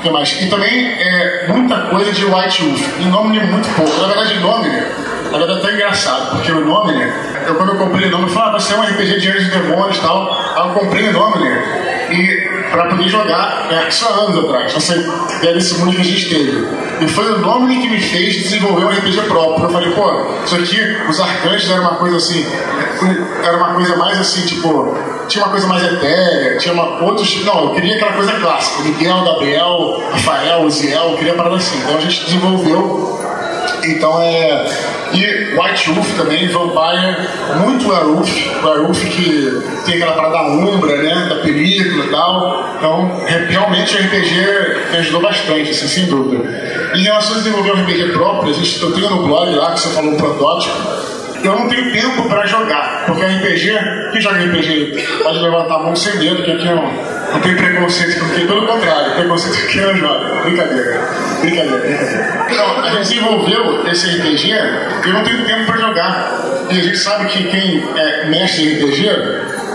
que 0.03 0.11
mais? 0.11 0.41
E 0.41 0.47
também 0.47 0.87
é 0.87 1.47
muita 1.49 1.77
coisa 1.83 2.13
de 2.13 2.25
White 2.25 2.63
Wolf, 2.63 3.01
em 3.01 3.11
nome 3.11 3.39
de 3.39 3.47
muito 3.47 3.69
pouco. 3.77 4.01
Na 4.01 4.09
verdade, 4.09 4.39
nome 4.41 4.69
na 5.33 5.39
verdade, 5.39 5.61
é 5.61 5.63
até 5.63 5.75
engraçado, 5.75 6.37
porque 6.37 6.53
o 6.53 6.65
nome, 6.65 6.93
né? 6.93 7.45
Eu, 7.47 7.55
quando 7.55 7.71
eu 7.71 7.77
comprei 7.77 8.09
o 8.09 8.11
nome, 8.11 8.25
eu 8.25 8.29
falei, 8.29 8.49
ah, 8.49 8.53
vai 8.53 8.61
ser 8.61 8.75
um 8.75 8.83
RPG 8.83 9.21
de 9.21 9.29
Anjos 9.31 9.49
e 9.49 9.51
Demônios 9.51 9.97
e 9.97 10.01
tal. 10.01 10.31
Aí 10.31 10.69
eu 10.69 10.75
comprei 10.75 11.09
o 11.09 11.13
nome, 11.13 11.39
né? 11.43 12.09
E 12.13 12.53
pra 12.71 12.87
poder 12.87 13.09
jogar, 13.09 13.67
é, 13.71 13.89
isso 13.89 14.07
há 14.07 14.11
anos 14.11 14.45
atrás, 14.45 14.73
você 14.75 14.95
é 15.43 15.53
desse 15.55 15.79
mundo 15.79 15.95
que 15.95 16.03
a 16.03 16.05
gente 16.05 16.29
teve. 16.29 16.67
E 17.01 17.09
foi 17.09 17.33
o 17.33 17.39
nome 17.39 17.81
que 17.81 17.89
me 17.89 18.01
fez 18.01 18.35
desenvolver 18.35 18.85
um 18.85 18.91
RPG 18.91 19.23
próprio. 19.23 19.65
Eu 19.65 19.71
falei, 19.71 19.91
pô, 19.93 20.11
isso 20.45 20.55
aqui, 20.55 20.97
os 21.09 21.19
arcanjos 21.19 21.71
era 21.71 21.81
uma 21.81 21.97
coisa 21.97 22.17
assim, 22.19 22.47
era 23.43 23.57
uma 23.57 23.75
coisa 23.75 23.97
mais 23.97 24.21
assim, 24.21 24.43
tipo, 24.47 24.97
tinha 25.29 25.45
uma 25.45 25.51
coisa 25.51 25.67
mais 25.67 25.83
etérea, 25.83 26.59
tinha 26.59 26.75
uma, 26.75 27.03
outros. 27.03 27.43
Não, 27.45 27.65
eu 27.65 27.71
queria 27.71 27.97
aquela 27.97 28.13
coisa 28.13 28.33
clássica, 28.33 28.83
Miguel, 28.83 29.25
Gabriel, 29.25 30.03
Rafael, 30.13 30.63
Uziel, 30.63 31.13
eu 31.13 31.17
queria 31.17 31.35
parada 31.35 31.57
assim. 31.57 31.79
Então 31.79 31.97
a 31.97 32.01
gente 32.01 32.27
desenvolveu. 32.27 33.32
Então 33.85 34.21
é 34.21 34.67
e 35.13 35.55
White 35.55 35.91
Wolf 35.91 36.17
também, 36.17 36.49
Vampire, 36.49 37.17
muito 37.59 37.89
Werewolf, 37.89 38.31
Werewolf 38.65 39.05
que 39.05 39.63
tem 39.85 39.97
aquela 39.97 40.13
parada 40.13 40.35
da 40.35 40.43
Umbra, 40.49 40.97
né, 41.03 41.27
da 41.29 41.37
película 41.43 42.07
e 42.07 42.11
tal. 42.11 42.73
Então, 42.77 43.21
realmente 43.49 43.95
o 43.95 43.99
RPG 43.99 44.91
me 44.91 44.97
ajudou 44.99 45.21
bastante, 45.21 45.71
assim, 45.71 45.87
sem 45.87 46.07
dúvida. 46.07 46.43
Em 46.95 47.03
relação 47.03 47.35
a 47.35 47.39
desenvolver 47.39 47.73
um 47.73 47.83
RPG 47.83 48.13
próprio, 48.13 48.51
a 48.51 48.55
gente, 48.55 48.83
eu 48.83 48.93
tenho 48.93 49.11
no 49.11 49.23
blog 49.25 49.55
lá, 49.55 49.73
que 49.73 49.81
você 49.81 49.91
falou 49.91 50.13
um 50.13 50.17
protótipo, 50.17 50.75
eu 51.43 51.59
não 51.59 51.69
tenho 51.69 51.93
tempo 51.93 52.29
para 52.29 52.47
jogar, 52.47 53.05
porque 53.07 53.25
RPG, 53.25 54.11
quem 54.13 54.21
joga 54.21 54.39
RPG 54.39 55.23
pode 55.23 55.39
levantar 55.39 55.75
a 55.75 55.79
mão 55.83 55.97
sem 55.97 56.19
medo, 56.19 56.43
que 56.43 56.53
aqui 56.53 56.65
não, 56.65 56.93
não 57.33 57.41
tem 57.41 57.57
preconceito, 57.57 58.19
porque 58.21 58.43
pelo 58.43 58.67
contrário, 58.67 59.15
preconceito 59.15 59.67
que 59.69 59.81
não 59.81 59.97
joga. 59.97 60.43
Brincadeira, 60.43 61.01
brincadeira, 61.41 61.79
brincadeira. 61.79 62.47
Então, 62.51 62.81
a 62.81 62.91
gente 62.91 63.09
desenvolveu 63.09 63.89
esse 63.89 64.07
RPG 64.09 64.53
eu 65.05 65.13
não 65.13 65.25
tenho 65.25 65.45
tempo 65.45 65.67
para 65.67 65.79
jogar. 65.79 66.43
E 66.71 66.79
a 66.79 66.83
gente 66.83 66.99
sabe 66.99 67.27
que 67.27 67.45
quem 67.45 67.85
é 67.97 68.27
mestre 68.27 68.65
em 68.65 68.75
RPG, 68.77 69.07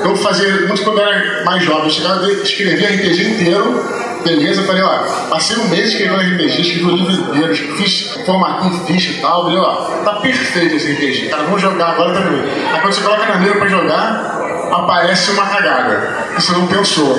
eu 0.04 0.16
fazia 0.16 0.68
muito 0.68 0.84
quando 0.84 1.02
era 1.02 1.44
mais 1.44 1.64
jovem, 1.64 1.86
eu 1.86 1.90
chegava 1.90 2.26
a 2.26 2.32
escrever 2.32 2.86
RPG 2.86 3.24
inteiro 3.24 4.07
beleza, 4.24 4.62
eu 4.62 4.66
falei, 4.66 4.82
ó, 4.84 5.00
passei 5.30 5.58
um 5.58 5.68
mês 5.70 5.90
escrevendo 5.90 6.22
RPG, 6.22 6.62
escrevi 6.62 6.84
o 6.84 6.96
livro 6.96 7.14
inteiro, 7.14 7.56
fiz 7.78 8.18
formatinho, 8.26 8.86
ficha 8.86 9.12
e 9.12 9.16
tal, 9.16 9.44
falei, 9.44 9.60
ó, 9.60 9.74
tá 10.04 10.14
perfeito 10.14 10.76
esse 10.76 10.92
RPG, 10.94 11.30
cara, 11.30 11.44
vamos 11.44 11.62
jogar 11.62 11.92
agora 11.92 12.14
também. 12.14 12.42
Aí 12.74 12.82
quando 12.82 12.94
você 12.94 13.02
coloca 13.02 13.26
na 13.26 13.36
mesa 13.38 13.56
pra 13.56 13.68
jogar, 13.68 14.38
aparece 14.72 15.32
uma 15.32 15.46
cagada, 15.46 16.26
você 16.36 16.52
não 16.52 16.68
pensou. 16.68 17.18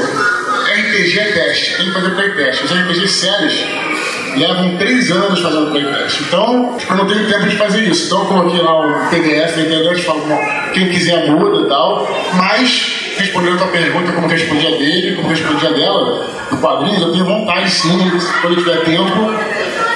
RPG 0.68 1.18
é 1.18 1.32
teste, 1.32 1.76
tem 1.76 1.86
que 1.86 1.92
fazer 1.92 2.10
playtest. 2.10 2.64
Os 2.64 2.70
RPGs 2.70 3.08
sérios 3.08 3.54
levam 4.36 4.76
três 4.76 5.10
anos 5.10 5.40
fazendo 5.40 5.70
playtest. 5.70 6.20
Então, 6.20 6.76
eu 6.88 6.96
não 6.96 7.06
tenho 7.06 7.26
tempo 7.28 7.48
de 7.48 7.56
fazer 7.56 7.82
isso. 7.84 8.06
Então, 8.06 8.20
eu 8.20 8.26
coloquei 8.26 8.60
lá 8.60 8.80
um 8.80 9.08
PDF 9.08 9.56
na 9.56 9.62
internet, 9.62 10.02
falo, 10.02 10.22
quem 10.72 10.88
quiser 10.90 11.30
muda 11.30 11.66
e 11.66 11.68
tal, 11.68 12.08
mas 12.34 13.07
respondendo 13.18 13.54
a 13.54 13.58
tua 13.58 13.68
pergunta, 13.68 14.12
como 14.12 14.28
respondia 14.28 14.70
dele, 14.78 15.16
como 15.16 15.28
respondia 15.28 15.72
dela, 15.72 16.26
do 16.50 16.56
quadrinhos, 16.58 17.02
eu 17.02 17.12
tenho 17.12 17.24
vontade 17.24 17.70
sim, 17.70 17.98
quando 18.40 18.56
tiver 18.56 18.84
tempo, 18.84 19.34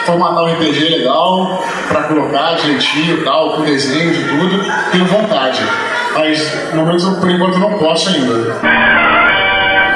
formatar 0.05 0.45
um 0.45 0.53
RPG 0.55 0.89
legal, 0.89 1.65
para 1.89 2.03
colocar 2.05 2.55
direitinho 2.57 3.19
e 3.19 3.25
tal, 3.25 3.55
com 3.55 3.63
desenhos 3.63 4.17
e 4.17 4.25
tudo, 4.25 4.65
tenho 4.91 5.07
vontade. 5.07 5.63
Mas, 6.15 6.73
no 6.75 6.85
momento, 6.85 7.21
por 7.21 7.31
enquanto, 7.31 7.59
não 7.59 7.79
posso 7.79 8.11
ainda. 8.11 8.57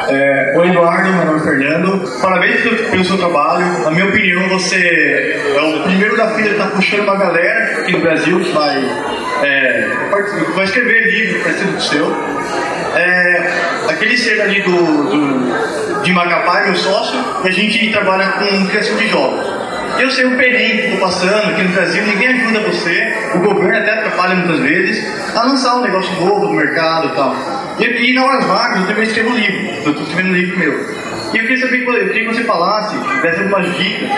É, 0.09 0.55
Oi, 0.57 0.69
Eduardo, 0.69 1.13
meu 1.13 1.27
nome 1.27 1.41
é 1.41 1.43
Fernando. 1.43 2.21
Parabéns 2.23 2.61
pelo 2.61 3.05
seu 3.05 3.19
trabalho. 3.19 3.83
Na 3.83 3.91
minha 3.91 4.07
opinião, 4.07 4.49
você 4.49 5.37
é 5.55 5.61
o 5.61 5.83
primeiro 5.83 6.17
da 6.17 6.29
fila 6.29 6.49
que 6.49 6.55
está 6.55 6.67
puxando 6.69 7.03
uma 7.03 7.17
galera 7.17 7.81
aqui 7.81 7.93
no 7.93 8.01
Brasil 8.01 8.41
que 8.41 8.53
vai, 8.53 8.81
é, 9.43 9.89
vai 10.55 10.65
escrever 10.65 11.11
livro 11.11 11.43
parecido 11.43 11.73
do 11.73 11.83
seu. 11.83 12.07
É, 12.95 13.53
aquele 13.91 14.17
ser 14.17 14.41
ali 14.41 14.63
do, 14.63 14.71
do, 14.71 16.03
de 16.03 16.13
Macapá, 16.13 16.63
meu 16.63 16.77
sócio, 16.77 17.19
e 17.45 17.49
a 17.49 17.51
gente 17.51 17.91
trabalha 17.91 18.33
com 18.33 18.67
criação 18.69 18.97
de 18.97 19.09
jogos. 19.09 19.45
Eu 19.99 20.11
sei 20.11 20.27
o 20.27 20.37
perrengue 20.37 20.83
que 20.83 20.85
estou 20.89 21.01
passando 21.01 21.51
aqui 21.51 21.63
no 21.63 21.71
Brasil, 21.71 22.03
ninguém 22.05 22.29
ajuda 22.29 22.61
você, 22.61 23.15
o 23.35 23.39
governo 23.39 23.79
até 23.79 23.93
atrapalha 23.93 24.35
muitas 24.35 24.61
vezes, 24.61 25.35
a 25.35 25.43
lançar 25.43 25.77
um 25.77 25.83
negócio 25.83 26.13
novo 26.21 26.49
no 26.49 26.55
mercado 26.55 27.09
e 27.09 27.11
tal. 27.13 27.37
E, 27.79 28.11
e 28.11 28.15
na 28.15 28.25
hora 28.25 28.41
vagas 28.41 28.81
eu 28.81 28.87
também 28.89 29.05
escrevo 29.05 29.35
livro, 29.35 29.71
eu 29.85 29.91
estou 29.91 30.03
escrevendo 30.03 30.31
um 30.31 30.35
livro 30.35 30.59
meu. 30.59 31.06
E 31.37 31.39
eu 31.39 31.43
queria 31.43 31.61
saber, 31.61 31.83
eu 31.83 32.09
queria 32.09 32.29
que 32.31 32.35
você 32.35 32.45
falasse, 32.45 32.97
desse 33.21 33.41
algumas 33.41 33.77
dicas, 33.77 34.09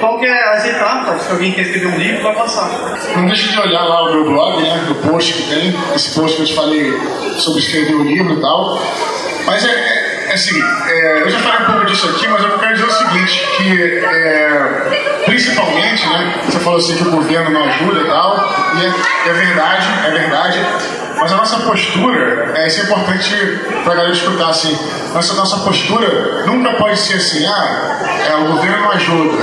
qual 0.00 0.18
que 0.18 0.24
é 0.24 0.54
as 0.54 0.64
etapas 0.64 1.26
que 1.26 1.32
alguém 1.32 1.52
quer 1.52 1.60
escrever 1.60 1.86
um 1.86 1.98
livro 1.98 2.22
vai 2.22 2.34
passar. 2.34 2.98
Não 3.14 3.26
deixe 3.26 3.50
de 3.50 3.58
olhar 3.58 3.82
lá 3.82 4.08
o 4.08 4.14
meu 4.14 4.24
blog, 4.24 4.62
né, 4.62 4.96
post 5.06 5.34
que 5.34 5.50
tem, 5.50 5.74
esse 5.94 6.14
post 6.18 6.36
que 6.36 6.42
eu 6.42 6.46
te 6.46 6.54
falei 6.54 6.98
sobre 7.36 7.60
escrever 7.60 7.94
um 7.94 8.04
livro 8.04 8.38
e 8.38 8.40
tal. 8.40 8.80
Mas 9.44 9.66
é, 9.66 9.68
é, 9.68 10.26
é 10.30 10.32
assim, 10.32 10.58
é, 10.88 11.20
eu 11.20 11.28
já 11.28 11.40
falei 11.40 11.60
um 11.60 11.72
pouco 11.72 11.84
disso 11.84 12.08
aqui, 12.08 12.26
mas 12.26 12.42
eu 12.42 12.58
quero 12.58 12.72
dizer 12.72 12.86
o 12.86 12.90
seguinte, 12.90 13.46
que 13.58 13.98
é, 14.06 15.22
principalmente, 15.26 16.08
né, 16.08 16.40
você 16.46 16.58
falou 16.58 16.78
assim 16.78 16.96
que 16.96 17.02
o 17.02 17.10
governo 17.10 17.50
não 17.50 17.64
ajuda 17.64 18.00
e 18.00 18.06
tal, 18.06 18.48
e 18.76 18.86
é, 18.86 19.28
é 19.28 19.32
verdade, 19.34 19.86
é 20.06 20.10
verdade, 20.10 20.58
mas 21.22 21.32
a 21.32 21.36
nossa 21.36 21.56
postura, 21.58 22.52
é, 22.56 22.66
isso 22.66 22.80
é 22.80 22.82
importante 22.82 23.60
para 23.84 23.92
a 23.92 23.96
galera 23.96 24.12
escutar 24.12 24.48
assim, 24.48 24.76
nossa, 25.14 25.34
nossa 25.34 25.58
postura 25.58 26.44
nunca 26.46 26.72
pode 26.72 26.98
ser 26.98 27.14
assim, 27.14 27.46
ah, 27.46 28.00
é, 28.28 28.34
o 28.34 28.46
governo 28.46 28.82
não 28.82 28.90
ajuda, 28.90 29.38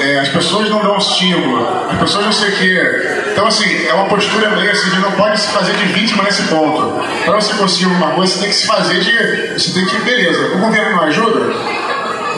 é, 0.00 0.18
as 0.18 0.28
pessoas 0.28 0.68
não 0.68 0.82
dão 0.82 0.98
estímulo, 0.98 1.86
as 1.88 1.98
pessoas 2.00 2.24
não 2.24 2.32
sei 2.32 2.48
o 2.48 2.56
quê. 2.56 3.30
Então, 3.30 3.46
assim, 3.46 3.86
é 3.86 3.94
uma 3.94 4.06
postura 4.06 4.50
meio 4.50 4.72
assim 4.72 4.90
de 4.90 4.98
não 4.98 5.12
pode 5.12 5.38
se 5.38 5.52
fazer 5.52 5.72
de 5.74 5.84
vítima 5.84 6.24
nesse 6.24 6.42
ponto. 6.48 7.00
Para 7.24 7.36
você 7.36 7.54
conseguir 7.54 7.84
alguma 7.84 8.10
coisa, 8.10 8.32
você 8.32 8.40
tem 8.40 8.48
que 8.48 8.56
se 8.56 8.66
fazer 8.66 9.00
de. 9.00 9.52
Você 9.52 9.72
tem 9.72 9.86
que, 9.86 9.98
beleza, 9.98 10.56
o 10.56 10.58
governo 10.58 10.96
não 10.96 11.02
ajuda? 11.04 11.54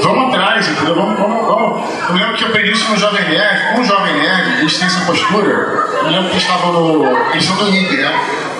Vamos 0.02 0.34
atrás, 0.34 0.68
entendeu? 0.68 0.96
Vamos, 0.96 1.18
vamos, 1.18 1.46
vamos. 1.46 1.90
Eu 2.10 2.14
lembro 2.14 2.36
que 2.36 2.44
eu 2.44 2.48
aprendi 2.48 2.72
isso 2.72 2.90
no 2.90 2.96
Jovem 2.98 3.26
Nerd, 3.26 3.74
com 3.74 3.80
o 3.80 3.84
Jovem 3.84 4.14
Nerd, 4.14 4.60
eles 4.60 4.76
têm 4.76 4.86
essa 4.86 5.00
postura. 5.06 5.48
Eu 6.02 6.10
lembro 6.10 6.26
que 6.26 6.34
eles 6.34 6.42
estavam 6.42 6.72
no. 6.72 7.16
Eles 7.30 7.44
são 7.44 7.56
do 7.56 7.68
IG, 7.70 7.96
né? 7.96 8.12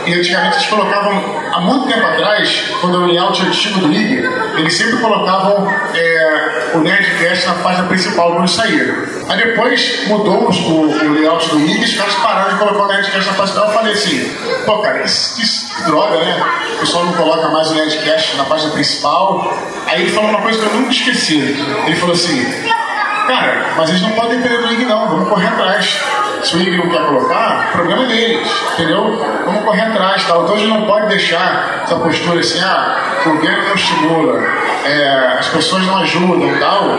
E 0.06 0.14
antigamente 0.14 0.56
eles 0.56 0.66
colocavam, 0.66 1.22
há 1.52 1.60
muito 1.60 1.86
tempo 1.86 2.04
atrás, 2.04 2.64
quando 2.80 2.98
o 2.98 3.06
layout 3.06 3.40
antigo 3.42 3.80
do 3.80 3.92
IG, 3.92 4.24
eles 4.56 4.74
sempre 4.74 4.98
colocavam 4.98 5.68
é, 5.94 6.70
o 6.74 6.78
Nerdcast 6.78 7.46
na 7.46 7.54
página 7.54 7.86
principal 7.88 8.34
quando 8.34 8.48
saía. 8.48 8.94
Aí 9.28 9.38
depois 9.38 10.08
mudou 10.08 10.50
o, 10.50 10.80
o 10.80 11.12
layout 11.12 11.48
do 11.50 11.60
IG 11.60 11.84
os 11.84 11.94
caras 11.94 12.14
pararam 12.16 12.52
de 12.52 12.58
colocar 12.58 12.82
o 12.82 12.88
Nerdcast 12.88 13.30
na 13.30 13.34
página 13.34 13.58
principal. 13.58 13.66
Eu 13.66 13.74
falei 13.74 13.92
assim, 13.92 14.36
pô 14.66 14.78
cara, 14.78 15.02
isso, 15.04 15.40
isso 15.40 15.84
droga, 15.84 16.18
né? 16.18 16.42
O 16.74 16.78
pessoal 16.80 17.04
não 17.04 17.12
coloca 17.12 17.48
mais 17.48 17.70
o 17.70 17.74
Nerdcast 17.74 18.36
na 18.36 18.44
página 18.44 18.72
principal. 18.72 19.56
Aí 19.86 20.02
ele 20.02 20.10
falou 20.10 20.30
uma 20.30 20.42
coisa 20.42 20.58
que 20.58 20.66
eu 20.66 20.74
nunca 20.74 20.90
esqueci. 20.90 21.38
Ele 21.86 21.96
falou 21.96 22.14
assim, 22.14 22.44
cara, 23.26 23.72
mas 23.76 23.88
eles 23.88 24.02
não 24.02 24.10
podem 24.10 24.40
depender 24.40 24.66
do 24.66 24.72
IG 24.72 24.84
não, 24.84 25.08
vamos 25.08 25.28
correr 25.28 25.48
atrás. 25.48 26.00
Se 26.42 26.56
o 26.56 26.60
IG 26.60 26.76
não 26.76 26.88
quer 26.88 27.06
colocar, 27.06 27.68
o 27.68 27.72
problema 27.72 28.02
é 28.04 28.06
deles, 28.06 28.48
entendeu? 28.74 29.18
Vamos 29.44 29.64
correr 29.64 29.82
atrás, 29.82 30.24
tal. 30.24 30.42
Então 30.42 30.54
a 30.54 30.58
gente 30.58 30.70
não 30.70 30.86
pode 30.86 31.06
deixar 31.06 31.82
essa 31.84 31.96
postura 31.96 32.40
assim, 32.40 32.60
ah, 32.60 33.20
o 33.24 33.30
governo 33.30 33.68
não 33.68 33.74
estimula, 33.74 34.42
é, 34.84 35.36
as 35.38 35.48
pessoas 35.48 35.86
não 35.86 35.98
ajudam 35.98 36.58
tal. 36.58 36.98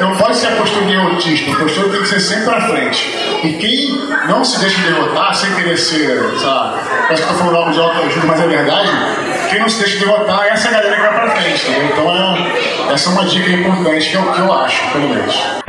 não 0.00 0.16
pode 0.16 0.36
ser 0.36 0.48
a 0.48 0.56
postura 0.56 0.86
derrotista, 0.86 1.52
a 1.52 1.56
postura 1.56 1.88
tem 1.90 2.00
que 2.00 2.08
ser 2.08 2.20
sempre 2.20 2.44
pra 2.44 2.60
frente. 2.62 3.38
E 3.44 3.52
quem 3.54 4.08
não 4.28 4.44
se 4.44 4.58
deixa 4.58 4.80
derrotar, 4.82 5.34
sem 5.34 5.54
querer 5.54 5.76
ser, 5.76 6.18
sabe, 6.40 6.80
acho 7.10 7.22
que 7.22 7.30
eu 7.30 7.38
falando 7.38 7.56
algo 7.56 7.72
de 7.72 7.80
autoajuda, 7.80 8.26
mas 8.26 8.40
é 8.40 8.46
verdade, 8.46 8.90
quem 9.50 9.60
não 9.60 9.68
se 9.68 9.80
deixa 9.80 9.98
derrotar 9.98 10.46
é 10.46 10.50
essa 10.50 10.70
galera 10.70 10.96
que 10.96 11.02
vai 11.02 11.14
pra 11.14 11.30
frente, 11.30 11.70
entendeu? 11.70 11.90
Então 11.92 12.16
é, 12.16 12.92
essa 12.92 13.08
é 13.08 13.12
uma 13.12 13.24
dica 13.24 13.50
importante 13.50 14.10
que 14.10 14.16
eu, 14.16 14.32
que 14.32 14.40
eu 14.40 14.52
acho, 14.52 14.90
pelo 14.90 15.08
menos. 15.08 15.63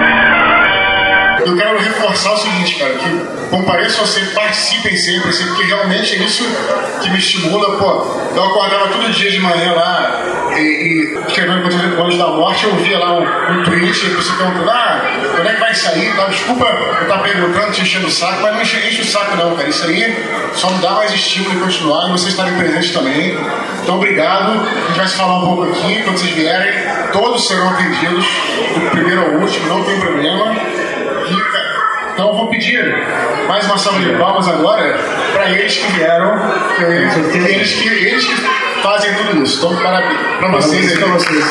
Eu 1.45 1.55
quero 1.55 1.77
reforçar 1.77 2.33
o 2.33 2.37
seguinte, 2.37 2.75
cara, 2.79 2.95
que 2.95 3.49
compareçam 3.51 4.03
sempre, 4.07 4.31
participem 4.31 4.97
sempre, 4.97 5.29
assim, 5.29 5.45
porque 5.45 5.63
realmente 5.63 6.15
é 6.15 6.23
isso 6.23 6.43
que 7.01 7.09
me 7.11 7.19
estimula, 7.19 7.77
pô. 7.77 8.35
Eu 8.35 8.43
acordava 8.45 8.87
todo 8.87 9.11
dia 9.11 9.29
de 9.29 9.39
manhã 9.39 9.73
lá 9.73 10.23
e, 10.57 10.59
e 10.59 11.19
escrevendo 11.27 11.95
com 11.95 12.07
os 12.07 12.17
da 12.17 12.27
morte, 12.29 12.65
eu 12.65 12.75
via 12.77 12.97
lá 12.97 13.19
um, 13.19 13.59
um 13.59 13.63
tweet, 13.63 14.05
e 14.05 14.09
você 14.09 14.33
perguntando, 14.33 14.71
ah, 14.71 15.01
quando 15.35 15.47
é 15.47 15.53
que 15.53 15.59
vai 15.59 15.75
sair? 15.75 16.15
Tá, 16.15 16.25
desculpa 16.25 16.65
eu 16.65 17.03
estar 17.03 17.19
perguntando, 17.19 17.71
te 17.71 17.81
enchendo 17.81 18.07
o 18.07 18.11
saco, 18.11 18.41
mas 18.41 18.55
não 18.55 18.61
enche, 18.63 18.77
enche 18.77 19.01
o 19.01 19.05
saco 19.05 19.35
não, 19.35 19.55
cara. 19.55 19.69
Isso 19.69 19.85
aí 19.85 20.25
só 20.55 20.71
me 20.71 20.79
dá 20.79 20.91
mais 20.91 21.13
estímulo 21.13 21.51
de 21.51 21.59
continuar 21.59 22.07
e 22.07 22.11
vocês 22.11 22.31
estarem 22.31 22.55
presentes 22.55 22.91
também. 22.91 23.37
Então, 23.83 23.97
obrigado. 23.97 24.61
A 24.61 24.87
gente 24.87 24.97
vai 24.97 25.07
se 25.07 25.15
falar 25.15 25.43
um 25.43 25.45
pouco 25.45 25.63
aqui, 25.71 26.01
quando 26.03 26.17
vocês 26.17 26.31
vierem, 26.31 26.73
todos 27.11 27.47
serão 27.47 27.69
atendidos, 27.69 28.25
do 28.73 28.89
primeiro 28.89 29.21
ao 29.21 29.29
último, 29.33 29.67
não 29.67 29.83
tem 29.83 29.99
problema. 29.99 30.55
Então 32.13 32.29
eu 32.29 32.35
vou 32.35 32.47
pedir 32.49 32.95
mais 33.47 33.65
uma 33.65 33.77
salva 33.77 33.99
de 33.99 34.17
palmas 34.17 34.47
agora 34.47 34.97
para 35.33 35.49
eles 35.51 35.75
que 35.75 35.91
vieram, 35.93 36.33
eles 36.79 37.73
que, 37.73 37.87
eles 37.87 38.25
que 38.25 38.35
fazem 38.81 39.13
tudo 39.15 39.43
isso. 39.43 39.57
Então, 39.57 39.75
parabéns 39.81 40.19
para 40.39 40.51
vocês 40.51 40.91
aí. 40.91 40.97
Para 40.97 41.07
vocês. 41.07 41.45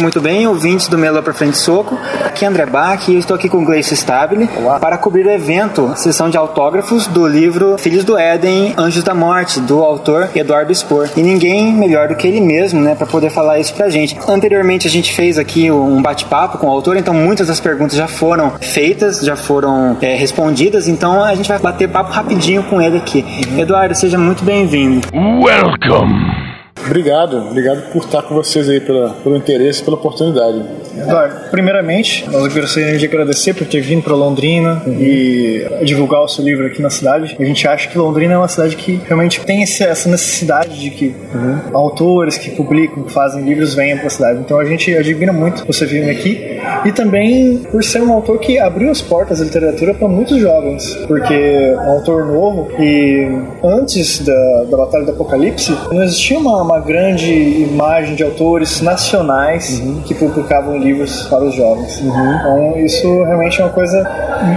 Muito 0.00 0.20
bem, 0.22 0.46
ouvintes 0.46 0.88
do 0.88 0.96
Melo 0.96 1.22
para 1.22 1.34
Frente 1.34 1.58
Soco, 1.58 1.98
aqui 2.24 2.44
é 2.44 2.48
André 2.48 2.64
Bach 2.64 3.06
e 3.08 3.12
eu 3.12 3.18
estou 3.18 3.36
aqui 3.36 3.48
com 3.48 3.58
o 3.62 3.64
Gleice 3.64 3.94
Stabile 3.94 4.48
para 4.80 4.96
cobrir 4.96 5.26
o 5.26 5.30
evento, 5.30 5.92
sessão 5.96 6.30
de 6.30 6.36
autógrafos 6.36 7.06
do 7.06 7.26
livro 7.26 7.76
Filhos 7.76 8.02
do 8.02 8.16
Éden, 8.16 8.74
Anjos 8.78 9.04
da 9.04 9.14
Morte, 9.14 9.60
do 9.60 9.82
autor 9.82 10.30
Eduardo 10.34 10.74
Spor. 10.74 11.10
E 11.14 11.22
ninguém 11.22 11.72
melhor 11.74 12.08
do 12.08 12.16
que 12.16 12.26
ele 12.26 12.40
mesmo, 12.40 12.80
né, 12.80 12.94
para 12.94 13.06
poder 13.06 13.30
falar 13.30 13.58
isso 13.58 13.74
pra 13.74 13.90
gente. 13.90 14.18
Anteriormente 14.26 14.86
a 14.86 14.90
gente 14.90 15.12
fez 15.12 15.38
aqui 15.38 15.70
um 15.70 16.00
bate-papo 16.00 16.58
com 16.58 16.68
o 16.68 16.70
autor, 16.70 16.96
então 16.96 17.12
muitas 17.12 17.48
das 17.48 17.60
perguntas 17.60 17.96
já 17.96 18.08
foram 18.08 18.52
feitas, 18.60 19.20
já 19.20 19.36
foram 19.36 19.98
é, 20.00 20.14
respondidas, 20.14 20.88
então 20.88 21.22
a 21.22 21.34
gente 21.34 21.48
vai 21.48 21.58
bater 21.58 21.88
papo 21.88 22.10
rapidinho 22.10 22.62
com 22.62 22.80
ele 22.80 22.96
aqui. 22.96 23.24
Eduardo, 23.58 23.94
seja 23.94 24.16
muito 24.16 24.42
bem-vindo. 24.42 25.06
Welcome! 25.12 26.51
Obrigado, 26.84 27.38
obrigado 27.38 27.92
por 27.92 28.02
estar 28.02 28.22
com 28.22 28.34
vocês 28.34 28.68
aí, 28.68 28.80
pela, 28.80 29.10
pelo 29.22 29.36
interesse, 29.36 29.82
pela 29.82 29.96
oportunidade. 29.96 30.62
Eduardo, 30.96 31.50
primeiramente, 31.50 32.28
nós 32.28 32.52
gostaríamos 32.52 33.00
de 33.00 33.06
agradecer 33.06 33.54
por 33.54 33.66
ter 33.66 33.80
vindo 33.80 34.02
para 34.02 34.14
Londrina 34.14 34.82
uhum. 34.86 34.96
e 35.00 35.66
divulgar 35.84 36.22
o 36.22 36.28
seu 36.28 36.44
livro 36.44 36.66
aqui 36.66 36.82
na 36.82 36.90
cidade. 36.90 37.36
A 37.38 37.44
gente 37.44 37.66
acha 37.66 37.88
que 37.88 37.96
Londrina 37.96 38.34
é 38.34 38.38
uma 38.38 38.48
cidade 38.48 38.76
que 38.76 39.00
realmente 39.06 39.40
tem 39.40 39.62
essa 39.62 40.08
necessidade 40.08 40.78
de 40.78 40.90
que 40.90 41.14
uhum. 41.34 41.60
autores 41.72 42.36
que 42.36 42.50
publicam, 42.50 43.04
que 43.04 43.12
fazem 43.12 43.42
livros 43.42 43.74
venham 43.74 43.98
para 43.98 44.08
a 44.08 44.10
cidade. 44.10 44.40
Então 44.40 44.58
a 44.58 44.64
gente 44.64 44.94
admira 44.94 45.32
muito 45.32 45.64
você 45.66 45.86
vir 45.86 46.10
aqui 46.10 46.60
e 46.84 46.92
também 46.92 47.58
por 47.70 47.82
ser 47.82 48.02
um 48.02 48.12
autor 48.12 48.38
que 48.38 48.58
abriu 48.58 48.90
as 48.90 49.00
portas 49.00 49.38
da 49.38 49.44
literatura 49.44 49.94
para 49.94 50.08
muitos 50.08 50.38
jovens, 50.38 50.94
porque 51.06 51.32
é 51.32 51.76
um 51.76 51.90
autor 51.92 52.26
novo 52.26 52.68
e 52.78 53.28
antes 53.64 54.20
da, 54.20 54.64
da 54.70 54.76
Batalha 54.76 55.04
do 55.04 55.12
Apocalipse 55.12 55.72
não 55.90 56.02
existia 56.02 56.38
uma, 56.38 56.61
uma 56.62 56.80
grande 56.80 57.32
imagem 57.32 58.14
de 58.14 58.22
autores 58.22 58.80
nacionais 58.80 59.80
uhum. 59.80 60.02
que 60.02 60.14
publicavam 60.14 60.78
livros 60.78 61.26
para 61.28 61.44
os 61.44 61.54
jovens. 61.54 62.00
Uhum. 62.00 62.34
Então, 62.34 62.78
isso 62.78 63.22
realmente 63.24 63.60
é 63.60 63.64
uma 63.64 63.72
coisa 63.72 64.02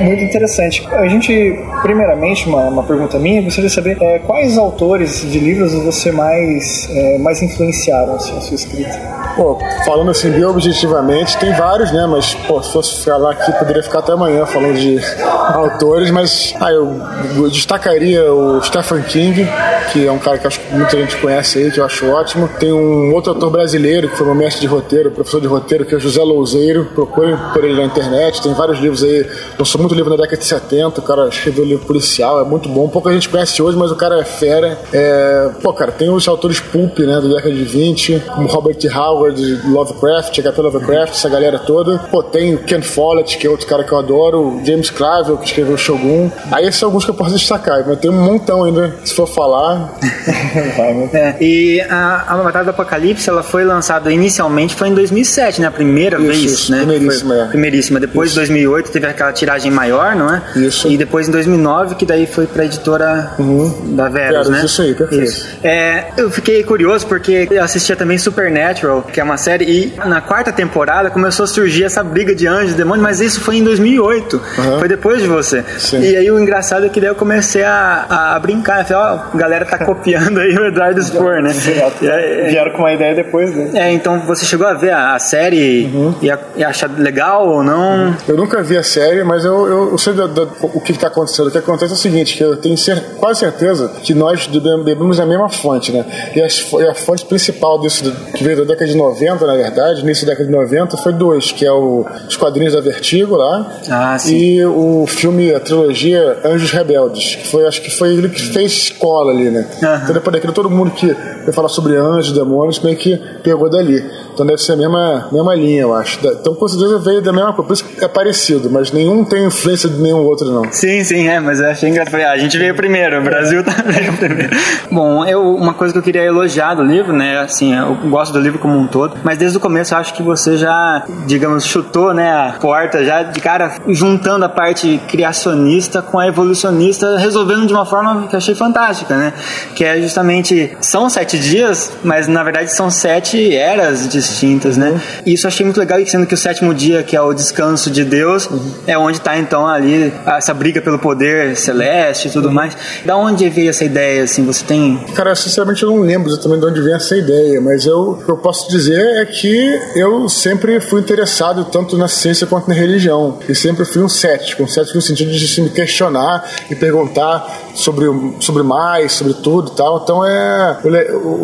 muito 0.01 0.23
interessante. 0.23 0.87
A 0.91 1.07
gente, 1.07 1.59
primeiramente, 1.81 2.47
uma, 2.47 2.69
uma 2.69 2.83
pergunta 2.83 3.17
minha, 3.19 3.41
gostaria 3.41 3.69
de 3.69 3.75
saber 3.75 3.97
é, 4.01 4.19
quais 4.19 4.57
autores 4.57 5.21
de 5.21 5.39
livros 5.39 5.73
você 5.73 6.11
mais, 6.11 6.89
é, 6.91 7.17
mais 7.17 7.41
influenciaram 7.41 8.15
assim, 8.15 8.37
a 8.37 8.41
sua 8.41 8.55
escrita? 8.55 9.15
Pô, 9.35 9.59
falando 9.85 10.11
assim 10.11 10.31
bem 10.31 10.45
objetivamente, 10.45 11.37
tem 11.37 11.51
vários, 11.53 11.91
né? 11.91 12.07
Mas, 12.07 12.33
pô, 12.33 12.63
se 12.63 12.71
fosse 12.71 13.03
falar 13.03 13.31
aqui, 13.31 13.51
poderia 13.51 13.83
ficar 13.83 13.99
até 13.99 14.13
amanhã 14.13 14.45
falando 14.45 14.75
de 14.75 14.97
autores, 15.53 16.09
mas 16.09 16.53
ah, 16.61 16.71
eu, 16.71 17.01
eu 17.35 17.49
destacaria 17.49 18.31
o 18.31 18.61
Stephen 18.63 19.01
King, 19.03 19.45
que 19.91 20.07
é 20.07 20.11
um 20.11 20.19
cara 20.19 20.37
que 20.37 20.47
acho 20.47 20.59
que 20.59 20.73
muita 20.73 20.97
gente 20.97 21.17
conhece 21.17 21.59
aí, 21.59 21.71
que 21.71 21.79
eu 21.79 21.85
acho 21.85 21.94
ótimo. 22.03 22.49
Tem 22.59 22.73
um 22.73 23.13
outro 23.13 23.31
autor 23.33 23.49
brasileiro 23.49 24.09
que 24.09 24.17
foi 24.17 24.25
meu 24.25 24.35
mestre 24.35 24.61
de 24.61 24.67
roteiro, 24.67 25.11
professor 25.11 25.39
de 25.39 25.47
roteiro, 25.47 25.85
que 25.85 25.93
é 25.93 25.97
o 25.97 25.99
José 25.99 26.21
Louzeiro. 26.21 26.85
Procurem 26.93 27.37
por 27.53 27.63
ele 27.63 27.75
na 27.75 27.83
internet, 27.83 28.41
tem 28.41 28.53
vários 28.53 28.79
livros 28.79 29.03
aí. 29.03 29.25
Lançou 29.57 29.79
muito 29.79 29.95
livro 29.95 30.09
na 30.09 30.17
década 30.17 30.37
de 30.37 30.45
70, 30.45 30.99
o 30.99 31.03
cara 31.03 31.27
escreveu 31.27 31.63
livro 31.63 31.85
policial, 31.85 32.41
é 32.41 32.43
muito 32.43 32.67
bom. 32.67 32.89
Pouca 32.89 33.13
gente 33.13 33.29
conhece 33.29 33.61
hoje, 33.61 33.77
mas 33.77 33.91
o 33.91 33.95
cara 33.95 34.19
é 34.19 34.25
fera. 34.25 34.77
É... 34.91 35.49
Pô, 35.61 35.71
cara, 35.73 35.91
tem 35.91 36.09
os 36.09 36.27
autores 36.27 36.59
pulp, 36.59 36.99
né, 36.99 37.15
da 37.21 37.27
década 37.27 37.53
de 37.53 37.63
20, 37.63 38.23
como 38.33 38.47
Robert 38.47 38.77
Howard 38.93 39.61
Lovecraft, 39.67 40.39
H.P. 40.39 40.61
Lovecraft, 40.61 41.13
essa 41.13 41.29
galera 41.29 41.59
toda. 41.59 41.97
Pô, 42.11 42.23
tem 42.23 42.55
o 42.55 42.59
Ken 42.59 42.81
Follett, 42.81 43.37
que 43.37 43.47
é 43.47 43.49
outro 43.49 43.67
cara 43.67 43.83
que 43.83 43.91
eu 43.91 43.97
adoro, 43.97 44.39
o 44.39 44.65
James 44.65 44.89
Clavell, 44.89 45.37
que 45.37 45.45
escreveu 45.45 45.77
Shogun. 45.77 46.29
Aí 46.51 46.65
esses 46.65 46.79
são 46.79 46.89
alguns 46.89 47.05
que 47.05 47.11
eu 47.11 47.15
posso 47.15 47.31
destacar, 47.31 47.83
mas 47.85 47.99
tem 47.99 48.09
um 48.09 48.21
montão 48.21 48.63
ainda, 48.63 48.95
se 49.03 49.13
for 49.13 49.27
falar. 49.27 49.97
é, 51.13 51.35
e 51.41 51.84
a, 51.89 52.25
a 52.27 52.37
Batalha 52.37 52.65
do 52.65 52.71
Apocalipse, 52.71 53.29
ela 53.29 53.43
foi 53.43 53.63
lançada 53.63 54.11
inicialmente, 54.11 54.75
foi 54.75 54.89
em 54.89 54.93
2007, 54.93 55.61
né? 55.61 55.67
A 55.67 55.71
primeira 55.71 56.17
isso, 56.17 56.27
vez, 56.27 56.43
isso, 56.43 56.71
né? 56.71 56.79
Primeiríssima, 56.79 57.35
é. 57.35 57.45
Primeiríssima. 57.45 57.99
Depois, 57.99 58.31
em 58.31 58.35
2008, 58.35 58.91
teve 58.91 59.07
aquela 59.07 59.31
tiragem 59.33 59.71
maior, 59.71 60.15
não 60.15 60.33
é? 60.33 60.41
Isso. 60.55 60.87
E 60.87 60.97
depois, 60.97 61.27
em 61.27 61.31
2009, 61.31 61.95
que 61.95 62.05
daí 62.05 62.25
foi 62.27 62.47
pra 62.47 62.65
editora 62.65 63.31
uhum. 63.39 63.95
da 63.95 64.09
Verus, 64.09 64.29
Verus, 64.29 64.49
né? 64.49 64.65
Isso 64.65 64.81
aí, 64.81 64.93
perfeito. 64.93 65.23
Isso. 65.23 65.47
É, 65.63 66.11
eu 66.17 66.29
fiquei 66.29 66.63
curioso 66.63 67.07
porque 67.07 67.47
eu 67.49 67.63
assistia 67.63 67.95
também 67.95 68.17
Supernatural, 68.17 69.03
que 69.03 69.19
é 69.19 69.23
uma 69.23 69.37
série, 69.37 69.65
e 69.65 69.93
na 70.07 70.21
quarta 70.21 70.51
temporada 70.51 71.09
começou 71.09 71.43
a 71.43 71.47
surgir 71.47 71.83
essa 71.83 72.03
briga 72.03 72.33
de 72.33 72.47
anjos 72.47 72.73
e 72.73 72.75
demônios, 72.75 73.03
mas 73.03 73.21
isso 73.21 73.41
foi 73.41 73.57
em 73.57 73.63
2008. 73.63 74.35
Uhum. 74.35 74.79
Foi 74.79 74.87
depois 74.87 75.21
de 75.21 75.27
você. 75.27 75.63
Sim. 75.77 76.01
E 76.01 76.15
aí 76.15 76.29
o 76.31 76.39
engraçado 76.39 76.85
é 76.85 76.89
que 76.89 76.99
daí 76.99 77.09
eu 77.09 77.15
comecei 77.15 77.63
a, 77.63 78.35
a 78.35 78.39
brincar. 78.39 78.79
Eu 78.79 78.85
falei, 78.85 79.03
ó, 79.03 79.15
oh, 79.15 79.35
a 79.35 79.39
galera 79.39 79.65
tá 79.65 79.77
copiando 79.77 80.39
aí 80.39 80.55
o 80.55 80.65
Eduardo 80.65 81.01
Spor, 81.01 81.41
né? 81.41 81.53
É, 81.77 82.49
Vieram 82.49 82.71
com 82.71 82.79
uma 82.79 82.93
ideia 82.93 83.15
depois, 83.15 83.55
né? 83.55 83.71
É, 83.73 83.91
então 83.91 84.19
você 84.21 84.45
chegou 84.45 84.67
a 84.67 84.73
ver 84.73 84.91
a, 84.91 85.15
a 85.15 85.19
série 85.19 85.85
uhum. 85.93 86.13
e, 86.21 86.29
a, 86.29 86.39
e 86.55 86.63
achar 86.63 86.89
legal 86.89 87.47
ou 87.47 87.63
não? 87.63 88.07
Uhum. 88.07 88.13
Eu 88.27 88.37
nunca 88.37 88.61
vi 88.63 88.77
a 88.77 88.83
série, 88.83 89.23
mas 89.23 89.45
eu, 89.45 89.67
eu, 89.67 89.91
eu 89.91 89.97
sei 89.97 90.13
da, 90.13 90.27
da, 90.27 90.43
o 90.61 90.81
que 90.81 90.91
está 90.91 91.07
acontecendo. 91.07 91.47
O 91.47 91.51
que 91.51 91.57
acontece 91.57 91.93
é 91.93 91.95
o 91.95 91.99
seguinte, 91.99 92.37
que 92.37 92.43
eu 92.43 92.57
tenho 92.57 92.77
cer 92.77 93.01
quase 93.19 93.39
certeza 93.39 93.91
que 94.03 94.13
nós 94.13 94.47
bebemos 94.47 95.19
a 95.19 95.25
mesma 95.25 95.49
fonte, 95.49 95.91
né? 95.91 96.05
E 96.35 96.41
a, 96.41 96.47
e 96.81 96.87
a 96.87 96.95
fonte 96.95 97.25
principal 97.25 97.79
disso, 97.79 98.11
que 98.33 98.43
veio 98.43 98.57
da 98.57 98.63
década 98.63 98.87
de 98.91 98.97
90, 98.97 99.45
na 99.45 99.55
verdade, 99.55 100.01
início 100.01 100.25
da 100.25 100.33
década 100.33 100.49
de 100.49 100.55
90, 100.55 100.97
foi 100.97 101.13
dois, 101.13 101.51
que 101.51 101.65
é 101.65 101.71
o 101.71 102.05
Os 102.27 102.37
Quadrinhos 102.37 102.73
da 102.73 102.81
Vertigo 102.81 103.35
lá 103.35 103.79
ah, 103.89 104.17
e 104.25 104.63
o 104.65 105.05
filme, 105.07 105.53
a 105.53 105.59
trilogia 105.59 106.39
Anjos 106.43 106.71
Rebeldes, 106.71 107.35
que 107.35 107.47
foi, 107.47 107.65
acho 107.65 107.81
que 107.81 107.89
foi 107.89 108.13
ele 108.13 108.29
que 108.29 108.41
fez 108.41 108.71
escola 108.71 109.31
ali, 109.31 109.49
né? 109.49 109.67
Uhum. 109.81 109.95
Então 109.95 110.13
depois 110.13 110.33
daquilo, 110.33 110.53
todo 110.53 110.69
mundo 110.69 110.91
que 110.91 111.15
eu 111.45 111.53
sobre 111.67 111.95
anjos, 111.95 112.31
demônios, 112.31 112.79
meio 112.79 112.97
que 112.97 113.17
pegou 113.43 113.69
dali. 113.69 114.03
Então 114.33 114.45
deve 114.45 114.61
ser 114.61 114.73
a 114.73 114.75
mesma, 114.75 115.29
mesma 115.31 115.55
linha, 115.55 115.81
eu 115.83 115.93
acho. 115.93 116.19
Então 116.27 116.53
com 116.53 116.67
certeza 116.67 116.99
veio 116.99 117.21
da 117.21 117.31
mesma 117.31 117.53
coisa. 117.53 117.67
Por 117.67 117.73
isso 117.73 118.03
é 118.03 118.07
parecido, 118.07 118.69
mas 118.69 118.91
nenhum 118.91 119.23
tem 119.23 119.45
influência 119.45 119.89
de 119.89 120.01
nenhum 120.01 120.19
outro, 120.19 120.51
não. 120.51 120.65
Sim, 120.71 121.03
sim, 121.03 121.27
é, 121.27 121.39
mas 121.39 121.59
eu 121.59 121.69
achei 121.69 121.89
engraçado. 121.89 122.21
Ah, 122.21 122.31
a 122.31 122.37
gente 122.37 122.57
veio 122.57 122.75
primeiro, 122.75 123.19
o 123.19 123.23
Brasil 123.23 123.63
tá 123.63 123.71
veio 123.85 124.13
primeiro. 124.13 124.55
Bom, 124.91 125.25
eu, 125.25 125.55
uma 125.55 125.73
coisa 125.73 125.93
que 125.93 125.99
eu 125.99 126.03
queria 126.03 126.23
elogiar 126.23 126.75
do 126.75 126.83
livro, 126.83 127.13
né, 127.13 127.39
assim, 127.39 127.73
eu 127.73 127.95
gosto 128.09 128.33
do 128.33 128.39
livro 128.39 128.59
como 128.59 128.77
um 128.77 128.87
todo, 128.87 129.15
mas 129.23 129.37
desde 129.37 129.57
o 129.57 129.61
começo 129.61 129.93
eu 129.93 129.97
acho 129.97 130.13
que 130.13 130.21
você 130.21 130.57
já, 130.57 131.05
digamos, 131.25 131.65
chutou, 131.65 132.13
né, 132.13 132.29
a 132.29 132.55
porta 132.59 133.03
já 133.05 133.23
de 133.23 133.39
cara, 133.39 133.77
juntando 133.87 134.43
a 134.43 134.49
parte 134.49 134.99
criacionista 135.07 136.01
com 136.01 136.19
a 136.19 136.27
evolucionista, 136.27 137.17
resolvendo 137.17 137.65
de 137.65 137.73
uma 137.73 137.85
forma 137.85 138.27
que 138.27 138.35
eu 138.35 138.37
achei 138.37 138.55
fantástica, 138.55 139.15
né, 139.15 139.33
que 139.75 139.83
é 139.83 140.01
justamente, 140.01 140.75
são 140.81 141.09
sete 141.09 141.39
dias, 141.39 141.54
mas 142.03 142.27
na 142.27 142.43
verdade 142.43 142.73
são 142.73 142.89
sete 142.89 143.55
eras 143.55 144.07
distintas, 144.07 144.77
né, 144.77 144.99
e 145.25 145.33
isso 145.33 145.45
eu 145.45 145.49
achei 145.49 145.65
muito 145.65 145.79
legal, 145.79 145.99
sendo 146.05 146.25
que 146.25 146.33
o 146.33 146.37
sétimo 146.37 146.73
dia, 146.73 147.03
que 147.03 147.15
é 147.15 147.21
o 147.21 147.33
descanso 147.33 147.89
de 147.89 148.03
Deus, 148.03 148.49
é 148.85 148.97
onde 148.97 149.17
está 149.17 149.37
então 149.37 149.65
ali 149.67 150.13
essa 150.25 150.53
briga 150.53 150.81
pelo 150.81 150.99
poder 150.99 151.55
celeste 151.55 152.27
e 152.27 152.31
tudo 152.31 152.51
mais. 152.51 152.75
Da 153.05 153.15
onde 153.15 153.49
veio 153.49 153.69
essa 153.69 153.83
ideia, 153.83 154.23
assim, 154.23 154.45
você 154.45 154.63
tem... 154.63 154.97
Cara, 155.13 155.35
sinceramente 155.35 155.83
eu 155.83 155.89
não 155.89 156.01
lembro 156.01 156.29
exatamente 156.29 156.61
de 156.61 156.65
onde 156.67 156.81
vem 156.81 156.93
essa 156.93 157.15
ideia, 157.15 157.61
mas 157.61 157.85
eu, 157.85 158.11
o 158.11 158.23
que 158.23 158.29
eu 158.29 158.37
posso 158.37 158.69
dizer 158.69 159.01
é 159.21 159.25
que 159.25 159.79
eu 159.95 160.27
sempre 160.29 160.79
fui 160.79 161.01
interessado 161.01 161.65
tanto 161.65 161.97
na 161.97 162.07
ciência 162.07 162.47
quanto 162.47 162.67
na 162.67 162.75
religião, 162.75 163.39
e 163.47 163.55
sempre 163.55 163.85
fui 163.85 164.01
um 164.01 164.09
cético, 164.09 164.63
um 164.63 164.67
cético 164.67 164.95
no 164.95 165.01
sentido 165.01 165.31
de 165.31 165.47
se 165.47 165.61
me 165.61 165.69
questionar 165.69 166.43
e 166.69 166.75
perguntar 166.75 167.71
sobre, 167.73 168.05
sobre 168.39 168.63
mais, 168.63 169.13
sobre 169.13 169.33
tudo 169.35 169.71
e 169.71 169.75
tal, 169.75 170.01
então 170.03 170.25
é... 170.25 170.79
Eu, 170.83 170.91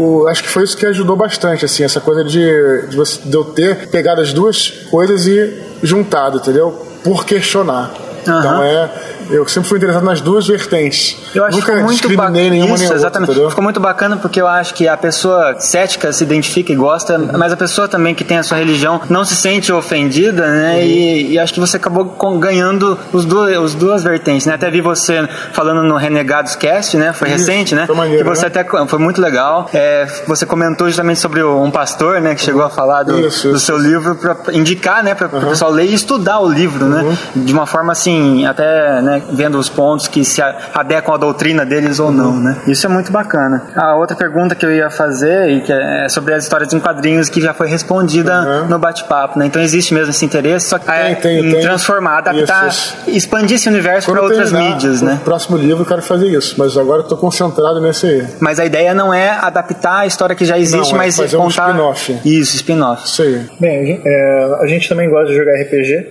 eu, 0.02 0.28
acho 0.28 0.44
que 0.44 0.50
foi 0.50 0.64
isso 0.64 0.76
que 0.76 0.86
ajudou 0.86 1.16
bastante, 1.16 1.66
assim, 1.66 1.84
essa 1.84 2.00
coisa 2.00 2.24
de, 2.24 2.88
de, 2.88 2.96
você, 2.96 3.20
de 3.24 3.34
eu 3.34 3.44
ter 3.44 3.88
pegado 3.90 4.22
as 4.22 4.34
duas 4.34 4.70
coisas 4.90 5.28
e 5.28 5.62
juntado, 5.84 6.38
entendeu? 6.38 6.72
Por 7.04 7.26
questionar. 7.26 7.92
Uhum. 8.28 8.40
Então 8.40 8.64
é 8.64 8.90
eu 9.32 9.48
sempre 9.48 9.70
fui 9.70 9.78
interessado 9.78 10.04
nas 10.04 10.22
duas 10.22 10.48
vertentes. 10.48 11.18
Eu 11.34 11.44
acho 11.46 11.58
Nunca 11.58 11.72
que 11.74 11.80
muito 11.80 11.92
discriminei 11.92 12.18
bacana. 12.26 12.50
nenhuma 12.50 12.76
Isso, 12.76 12.84
outra, 12.84 12.98
exatamente. 12.98 13.32
entendeu? 13.32 13.50
Ficou 13.50 13.64
muito 13.64 13.80
bacana 13.80 14.18
porque 14.18 14.40
eu 14.42 14.48
acho 14.48 14.74
que 14.74 14.88
a 14.88 14.98
pessoa 14.98 15.56
cética 15.60 16.12
se 16.14 16.24
identifica 16.24 16.72
e 16.72 16.76
gosta, 16.76 17.18
mas 17.18 17.52
a 17.54 17.58
pessoa 17.58 17.88
também 17.88 18.14
que 18.14 18.24
tem 18.24 18.38
a 18.38 18.44
sua 18.44 18.58
religião 18.58 19.02
não 19.10 19.24
se 19.26 19.36
sente 19.36 19.72
ofendida, 19.72 20.48
né? 20.48 20.76
Uhum. 20.76 20.82
E, 20.82 21.32
e 21.34 21.40
acho 21.40 21.54
que 21.54 21.60
você 21.60 21.78
acabou 21.78 22.06
com- 22.06 22.40
ganhando 22.40 22.98
os 23.14 23.26
duas, 23.26 23.58
os 23.58 23.76
duas 23.76 24.04
vertentes, 24.04 24.46
né? 24.46 24.54
Até 24.56 24.70
vi 24.70 24.82
você 24.82 25.28
falando 25.54 25.84
no 25.84 25.96
Renegados 25.98 26.56
Cast, 26.56 26.98
né? 26.98 27.14
Foi 27.14 27.30
Isso, 27.30 27.38
recente, 27.40 27.76
né? 27.76 27.86
foi 27.88 27.96
maneiro, 27.96 28.24
que 28.24 28.30
você 28.30 28.44
né? 28.44 28.48
até 28.48 28.64
foi 28.88 29.00
muito 29.00 29.22
legal. 29.22 29.70
É, 29.74 30.06
você 30.28 30.46
comentou 30.46 30.88
justamente 30.88 31.20
sobre 31.20 31.44
um 31.44 31.72
pastor, 31.72 32.20
né? 32.22 32.36
Que 32.36 32.42
chegou 32.42 32.64
a 32.64 32.70
falar 32.70 33.04
do, 33.04 33.20
Isso, 33.20 33.50
do 33.52 33.60
seu 33.60 33.78
livro 33.78 34.16
para 34.16 34.36
indicar, 34.54 35.04
né? 35.04 35.16
Para 35.16 35.28
o 35.28 35.48
pessoal 35.50 35.72
ler 35.72 35.86
e 35.86 35.94
estudar 35.94 36.40
o 36.40 36.50
livro, 36.50 36.86
né? 36.86 37.02
Uhum. 37.36 37.44
De 37.46 37.54
uma 37.54 37.66
forma 37.66 37.92
assim, 37.92 38.46
até 38.46 39.02
né, 39.02 39.21
vendo 39.30 39.58
os 39.58 39.70
pontos 39.70 40.08
que 40.08 40.24
se 40.24 40.42
adequam 40.74 41.14
à 41.14 41.18
doutrina 41.18 41.66
deles 41.66 42.00
ou 42.00 42.12
não, 42.12 42.40
né? 42.40 42.58
Isso 42.68 42.86
é 42.86 42.90
muito 42.90 43.12
bacana. 43.12 43.64
A 43.76 43.96
outra 43.96 44.16
pergunta 44.16 44.56
que 44.56 44.66
eu 44.66 44.72
ia 44.72 44.90
fazer 44.90 45.50
e 45.50 45.62
que 45.62 45.72
é 45.72 46.08
sobre 46.10 46.34
as 46.34 46.44
histórias 46.44 46.74
em 46.74 46.80
quadrinhos 46.80 47.30
que 47.30 47.42
já 47.42 47.54
foi 47.54 47.68
respondida 47.68 48.64
no 48.68 48.80
bate-papo, 48.80 49.38
né? 49.40 49.46
Então 49.46 49.62
existe 49.62 49.94
mesmo 49.94 50.12
esse 50.12 50.26
interesse, 50.26 50.68
só 50.68 50.78
que 50.78 50.90
é 50.90 51.16
tem, 51.16 51.40
em 51.40 51.52
tem. 51.52 51.62
transformar, 51.62 52.18
adaptar, 52.20 52.68
Isso, 52.68 52.98
expandir 53.08 53.56
esse 53.56 53.70
universo 53.70 54.12
para 54.12 54.22
outras 54.22 54.52
mídias, 54.52 55.02
né? 55.02 55.20
próximo 55.24 55.58
livro 55.58 55.84
eu 55.84 55.86
quero 55.86 56.02
fazer 56.02 56.28
isso, 56.28 56.56
mas 56.58 56.78
agora 56.78 57.02
eu 57.02 57.08
tô 57.08 57.18
concentrado 57.18 57.80
nesse 57.80 58.06
aí. 58.06 58.28
Mas 58.40 58.60
a 58.60 58.66
ideia 58.66 58.94
não 58.94 59.14
é 59.14 59.30
adaptar 59.30 60.00
a 60.00 60.06
história 60.06 60.36
que 60.36 60.46
já 60.46 60.58
existe, 60.58 60.94
Não, 60.94 61.02
é 61.02 61.06
mas 61.06 61.20
um 61.20 61.38
contar 61.38 61.70
spin-off. 61.70 62.20
Isso, 62.26 62.56
spin-off. 62.56 63.06
Isso 63.06 63.22
aí. 63.22 63.46
Bem, 63.60 63.82
a 63.82 63.86
gente, 63.86 64.02
é, 64.06 64.56
a 64.62 64.68
gente 64.68 64.90
também 64.90 65.10
gosta 65.10 65.28
de 65.28 65.36
jogar 65.36 65.54
RPG 65.54 66.10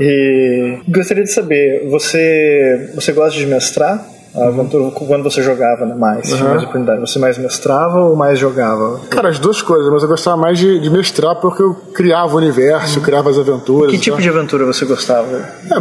e 0.00 0.78
gostaria 0.88 1.24
de 1.24 1.32
saber, 1.32 1.88
você, 1.90 2.18
você 2.94 3.12
gosta 3.12 3.38
de 3.38 3.46
mestrar? 3.46 4.15
A 4.36 4.48
aventura, 4.48 4.90
quando 4.90 5.22
você 5.24 5.42
jogava 5.42 5.86
né, 5.86 5.94
mais, 5.94 6.32
Uhum. 6.32 6.44
mais 6.48 6.62
oportunidade, 6.62 7.00
você 7.00 7.18
mais 7.18 7.38
mestrava 7.38 8.00
ou 8.00 8.14
mais 8.16 8.38
jogava? 8.38 9.00
Cara, 9.08 9.28
as 9.28 9.38
duas 9.38 9.62
coisas, 9.62 9.90
mas 9.90 10.02
eu 10.02 10.08
gostava 10.08 10.36
mais 10.36 10.58
de, 10.58 10.78
de 10.78 10.90
mestrar 10.90 11.36
porque 11.36 11.62
eu 11.62 11.74
criava 11.94 12.34
o 12.34 12.36
universo, 12.36 12.98
eu 12.98 13.02
criava 13.02 13.30
as 13.30 13.38
aventuras. 13.38 13.90
Que 13.90 13.98
tipo 13.98 14.16
então- 14.20 14.32
de 14.32 14.36
aventura 14.38 14.64
você 14.66 14.84
gostava? 14.84 15.26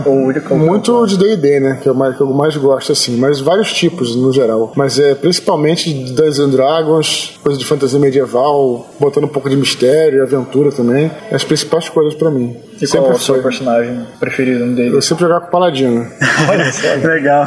ou 0.06 0.32
de 0.32 0.40
Muito 0.54 1.06
de 1.08 1.18
D&D, 1.18 1.60
né? 1.60 1.80
Que 1.82 1.90
é 1.90 1.92
o 1.92 1.96
mais, 1.96 2.16
que 2.16 2.22
eu 2.22 2.28
mais 2.28 2.56
gosto, 2.58 2.92
assim. 2.92 3.18
Mas 3.18 3.40
vários 3.40 3.74
tipos, 3.74 4.16
no 4.16 4.32
geral. 4.32 4.72
Mas 4.76 4.98
é 5.00 5.14
principalmente 5.16 5.94
Dungeons 6.14 6.40
and 6.40 6.50
Dragons, 6.50 7.40
coisa 7.44 7.58
de 7.60 7.66
fantasia 7.66 8.00
medieval, 8.00 8.88
botando 9.00 9.26
um 9.26 9.30
pouco 9.30 9.50
de 9.50 9.56
mistério 9.56 10.20
e 10.20 10.22
aventura 10.22 10.72
também. 10.72 11.12
As 11.32 11.44
principais 11.44 11.90
coisas 11.90 12.14
pra 12.14 12.30
mim. 12.32 12.56
E 12.82 12.88
qual 12.88 13.08
é 13.12 13.14
o 13.14 13.20
seu 13.20 13.42
personagem 13.42 14.06
preferido 14.20 14.66
no 14.66 14.76
dele? 14.76 14.96
Eu 14.96 15.02
sempre 15.02 15.24
jogava 15.24 15.46
com 15.46 15.52
Paladino. 15.52 16.06
Olha 16.50 16.72
só. 16.72 16.88
Legal. 17.08 17.46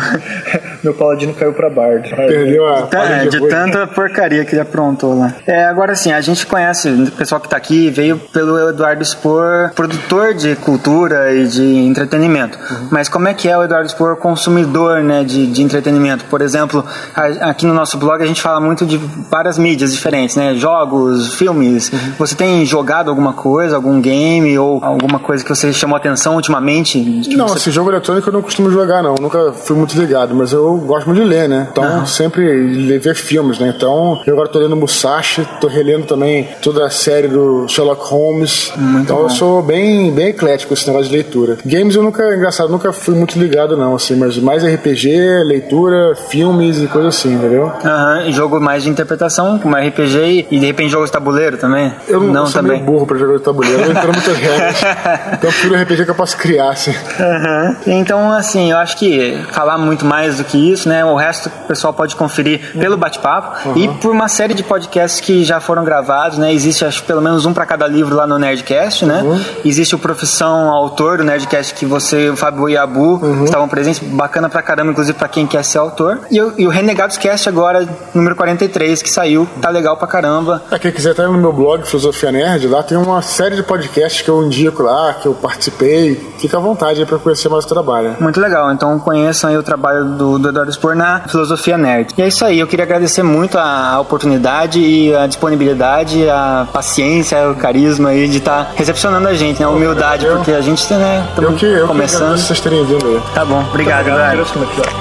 Meu 0.82 0.94
paladino 0.98 1.32
caiu 1.34 1.52
pra 1.52 1.70
Bard. 1.70 2.08
Perdeu 2.14 2.66
a 2.66 2.82
Tá, 2.82 3.04
é, 3.04 3.26
de 3.26 3.38
de 3.38 3.48
tanta 3.48 3.86
porcaria 3.86 4.44
que 4.44 4.54
ele 4.54 4.60
aprontou 4.62 5.18
lá. 5.18 5.34
É, 5.46 5.64
agora 5.64 5.94
sim, 5.94 6.12
a 6.12 6.20
gente 6.20 6.46
conhece, 6.46 6.88
o 6.88 7.10
pessoal 7.12 7.40
que 7.40 7.48
tá 7.48 7.56
aqui 7.56 7.88
veio 7.90 8.18
pelo 8.32 8.68
Eduardo 8.70 9.04
Spor, 9.04 9.70
produtor 9.74 10.34
de 10.34 10.56
cultura 10.56 11.32
e 11.32 11.46
de 11.46 11.62
entretenimento. 11.86 12.58
Mas 12.90 13.08
como 13.08 13.28
é 13.28 13.34
que 13.34 13.48
é 13.48 13.56
o 13.56 13.62
Eduardo 13.62 13.88
Spor 13.88 14.16
consumidor 14.16 15.02
né, 15.02 15.22
de, 15.24 15.46
de 15.46 15.62
entretenimento? 15.62 16.24
Por 16.26 16.40
exemplo, 16.40 16.84
a- 17.14 17.50
aqui 17.50 17.64
no 17.66 17.74
nosso 17.74 17.96
blog 17.98 18.22
a 18.22 18.26
gente 18.26 18.42
fala 18.42 18.60
muito 18.60 18.84
de 18.86 18.96
várias 19.30 19.58
mídias 19.58 19.92
diferentes, 19.92 20.36
né? 20.36 20.54
Jogos, 20.54 21.34
filmes. 21.34 21.90
Você 22.18 22.34
tem 22.34 22.64
jogado 22.64 23.08
alguma 23.10 23.32
coisa, 23.32 23.76
algum 23.76 24.00
game 24.00 24.58
ou 24.58 24.82
alguma 24.82 25.18
coisa 25.18 25.44
que 25.44 25.50
você 25.50 25.72
chamou 25.72 25.96
atenção 25.96 26.34
ultimamente? 26.36 26.98
Que 27.24 27.36
Não, 27.36 27.48
você- 27.48 27.58
esse 27.58 27.70
jogo 27.70 27.90
eletrônico 27.90 28.28
eu 28.28 28.32
não 28.32 28.42
costumo 28.42 28.70
jogar, 28.70 29.02
não. 29.02 29.14
Nunca 29.20 29.52
fui 29.52 29.76
muito 29.76 29.98
ligado, 29.98 30.34
mas 30.34 30.52
eu 30.52 30.78
gosto 30.88 31.06
muito 31.06 31.22
de 31.22 31.28
ler, 31.28 31.48
né? 31.48 31.68
Então, 31.70 32.06
sempre 32.06 32.98
ver 32.98 33.14
filmes, 33.14 33.58
né? 33.58 33.72
Então, 33.76 34.20
eu 34.26 34.32
agora 34.34 34.48
tô 34.48 34.58
lendo 34.58 34.74
Musashi, 34.76 35.46
tô 35.60 35.68
relendo 35.68 36.06
também 36.06 36.48
toda 36.62 36.84
a 36.86 36.90
série 36.90 37.28
do 37.28 37.66
Sherlock 37.68 38.02
Holmes. 38.10 38.72
então, 39.00 39.16
bom. 39.16 39.22
eu 39.24 39.30
sou 39.30 39.62
bem, 39.62 40.10
bem 40.12 40.28
eclético 40.28 40.74
esse 40.74 40.86
negócio 40.86 41.08
de 41.08 41.14
leitura. 41.14 41.58
Games 41.64 41.94
eu 41.94 42.02
nunca, 42.02 42.34
engraçado, 42.34 42.70
nunca 42.70 42.92
fui 42.92 43.14
muito 43.14 43.38
ligado, 43.38 43.76
não, 43.76 43.94
assim, 43.94 44.16
mas 44.16 44.36
mais 44.38 44.64
RPG, 44.64 45.08
leitura, 45.44 46.14
filmes 46.28 46.82
e 46.82 46.86
coisa 46.86 47.08
assim, 47.08 47.34
entendeu? 47.34 47.70
Aham, 47.84 48.24
e 48.26 48.32
jogo 48.32 48.60
mais 48.60 48.82
de 48.82 48.90
interpretação, 48.90 49.58
como 49.58 49.76
RPG 49.76 50.46
e 50.50 50.58
de 50.58 50.66
repente 50.66 50.90
jogos 50.90 51.08
de 51.08 51.12
tabuleiro 51.12 51.56
também? 51.58 51.92
Eu 52.08 52.20
não, 52.20 52.32
não 52.32 52.46
sou 52.46 52.62
também. 52.62 52.78
meio 52.78 52.84
burro 52.84 53.06
pra 53.06 53.18
jogar 53.18 53.36
de 53.36 53.42
tabuleiro, 53.42 53.82
eu 53.82 53.92
entendo 53.92 54.12
muitas 54.12 54.36
regras. 54.38 54.76
Então, 54.78 55.50
eu 55.50 55.52
prefiro 55.52 55.74
RPG 55.74 56.04
que 56.04 56.10
eu 56.10 56.14
posso 56.14 56.36
criar, 56.36 56.70
assim. 56.70 56.94
Aham. 57.20 57.76
Então, 57.86 58.32
assim, 58.32 58.70
eu 58.70 58.78
acho 58.78 58.96
que 58.96 59.38
falar 59.52 59.78
muito 59.78 60.04
mais 60.04 60.38
do 60.38 60.44
que 60.44 60.67
isso, 60.72 60.88
né? 60.88 61.04
O 61.04 61.14
resto 61.16 61.48
o 61.48 61.66
pessoal 61.68 61.92
pode 61.92 62.16
conferir 62.16 62.72
pelo 62.78 62.96
bate-papo 62.96 63.68
Uhum. 63.68 63.76
e 63.76 63.88
por 63.88 64.10
uma 64.12 64.28
série 64.28 64.54
de 64.54 64.62
podcasts 64.62 65.20
que 65.20 65.44
já 65.44 65.60
foram 65.60 65.84
gravados, 65.84 66.38
né? 66.38 66.52
Existe, 66.52 66.84
acho, 66.84 67.02
pelo 67.04 67.20
menos 67.20 67.44
um 67.46 67.52
para 67.52 67.66
cada 67.66 67.86
livro 67.86 68.14
lá 68.14 68.26
no 68.26 68.38
Nerdcast, 68.38 69.04
né? 69.04 69.22
Uhum. 69.22 69.40
Existe 69.64 69.94
o 69.94 69.98
Profissão 69.98 70.68
Autor 70.70 71.18
do 71.18 71.24
Nerdcast 71.24 71.74
que 71.74 71.86
você 71.86 72.28
o 72.30 72.36
Fábio 72.36 72.68
Iabu 72.68 73.18
Uhum. 73.22 73.44
estavam 73.44 73.68
presentes, 73.68 74.00
bacana 74.00 74.48
pra 74.48 74.62
caramba, 74.62 74.90
inclusive 74.92 75.16
pra 75.16 75.28
quem 75.28 75.46
quer 75.46 75.62
ser 75.64 75.78
autor. 75.78 76.20
E, 76.30 76.40
o- 76.40 76.52
e 76.58 76.66
o 76.66 76.70
Renegados 76.70 77.16
Cast 77.16 77.48
agora, 77.48 77.86
número 78.14 78.34
43, 78.36 79.02
que 79.02 79.10
saiu, 79.10 79.48
tá 79.60 79.70
legal 79.70 79.96
pra 79.96 80.06
caramba. 80.06 80.62
Pra 80.68 80.78
quem 80.78 80.90
quiser, 80.92 81.14
tá 81.14 81.24
no 81.24 81.38
meu 81.38 81.52
blog 81.52 81.84
Filosofia 81.86 82.30
Nerd, 82.32 82.66
lá 82.68 82.82
tem 82.82 82.96
uma 82.98 83.22
série 83.22 83.56
de 83.56 83.62
podcasts 83.62 84.22
que 84.22 84.28
eu 84.28 84.42
indico 84.44 84.82
lá, 84.82 85.14
que 85.14 85.26
eu 85.26 85.34
participei. 85.34 86.14
Fica 86.38 86.56
à 86.56 86.60
vontade 86.60 87.00
aí 87.00 87.06
pra 87.06 87.18
conhecer 87.18 87.48
mais 87.48 87.64
o 87.64 87.68
trabalho. 87.68 88.16
Muito 88.20 88.40
legal, 88.40 88.70
então 88.72 88.98
conheçam 88.98 89.50
aí 89.50 89.56
o 89.56 89.62
trabalho 89.62 90.04
do, 90.04 90.38
do 90.38 90.48
Eduardo 90.58 90.72
Spor 90.72 90.94
na 90.96 91.20
Filosofia 91.28 91.78
Nerd. 91.78 92.12
E 92.16 92.22
é 92.22 92.28
isso 92.28 92.44
aí, 92.44 92.58
eu 92.58 92.66
queria 92.66 92.84
agradecer 92.84 93.22
muito 93.22 93.56
a, 93.58 93.92
a 93.92 94.00
oportunidade 94.00 94.80
e 94.80 95.14
a 95.14 95.26
disponibilidade, 95.26 96.28
a 96.28 96.66
paciência, 96.72 97.48
o 97.50 97.54
carisma 97.54 98.10
aí 98.10 98.28
de 98.28 98.38
estar 98.38 98.72
recepcionando 98.74 99.28
a 99.28 99.34
gente, 99.34 99.60
né? 99.60 99.66
A 99.66 99.70
humildade, 99.70 100.26
porque 100.26 100.52
a 100.52 100.60
gente, 100.60 100.92
né, 100.94 101.26
Eu 101.36 101.52
que, 101.54 101.66
eu 101.66 101.82
que 101.82 101.86
começando. 101.86 102.22
agradeço 102.22 102.46
vocês 102.46 102.60
terem 102.60 102.84
vindo 102.84 103.06
aí. 103.06 103.20
Tá 103.34 103.44
bom, 103.44 103.60
obrigado, 103.68 104.08
Eduardo. 104.08 104.44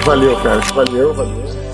Valeu, 0.06 0.36
cara. 0.38 0.60
Valeu, 0.76 1.14
valeu. 1.14 1.67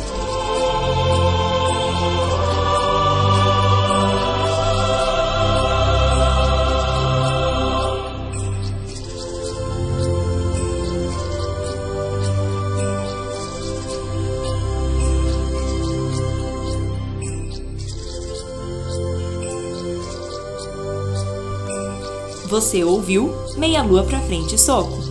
Você 22.53 22.83
ouviu 22.83 23.33
Meia 23.57 23.81
Lua 23.81 24.03
pra 24.03 24.19
Frente 24.19 24.59
Soco. 24.59 25.02